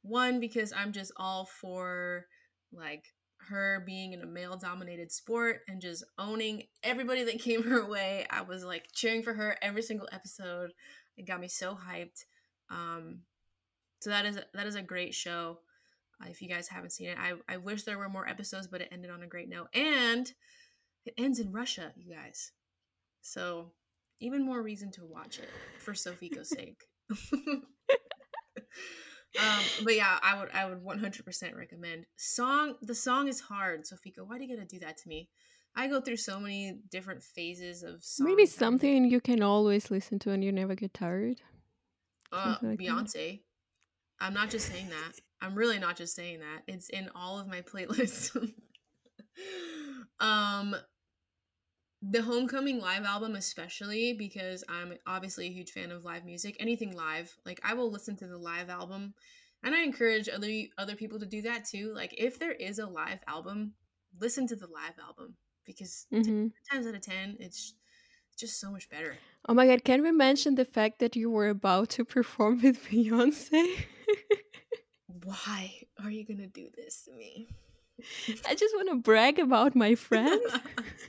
one 0.03 0.41
because 0.41 0.73
i'm 0.75 0.93
just 0.93 1.13
all 1.17 1.45
for 1.45 2.27
like 2.73 3.05
her 3.49 3.83
being 3.87 4.13
in 4.13 4.23
a 4.23 4.27
male 4.27 4.57
dominated 4.57 5.11
sport 5.11 5.61
and 5.69 5.81
just 5.81 6.05
owning 6.19 6.65
everybody 6.83 7.25
that 7.25 7.39
came 7.43 7.63
her 7.63 7.89
way. 7.89 8.27
I 8.31 8.43
was 8.43 8.65
like 8.65 8.89
cheering 8.95 9.23
for 9.23 9.33
her 9.33 9.57
every 9.63 9.83
single 9.83 10.09
episode. 10.13 10.73
It 11.17 11.27
got 11.27 11.41
me 11.41 11.49
so 11.49 11.75
hyped. 11.75 12.25
Um, 12.71 13.21
so 14.01 14.11
that 14.11 14.25
is 14.25 14.39
that 14.55 14.67
is 14.67 14.77
a 14.77 14.83
great 14.83 15.15
show. 15.15 15.59
Uh, 16.23 16.29
if 16.29 16.41
you 16.43 16.49
guys 16.49 16.69
haven't 16.69 16.93
seen 16.93 17.09
it, 17.09 17.19
I, 17.19 17.33
I 17.49 17.57
wish 17.57 17.83
there 17.83 17.99
were 17.99 18.09
more 18.09 18.29
episodes, 18.29 18.67
but 18.67 18.81
it 18.81 18.89
ended 18.93 19.11
on 19.11 19.23
a 19.23 19.27
great 19.27 19.49
note. 19.49 19.69
And 19.75 20.31
it 21.07 21.15
ends 21.19 21.39
in 21.39 21.53
Russia, 21.53 21.93
you 21.97 22.15
guys. 22.15 22.53
So 23.23 23.73
even 24.21 24.45
more 24.45 24.63
reason 24.63 24.91
to 24.93 25.05
watch 25.05 25.39
it 25.39 25.49
for 25.79 25.93
Sofiko's 25.93 26.51
sake. 26.51 26.85
um, 29.39 29.65
but 29.85 29.95
yeah, 29.95 30.19
I 30.23 30.39
would 30.39 30.51
I 30.53 30.67
would 30.67 30.85
100% 30.85 31.57
recommend. 31.57 32.07
Song 32.17 32.75
the 32.83 32.95
song 32.95 33.29
is 33.29 33.41
hard, 33.41 33.85
Sofiko. 33.85 34.27
Why 34.27 34.39
do 34.39 34.45
you 34.45 34.57
gotta 34.57 34.67
do 34.67 34.81
that 34.81 34.97
to 34.99 35.09
me? 35.09 35.29
I 35.77 35.87
go 35.87 36.01
through 36.01 36.17
so 36.17 36.41
many 36.41 36.79
different 36.91 37.23
phases 37.23 37.83
of 37.83 38.03
songs. 38.03 38.29
Maybe 38.29 38.47
something 38.47 39.05
you 39.05 39.21
can 39.21 39.43
always 39.43 39.91
listen 39.91 40.19
to 40.21 40.33
and 40.33 40.43
you 40.43 40.51
never 40.51 40.75
get 40.75 40.93
tired. 40.93 41.41
Uh, 42.33 42.57
like 42.61 42.79
Beyonce. 42.79 43.41
That. 44.19 44.27
I'm 44.27 44.35
not 44.35 44.51
just 44.51 44.67
saying 44.67 44.89
that. 44.89 45.13
I'm 45.41 45.55
really 45.55 45.79
not 45.79 45.97
just 45.97 46.15
saying 46.15 46.41
that. 46.41 46.63
It's 46.67 46.89
in 46.89 47.09
all 47.15 47.39
of 47.39 47.47
my 47.47 47.61
playlists. 47.73 48.37
um, 50.19 50.75
the 52.03 52.23
Homecoming 52.23 52.81
live 52.81 53.05
album, 53.05 53.35
especially 53.35 54.15
because 54.15 54.65
I'm 54.69 54.95
obviously 55.07 55.47
a 55.47 55.53
huge 55.53 55.73
fan 55.73 55.91
of 55.91 56.05
live 56.05 56.25
music. 56.25 56.57
Anything 56.59 56.97
live, 56.97 57.35
like 57.45 57.61
I 57.63 57.75
will 57.75 57.91
listen 57.91 58.17
to 58.17 58.27
the 58.27 58.39
live 58.39 58.71
album, 58.71 59.15
and 59.63 59.75
I 59.75 59.83
encourage 59.83 60.29
other 60.29 60.51
other 60.79 60.97
people 60.97 61.19
to 61.21 61.27
do 61.27 61.43
that 61.43 61.67
too. 61.67 61.93
Like 61.95 62.15
if 62.17 62.39
there 62.39 62.53
is 62.53 62.79
a 62.79 62.87
live 62.87 63.21
album, 63.27 63.75
listen 64.19 64.47
to 64.49 64.57
the 64.57 64.67
live 64.67 64.99
album 65.05 65.35
because 65.67 66.07
mm-hmm. 66.13 66.49
10 66.49 66.53
times 66.71 66.87
out 66.87 66.95
of 66.95 67.03
ten, 67.03 67.37
it's 67.39 67.75
just 68.39 68.59
so 68.59 68.71
much 68.71 68.89
better. 68.89 69.17
Oh 69.47 69.55
my 69.55 69.67
god! 69.67 69.85
Can 69.85 70.03
we 70.03 70.11
mention 70.11 70.55
the 70.55 70.65
fact 70.65 71.01
that 71.01 71.17
you 71.17 71.31
were 71.31 71.49
about 71.49 71.91
to 71.91 72.05
perform 72.05 72.63
with 72.63 72.83
Beyonce? 72.89 73.85
Why 75.25 75.83
are 76.03 76.11
you 76.11 76.25
gonna 76.25 76.47
do 76.47 76.69
this 76.75 77.03
to 77.05 77.13
me? 77.13 77.49
I 78.49 78.55
just 78.55 78.75
want 78.75 78.89
to 78.89 78.97
brag 78.97 79.39
about 79.39 79.77
my 79.77 79.95
friend. 79.95 80.41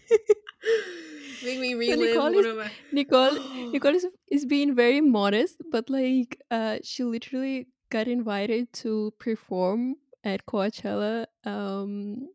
Make 1.43 1.59
me 1.59 1.73
relive 1.73 2.15
so 2.15 2.27
Nicole, 2.27 2.45
is, 2.45 2.55
my... 2.55 2.71
Nicole, 2.91 3.31
Nicole 3.71 3.95
is, 3.95 4.07
is 4.29 4.45
being 4.45 4.75
very 4.75 5.01
modest, 5.01 5.57
but 5.71 5.89
like 5.89 6.39
uh, 6.51 6.77
she 6.83 7.03
literally 7.03 7.67
got 7.89 8.07
invited 8.07 8.71
to 8.73 9.13
perform 9.19 9.95
at 10.23 10.45
Coachella. 10.45 11.25
Um, 11.43 12.29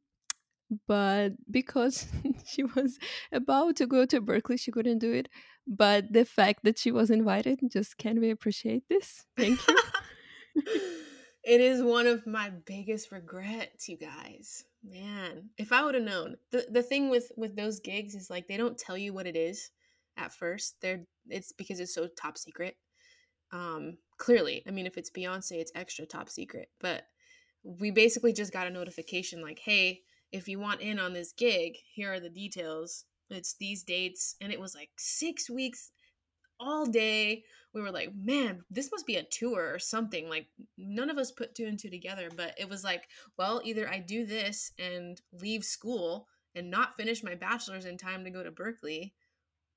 but 0.89 1.31
because 1.51 2.07
she 2.47 2.65
was 2.65 2.99
about 3.33 3.77
to 3.77 3.87
go 3.87 4.05
to 4.07 4.21
Berklee, 4.21 4.61
she 4.61 4.73
couldn't 4.73 4.99
do 4.99 5.13
it. 5.13 5.29
But 5.69 6.13
the 6.13 6.25
fact 6.25 6.65
that 6.65 6.79
she 6.79 6.91
was 6.91 7.11
invited, 7.11 7.61
just 7.71 7.99
can 7.99 8.21
we 8.21 8.31
appreciate 8.31 8.85
this? 8.89 9.27
Thank 9.37 9.61
you. 9.67 9.77
it 11.45 11.61
is 11.61 11.83
one 11.83 12.07
of 12.07 12.27
my 12.27 12.51
biggest 12.51 13.13
regrets, 13.13 13.89
you 13.89 13.97
guys 13.97 14.65
man 14.91 15.51
if 15.59 15.73
i 15.73 15.85
would 15.85 15.95
have 15.95 16.05
known 16.05 16.37
the 16.53 16.67
the 16.71 16.83
thing 16.83 17.11
with 17.11 17.33
with 17.37 17.57
those 17.57 17.81
gigs 17.81 18.15
is 18.15 18.31
like 18.31 18.47
they 18.47 18.57
don't 18.57 18.79
tell 18.79 18.97
you 18.97 19.13
what 19.13 19.27
it 19.27 19.37
is 19.37 19.71
at 20.17 20.33
first 20.33 20.77
they're 20.81 21.05
it's 21.29 21.53
because 21.53 21.81
it's 21.81 21.95
so 21.95 22.09
top 22.21 22.39
secret. 22.39 22.77
Um 23.53 23.99
clearly 24.19 24.63
i 24.67 24.71
mean 24.71 24.87
if 24.87 24.97
it's 24.97 25.11
beyonce 25.11 25.53
it's 25.53 25.73
extra 25.75 26.07
top 26.07 26.29
secret 26.29 26.69
but 26.81 27.05
we 27.63 27.91
basically 27.91 28.33
just 28.33 28.53
got 28.53 28.67
a 28.67 28.71
notification 28.71 29.43
like 29.43 29.59
hey 29.59 30.01
if 30.33 30.49
you 30.49 30.59
want 30.59 30.81
in 30.81 30.99
on 30.99 31.13
this 31.13 31.33
gig 31.33 31.77
here 31.95 32.13
are 32.13 32.21
the 32.21 32.31
details. 32.31 33.05
It's 33.29 33.57
these 33.59 33.83
dates 33.83 34.37
and 34.41 34.53
it 34.53 34.61
was 34.61 34.75
like 34.75 34.91
six 34.99 35.51
weeks 35.51 35.91
all 36.59 36.87
day. 36.87 37.45
We 37.73 37.83
were 37.83 37.91
like, 37.91 38.13
man, 38.15 38.63
this 38.71 38.91
must 38.91 39.07
be 39.07 39.17
a 39.17 39.23
tour 39.23 39.73
or 39.73 39.79
something. 39.79 40.29
Like, 40.29 40.47
none 40.79 41.11
of 41.11 41.19
us 41.19 41.31
put 41.31 41.55
two 41.55 41.67
and 41.67 41.79
two 41.79 41.91
together, 41.91 42.31
but 42.35 42.55
it 42.59 42.69
was 42.69 42.83
like, 42.85 43.09
well, 43.37 43.61
either 43.65 43.89
I 43.89 43.99
do 43.99 44.25
this 44.25 44.73
and 44.79 45.21
leave 45.33 45.65
school 45.65 46.29
and 46.55 46.71
not 46.71 46.97
finish 46.97 47.23
my 47.23 47.35
bachelor's 47.35 47.85
in 47.85 47.99
time 47.99 48.25
to 48.25 48.31
go 48.31 48.43
to 48.43 48.51
Berklee, 48.51 49.13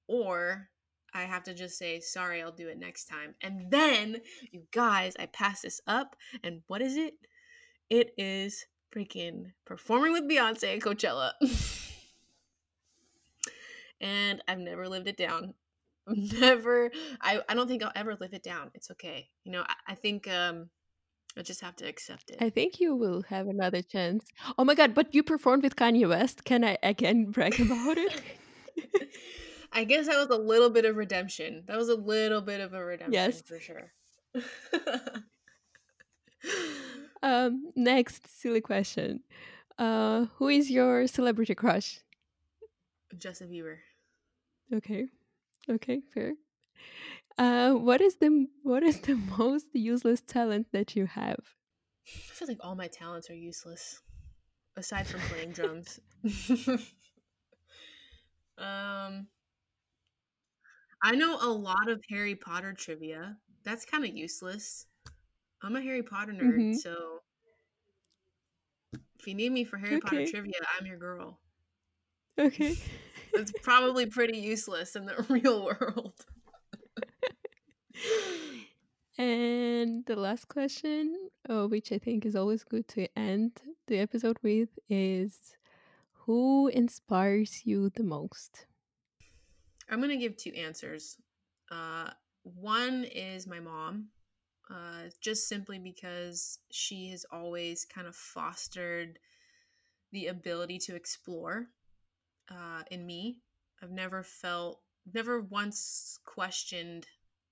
or 0.08 0.70
I 1.14 1.24
have 1.24 1.44
to 1.44 1.54
just 1.54 1.78
say, 1.78 2.00
sorry, 2.00 2.42
I'll 2.42 2.52
do 2.52 2.70
it 2.70 2.80
next 2.80 3.06
time. 3.06 3.36
And 3.42 3.70
then, 3.70 4.22
you 4.52 4.64
guys, 4.72 5.14
I 5.20 5.26
pass 5.26 5.62
this 5.62 5.82
up, 5.88 6.16
and 6.44 6.62
what 6.68 6.82
is 6.82 6.96
it? 6.96 7.16
It 7.90 8.14
is 8.18 8.66
freaking 8.96 9.52
performing 9.66 10.14
with 10.14 10.30
Beyonce 10.30 10.76
at 10.76 10.82
Coachella. 10.82 11.32
and 14.02 14.42
I've 14.48 14.60
never 14.60 14.88
lived 14.88 15.08
it 15.08 15.18
down. 15.18 15.54
never 16.40 16.92
I, 17.22 17.42
I 17.48 17.54
don't 17.54 17.68
think 17.68 17.84
I'll 17.84 17.92
ever 17.96 18.16
live 18.20 18.34
it 18.34 18.44
down. 18.44 18.72
It's 18.74 18.92
okay. 18.92 19.30
You 19.44 19.52
know, 19.52 19.64
I, 19.68 19.76
I 19.94 19.96
think 19.96 20.28
um 20.28 20.70
I 21.38 21.42
just 21.42 21.62
have 21.62 21.76
to 21.78 21.88
accept 21.88 22.32
it. 22.32 22.38
I 22.42 22.50
think 22.50 22.80
you 22.80 22.96
will 22.96 23.22
have 23.30 23.48
another 23.48 23.82
chance. 23.82 24.26
Oh 24.58 24.66
my 24.66 24.76
god, 24.76 24.94
but 24.94 25.14
you 25.14 25.24
performed 25.24 25.64
with 25.64 25.76
Kanye 25.76 26.08
West. 26.10 26.44
Can 26.44 26.64
I 26.64 26.78
again 26.84 27.26
brag 27.32 27.60
about 27.60 27.98
it? 27.98 28.22
I 29.72 29.84
guess 29.84 30.08
that 30.08 30.18
was 30.18 30.36
a 30.36 30.42
little 30.42 30.72
bit 30.72 30.86
of 30.86 30.96
redemption. 30.96 31.64
That 31.68 31.78
was 31.78 31.90
a 31.90 31.96
little 31.96 32.42
bit 32.42 32.60
of 32.60 32.74
a 32.74 32.84
redemption 32.84 33.14
yes. 33.14 33.42
for 33.44 33.60
sure. 33.60 33.92
um 37.24 37.72
next 37.76 38.42
silly 38.42 38.62
question. 38.62 39.22
Uh 39.78 40.26
who 40.36 40.48
is 40.48 40.70
your 40.72 41.08
celebrity 41.08 41.56
crush? 41.56 42.00
Justin 43.18 43.50
Bieber. 43.50 43.78
Okay. 44.74 45.08
Okay, 45.70 46.02
fair. 46.14 46.34
Uh, 47.38 47.74
what 47.74 48.02
is 48.02 48.16
the 48.18 48.48
what 48.64 48.84
is 48.84 49.00
the 49.02 49.16
most 49.38 49.68
useless 49.74 50.22
talent 50.22 50.68
that 50.74 50.96
you 50.96 51.06
have? 51.06 51.40
I 52.08 52.34
feel 52.34 52.48
like 52.48 52.58
all 52.62 52.76
my 52.76 52.88
talents 52.88 53.30
are 53.30 53.36
useless, 53.36 54.02
aside 54.76 55.08
from 55.08 55.22
playing 55.22 55.52
drums. 55.54 56.00
um, 58.58 59.28
I 61.04 61.14
know 61.14 61.38
a 61.40 61.48
lot 61.48 61.90
of 61.90 62.04
Harry 62.10 62.36
Potter 62.36 62.74
trivia. 62.74 63.38
That's 63.64 63.86
kind 63.86 64.04
of 64.04 64.16
useless. 64.16 64.88
I'm 65.62 65.76
a 65.76 65.82
Harry 65.82 66.04
Potter 66.04 66.32
nerd, 66.34 66.58
mm-hmm. 66.58 66.74
so 66.74 67.20
if 69.20 69.28
you 69.28 69.36
need 69.36 69.52
me 69.52 69.66
for 69.66 69.78
Harry 69.78 69.98
okay. 69.98 70.02
Potter 70.02 70.26
trivia, 70.26 70.54
I'm 70.78 70.86
your 70.86 70.98
girl. 70.98 71.40
Okay. 72.40 72.76
It's 73.34 73.52
probably 73.64 74.06
pretty 74.06 74.38
useless 74.38 74.96
in 74.96 75.06
the 75.06 75.26
real 75.30 75.64
world. 75.66 76.14
and 79.18 80.06
the 80.06 80.16
last 80.16 80.48
question, 80.48 81.16
oh, 81.50 81.68
which 81.68 81.92
I 81.92 81.98
think 81.98 82.26
is 82.26 82.36
always 82.36 82.64
good 82.64 82.88
to 82.90 83.08
end 83.18 83.62
the 83.88 84.00
episode 84.00 84.38
with, 84.44 84.70
is 84.90 85.58
who 86.14 86.68
inspires 86.68 87.66
you 87.66 87.90
the 87.90 88.04
most? 88.04 88.66
I'm 89.90 90.00
going 90.00 90.10
to 90.12 90.18
give 90.18 90.38
two 90.38 90.54
answers. 90.54 91.18
Uh, 91.72 92.12
one 92.44 93.04
is 93.06 93.48
my 93.48 93.60
mom. 93.60 94.10
uh, 94.70 95.10
just 95.20 95.48
simply 95.48 95.80
because 95.80 96.60
she 96.72 97.10
has 97.10 97.26
always 97.32 97.86
kind 97.86 98.08
of 98.08 98.16
fostered 98.16 99.18
the 100.12 100.28
ability 100.28 100.78
to 100.78 100.96
explore 100.96 101.68
uh, 102.50 102.84
in 102.92 103.06
me. 103.06 103.38
I've 103.82 103.92
never 103.92 104.24
felt, 104.24 104.82
never 105.14 105.42
once 105.42 106.20
questioned 106.26 107.08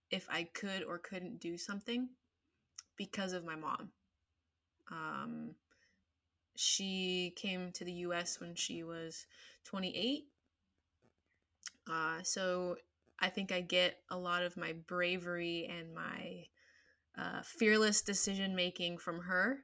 if 0.10 0.28
I 0.30 0.44
could 0.44 0.84
or 0.84 0.98
couldn't 0.98 1.40
do 1.40 1.58
something 1.58 2.10
because 2.96 3.34
of 3.34 3.46
my 3.46 3.56
mom. 3.56 3.92
Um, 4.92 5.52
she 6.56 7.34
came 7.36 7.72
to 7.74 7.86
the 7.86 7.94
US 7.94 8.40
when 8.40 8.56
she 8.56 8.84
was 8.84 9.26
28. 9.66 10.26
Uh, 11.90 12.24
so 12.24 12.78
I 13.20 13.30
think 13.30 13.52
I 13.52 13.62
get 13.62 14.00
a 14.10 14.18
lot 14.18 14.44
of 14.44 14.58
my 14.58 14.74
bravery 14.88 15.70
and 15.72 15.94
my 15.94 16.46
uh, 17.18 17.42
fearless 17.44 18.02
decision 18.02 18.56
making 18.56 18.98
from 18.98 19.20
her. 19.22 19.60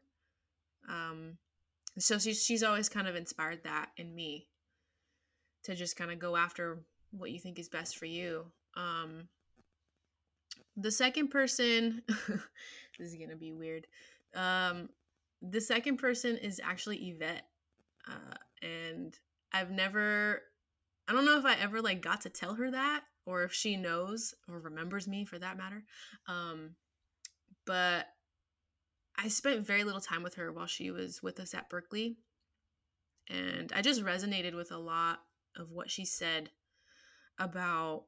Um, 0.89 1.37
so 1.97 2.17
she's, 2.17 2.43
she's 2.43 2.63
always 2.63 2.89
kind 2.89 3.07
of 3.07 3.15
inspired 3.15 3.63
that 3.63 3.89
in 3.97 4.13
me 4.15 4.47
to 5.63 5.75
just 5.75 5.95
kind 5.95 6.11
of 6.11 6.19
go 6.19 6.35
after 6.35 6.79
what 7.11 7.31
you 7.31 7.39
think 7.39 7.59
is 7.59 7.69
best 7.69 7.97
for 7.97 8.05
you. 8.05 8.45
Um, 8.75 9.27
the 10.75 10.91
second 10.91 11.29
person, 11.29 12.01
this 12.07 13.11
is 13.11 13.15
gonna 13.15 13.35
be 13.35 13.51
weird. 13.51 13.87
Um, 14.35 14.89
the 15.41 15.61
second 15.61 15.97
person 15.97 16.37
is 16.37 16.61
actually 16.63 16.97
Yvette, 16.97 17.45
uh, 18.07 18.35
and 18.61 19.17
I've 19.51 19.71
never, 19.71 20.41
I 21.07 21.13
don't 21.13 21.25
know 21.25 21.37
if 21.37 21.45
I 21.45 21.55
ever 21.55 21.81
like 21.81 22.01
got 22.01 22.21
to 22.21 22.29
tell 22.29 22.55
her 22.55 22.71
that 22.71 23.03
or 23.25 23.43
if 23.43 23.53
she 23.53 23.75
knows 23.75 24.33
or 24.47 24.59
remembers 24.59 25.07
me 25.07 25.25
for 25.25 25.37
that 25.37 25.57
matter. 25.57 25.83
Um, 26.27 26.71
but 27.65 28.07
I 29.17 29.27
spent 29.27 29.65
very 29.65 29.83
little 29.83 30.01
time 30.01 30.23
with 30.23 30.35
her 30.35 30.51
while 30.51 30.65
she 30.65 30.91
was 30.91 31.21
with 31.21 31.39
us 31.39 31.53
at 31.53 31.69
Berklee, 31.69 32.15
and 33.29 33.71
I 33.73 33.81
just 33.81 34.03
resonated 34.03 34.55
with 34.55 34.71
a 34.71 34.77
lot 34.77 35.19
of 35.57 35.71
what 35.71 35.89
she 35.89 36.05
said 36.05 36.49
about 37.39 38.03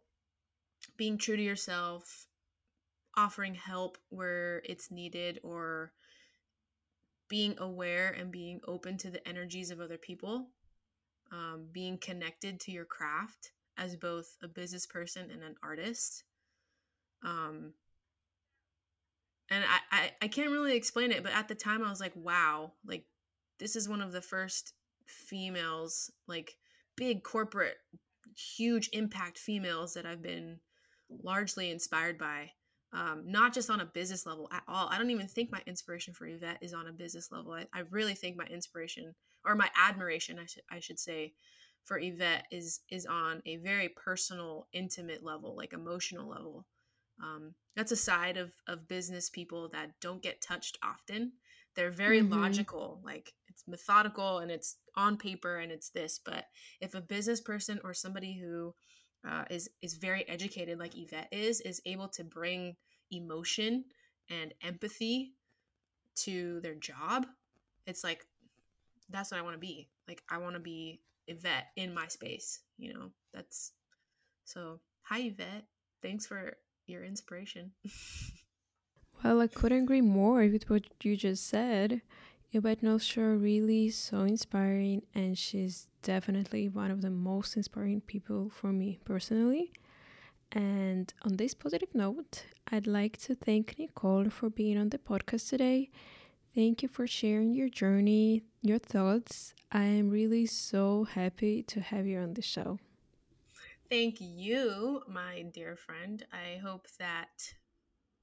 being 0.98 1.18
true 1.18 1.36
to 1.36 1.41
yourself, 1.41 2.28
offering 3.16 3.56
help 3.56 3.98
where 4.10 4.62
it's 4.66 4.91
needed, 4.91 5.39
or 5.43 5.91
being 7.28 7.56
aware 7.60 8.12
and 8.12 8.32
being 8.32 8.60
open 8.68 8.98
to 8.98 9.10
the 9.10 9.28
energies 9.28 9.72
of 9.72 9.80
other 9.80 9.98
people, 9.98 10.48
um, 11.32 11.66
being 11.72 11.98
connected 11.98 12.60
to 12.60 12.72
your 12.72 12.86
craft 12.86 13.52
as 13.78 13.96
both 13.96 14.38
a 14.43 14.48
business 14.48 14.86
person 14.86 15.30
and 15.32 15.43
an 15.43 15.56
artist. 15.64 16.24
Um, 17.24 17.74
and 19.50 19.64
I, 19.64 19.98
I, 19.98 20.12
I 20.24 20.28
can't 20.28 20.52
really 20.52 20.76
explain 20.76 21.12
it, 21.12 21.24
but 21.24 21.34
at 21.34 21.48
the 21.48 21.56
time 21.56 21.84
I 21.84 21.89
was 21.89 22.00
like, 22.00 22.16
wow, 22.16 22.74
like 22.86 23.06
this 23.60 23.76
is 23.76 23.89
one 23.89 24.02
of 24.02 24.12
the 24.12 24.22
first 24.22 24.74
females, 25.06 26.12
like 26.28 26.56
big 26.96 27.24
corporate, 27.24 27.78
huge 28.36 28.89
impact 28.93 29.38
females 29.38 29.93
that 29.93 30.06
I've 30.06 30.22
been 30.22 30.60
largely 31.10 31.72
inspired 31.72 32.18
by. 32.18 32.52
Um, 32.93 33.24
not 33.26 33.54
just 33.54 33.70
on 33.70 33.82
a 33.82 33.86
business 33.86 34.26
level 34.26 34.48
at 34.54 34.64
all. 34.70 34.88
I 34.89 34.98
don't 34.98 35.10
even 35.10 35.28
think 35.28 35.52
my 35.52 35.62
inspiration 35.66 36.14
for 36.14 36.28
Yvette 36.28 36.60
is 36.62 36.74
on 36.74 36.88
a 36.88 36.93
business 36.93 37.30
level. 37.30 37.52
I, 37.52 37.66
I 37.74 37.84
really 37.89 38.16
think 38.16 38.38
my 38.38 38.46
inspiration 38.46 39.14
or 39.46 39.56
my 39.56 39.70
admiration, 39.76 40.39
I 40.39 40.46
should 40.46 40.64
I 40.72 40.80
should 40.80 41.00
say, 41.00 41.34
for 41.84 42.00
Yvette 42.00 42.46
is 42.52 42.82
is 42.89 43.06
on 43.06 43.41
a 43.46 43.58
very 43.58 43.89
personal, 43.89 44.68
intimate 44.72 45.24
level, 45.24 45.56
like 45.56 45.74
emotional 45.74 46.30
level. 46.30 46.66
Um, 47.22 47.54
that's 47.76 47.91
a 47.91 47.98
side 47.98 48.38
of 48.38 48.54
of 48.68 48.88
business 48.88 49.30
people 49.30 49.70
that 49.70 49.91
don't 50.00 50.24
get 50.24 50.41
touched 50.41 50.78
often. 50.84 51.34
They're 51.76 51.91
very 51.91 52.22
mm-hmm. 52.22 52.34
logical, 52.34 53.02
like 53.04 53.34
it's 53.56 53.68
methodical 53.68 54.39
and 54.39 54.51
it's 54.51 54.78
on 54.95 55.18
paper 55.18 55.58
and 55.58 55.72
it's 55.72 55.89
this. 55.89 56.20
But 56.24 56.45
if 56.82 56.93
a 56.93 57.01
business 57.01 57.39
person 57.39 57.80
or 57.84 57.93
somebody 57.93 58.38
who 58.38 58.74
uh, 59.28 59.45
is 59.49 59.70
is 59.82 59.95
very 59.95 60.28
educated, 60.28 60.78
like 60.78 60.97
Yvette 60.97 61.30
is, 61.32 61.62
is 61.62 61.82
able 61.86 62.10
to 62.10 62.24
bring 62.24 62.76
emotion 63.12 63.86
and 64.30 64.53
empathy 64.62 65.34
to 66.16 66.60
their 66.62 66.76
job, 66.76 67.26
it's 67.88 68.03
like 68.03 68.26
that's 69.10 69.32
what 69.32 69.39
I 69.39 69.43
want 69.43 69.56
to 69.56 69.60
be. 69.60 69.88
Like 70.08 70.22
I 70.30 70.38
want 70.38 70.56
to 70.56 70.62
be 70.62 71.01
Yvette 71.28 71.68
in 71.78 71.93
my 71.93 72.08
space. 72.08 72.60
You 72.78 72.93
know, 72.93 73.12
that's 73.34 73.72
so. 74.43 74.80
Hi, 75.03 75.20
Yvette. 75.20 75.66
Thanks 76.01 76.26
for 76.26 76.58
your 76.88 77.06
inspiration. 77.06 77.72
well, 79.24 79.39
I 79.39 79.47
couldn't 79.47 79.84
agree 79.84 80.01
more 80.01 80.39
with 80.39 80.70
what 80.70 80.84
you 81.03 81.16
just 81.16 81.47
said. 81.47 82.01
Yvette 82.56 82.84
Nostra 82.84 83.36
really 83.36 83.89
so 83.89 84.22
inspiring, 84.22 85.01
and 85.14 85.38
she's 85.38 85.89
definitely 86.03 86.70
one 86.70 86.89
of 86.89 87.01
the 87.01 87.10
most 87.10 87.58
inspiring 87.58 87.99
people 87.99 88.49
for 88.49 88.72
me 88.72 88.97
personally. 89.03 89.74
And 90.53 91.14
on 91.24 91.36
this 91.36 91.53
positive 91.53 91.93
note, 91.93 92.45
I'd 92.72 92.88
like 92.88 93.18
to 93.24 93.36
thank 93.36 93.78
Nicole 93.78 94.30
for 94.30 94.49
being 94.49 94.78
on 94.78 94.88
the 94.88 94.97
podcast 94.97 95.49
today. 95.49 95.89
Thank 96.56 96.82
you 96.82 96.88
for 96.88 97.06
sharing 97.06 97.53
your 97.53 97.68
journey, 97.68 98.43
your 98.62 98.80
thoughts. 98.80 99.53
I 99.74 99.84
am 99.84 100.10
really 100.10 100.45
so 100.45 101.03
happy 101.03 101.62
to 101.64 101.82
have 101.82 102.08
you 102.08 102.20
on 102.20 102.36
the 102.36 102.41
show. 102.41 102.80
Thank 103.89 104.22
you, 104.22 105.01
my 105.10 105.43
dear 105.53 105.76
friend. 105.76 106.26
I 106.32 106.58
hope 106.60 106.88
that 106.99 107.53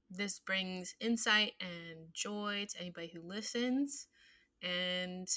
this 0.09 0.39
brings 0.39 0.95
insight 0.99 1.53
and 1.61 2.07
joy 2.13 2.65
to 2.71 2.81
anybody 2.81 3.11
who 3.13 3.21
listens. 3.21 4.07
And 4.63 5.27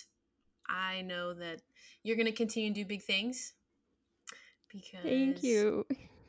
I 0.69 1.03
know 1.03 1.35
that 1.35 1.61
you're 2.03 2.17
going 2.17 2.27
to 2.27 2.33
continue 2.33 2.71
to 2.71 2.75
do 2.75 2.85
big 2.85 3.03
things 3.03 3.53
because 4.73 5.03
Thank 5.03 5.43
you. 5.43 5.87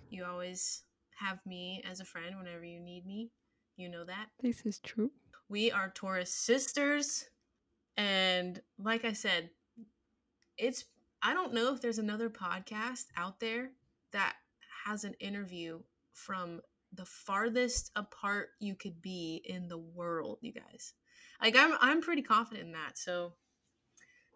You 0.10 0.26
always 0.26 0.84
have 1.20 1.39
me 1.45 1.84
as 1.89 2.00
a 2.00 2.06
friend 2.06 2.38
whenever 2.38 2.64
you 2.64 2.80
need 2.80 3.06
me. 3.06 3.32
You 3.76 3.89
know 3.89 4.06
that. 4.06 4.28
This 4.41 4.66
is 4.66 4.80
true. 4.80 5.12
We 5.50 5.72
are 5.72 5.91
Taurus 5.93 6.34
sisters. 6.34 7.26
And 7.95 8.62
like 8.80 9.06
I 9.06 9.14
said, 9.14 9.50
it's 10.58 10.86
I 11.22 11.34
don't 11.34 11.54
know 11.54 11.74
if 11.74 11.82
there's 11.82 12.00
another 12.00 12.30
podcast 12.30 13.06
out 13.16 13.39
there 13.39 13.72
that 14.14 14.36
has 14.86 15.04
an 15.04 15.14
interview 15.20 15.80
from 16.14 16.62
the 16.93 17.06
farthest 17.06 17.91
apart 17.95 18.50
you 18.60 18.76
could 18.76 19.02
be 19.02 19.41
in 19.45 19.68
the 19.68 19.78
world, 19.78 20.39
you 20.41 20.54
guys. 20.54 20.93
Like 21.42 21.56
I'm 21.56 21.74
I'm 21.80 22.02
pretty 22.02 22.22
confident 22.22 22.68
in 22.68 22.72
that. 22.74 22.98
So 22.98 23.34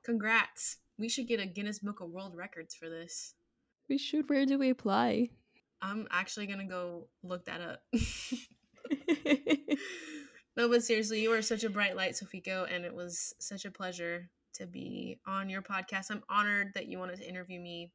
congrats. 0.04 0.78
We 0.98 1.10
should 1.10 1.28
get 1.28 1.40
a 1.40 1.46
Guinness 1.46 1.80
Book 1.80 2.02
of 2.02 2.10
World 2.10 2.36
Records 2.36 2.76
for 2.76 2.90
this. 2.90 3.34
We 3.90 3.98
should. 3.98 4.30
Where 4.30 4.46
do 4.46 4.60
we 4.60 4.70
apply? 4.70 5.30
I'm 5.82 6.08
actually 6.12 6.48
gonna 6.48 6.68
go 6.68 7.08
look 7.24 7.46
that 7.46 7.62
up. 7.62 7.82
no, 10.58 10.70
but 10.70 10.84
seriously, 10.84 11.22
you 11.22 11.32
are 11.34 11.42
such 11.42 11.64
a 11.64 11.70
bright 11.70 11.96
light, 11.96 12.14
Sofiko, 12.14 12.68
and 12.72 12.86
it 12.86 12.94
was 12.94 13.34
such 13.40 13.66
a 13.66 13.72
pleasure 13.72 14.30
to 14.54 14.68
be 14.68 15.20
on 15.26 15.50
your 15.50 15.62
podcast. 15.62 16.12
I'm 16.12 16.24
honored 16.30 16.74
that 16.76 16.88
you 16.88 17.00
wanted 17.00 17.18
to 17.18 17.28
interview 17.28 17.60
me 17.60 17.92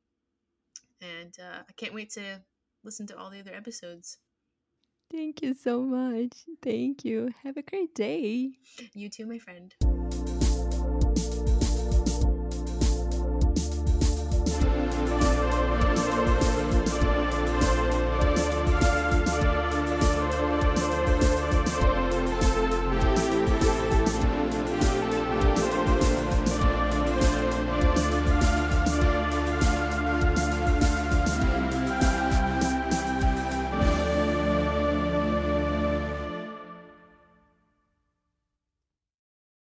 and 1.01 1.37
uh, 1.41 1.63
I 1.69 1.73
can't 1.77 1.95
wait 1.95 2.11
to 2.13 2.41
listen 2.85 3.07
to 3.09 3.17
all 3.17 3.31
the 3.31 3.41
other 3.41 3.55
episodes. 3.55 4.19
Thank 5.11 5.43
you 5.43 5.55
so 5.55 5.83
much. 5.83 6.33
Thank 6.63 7.05
you. 7.05 7.31
Have 7.43 7.57
a 7.57 7.63
great 7.63 7.95
day. 7.95 8.59
You 8.95 9.09
too, 9.09 9.27
my 9.27 9.39
friend. 9.39 9.75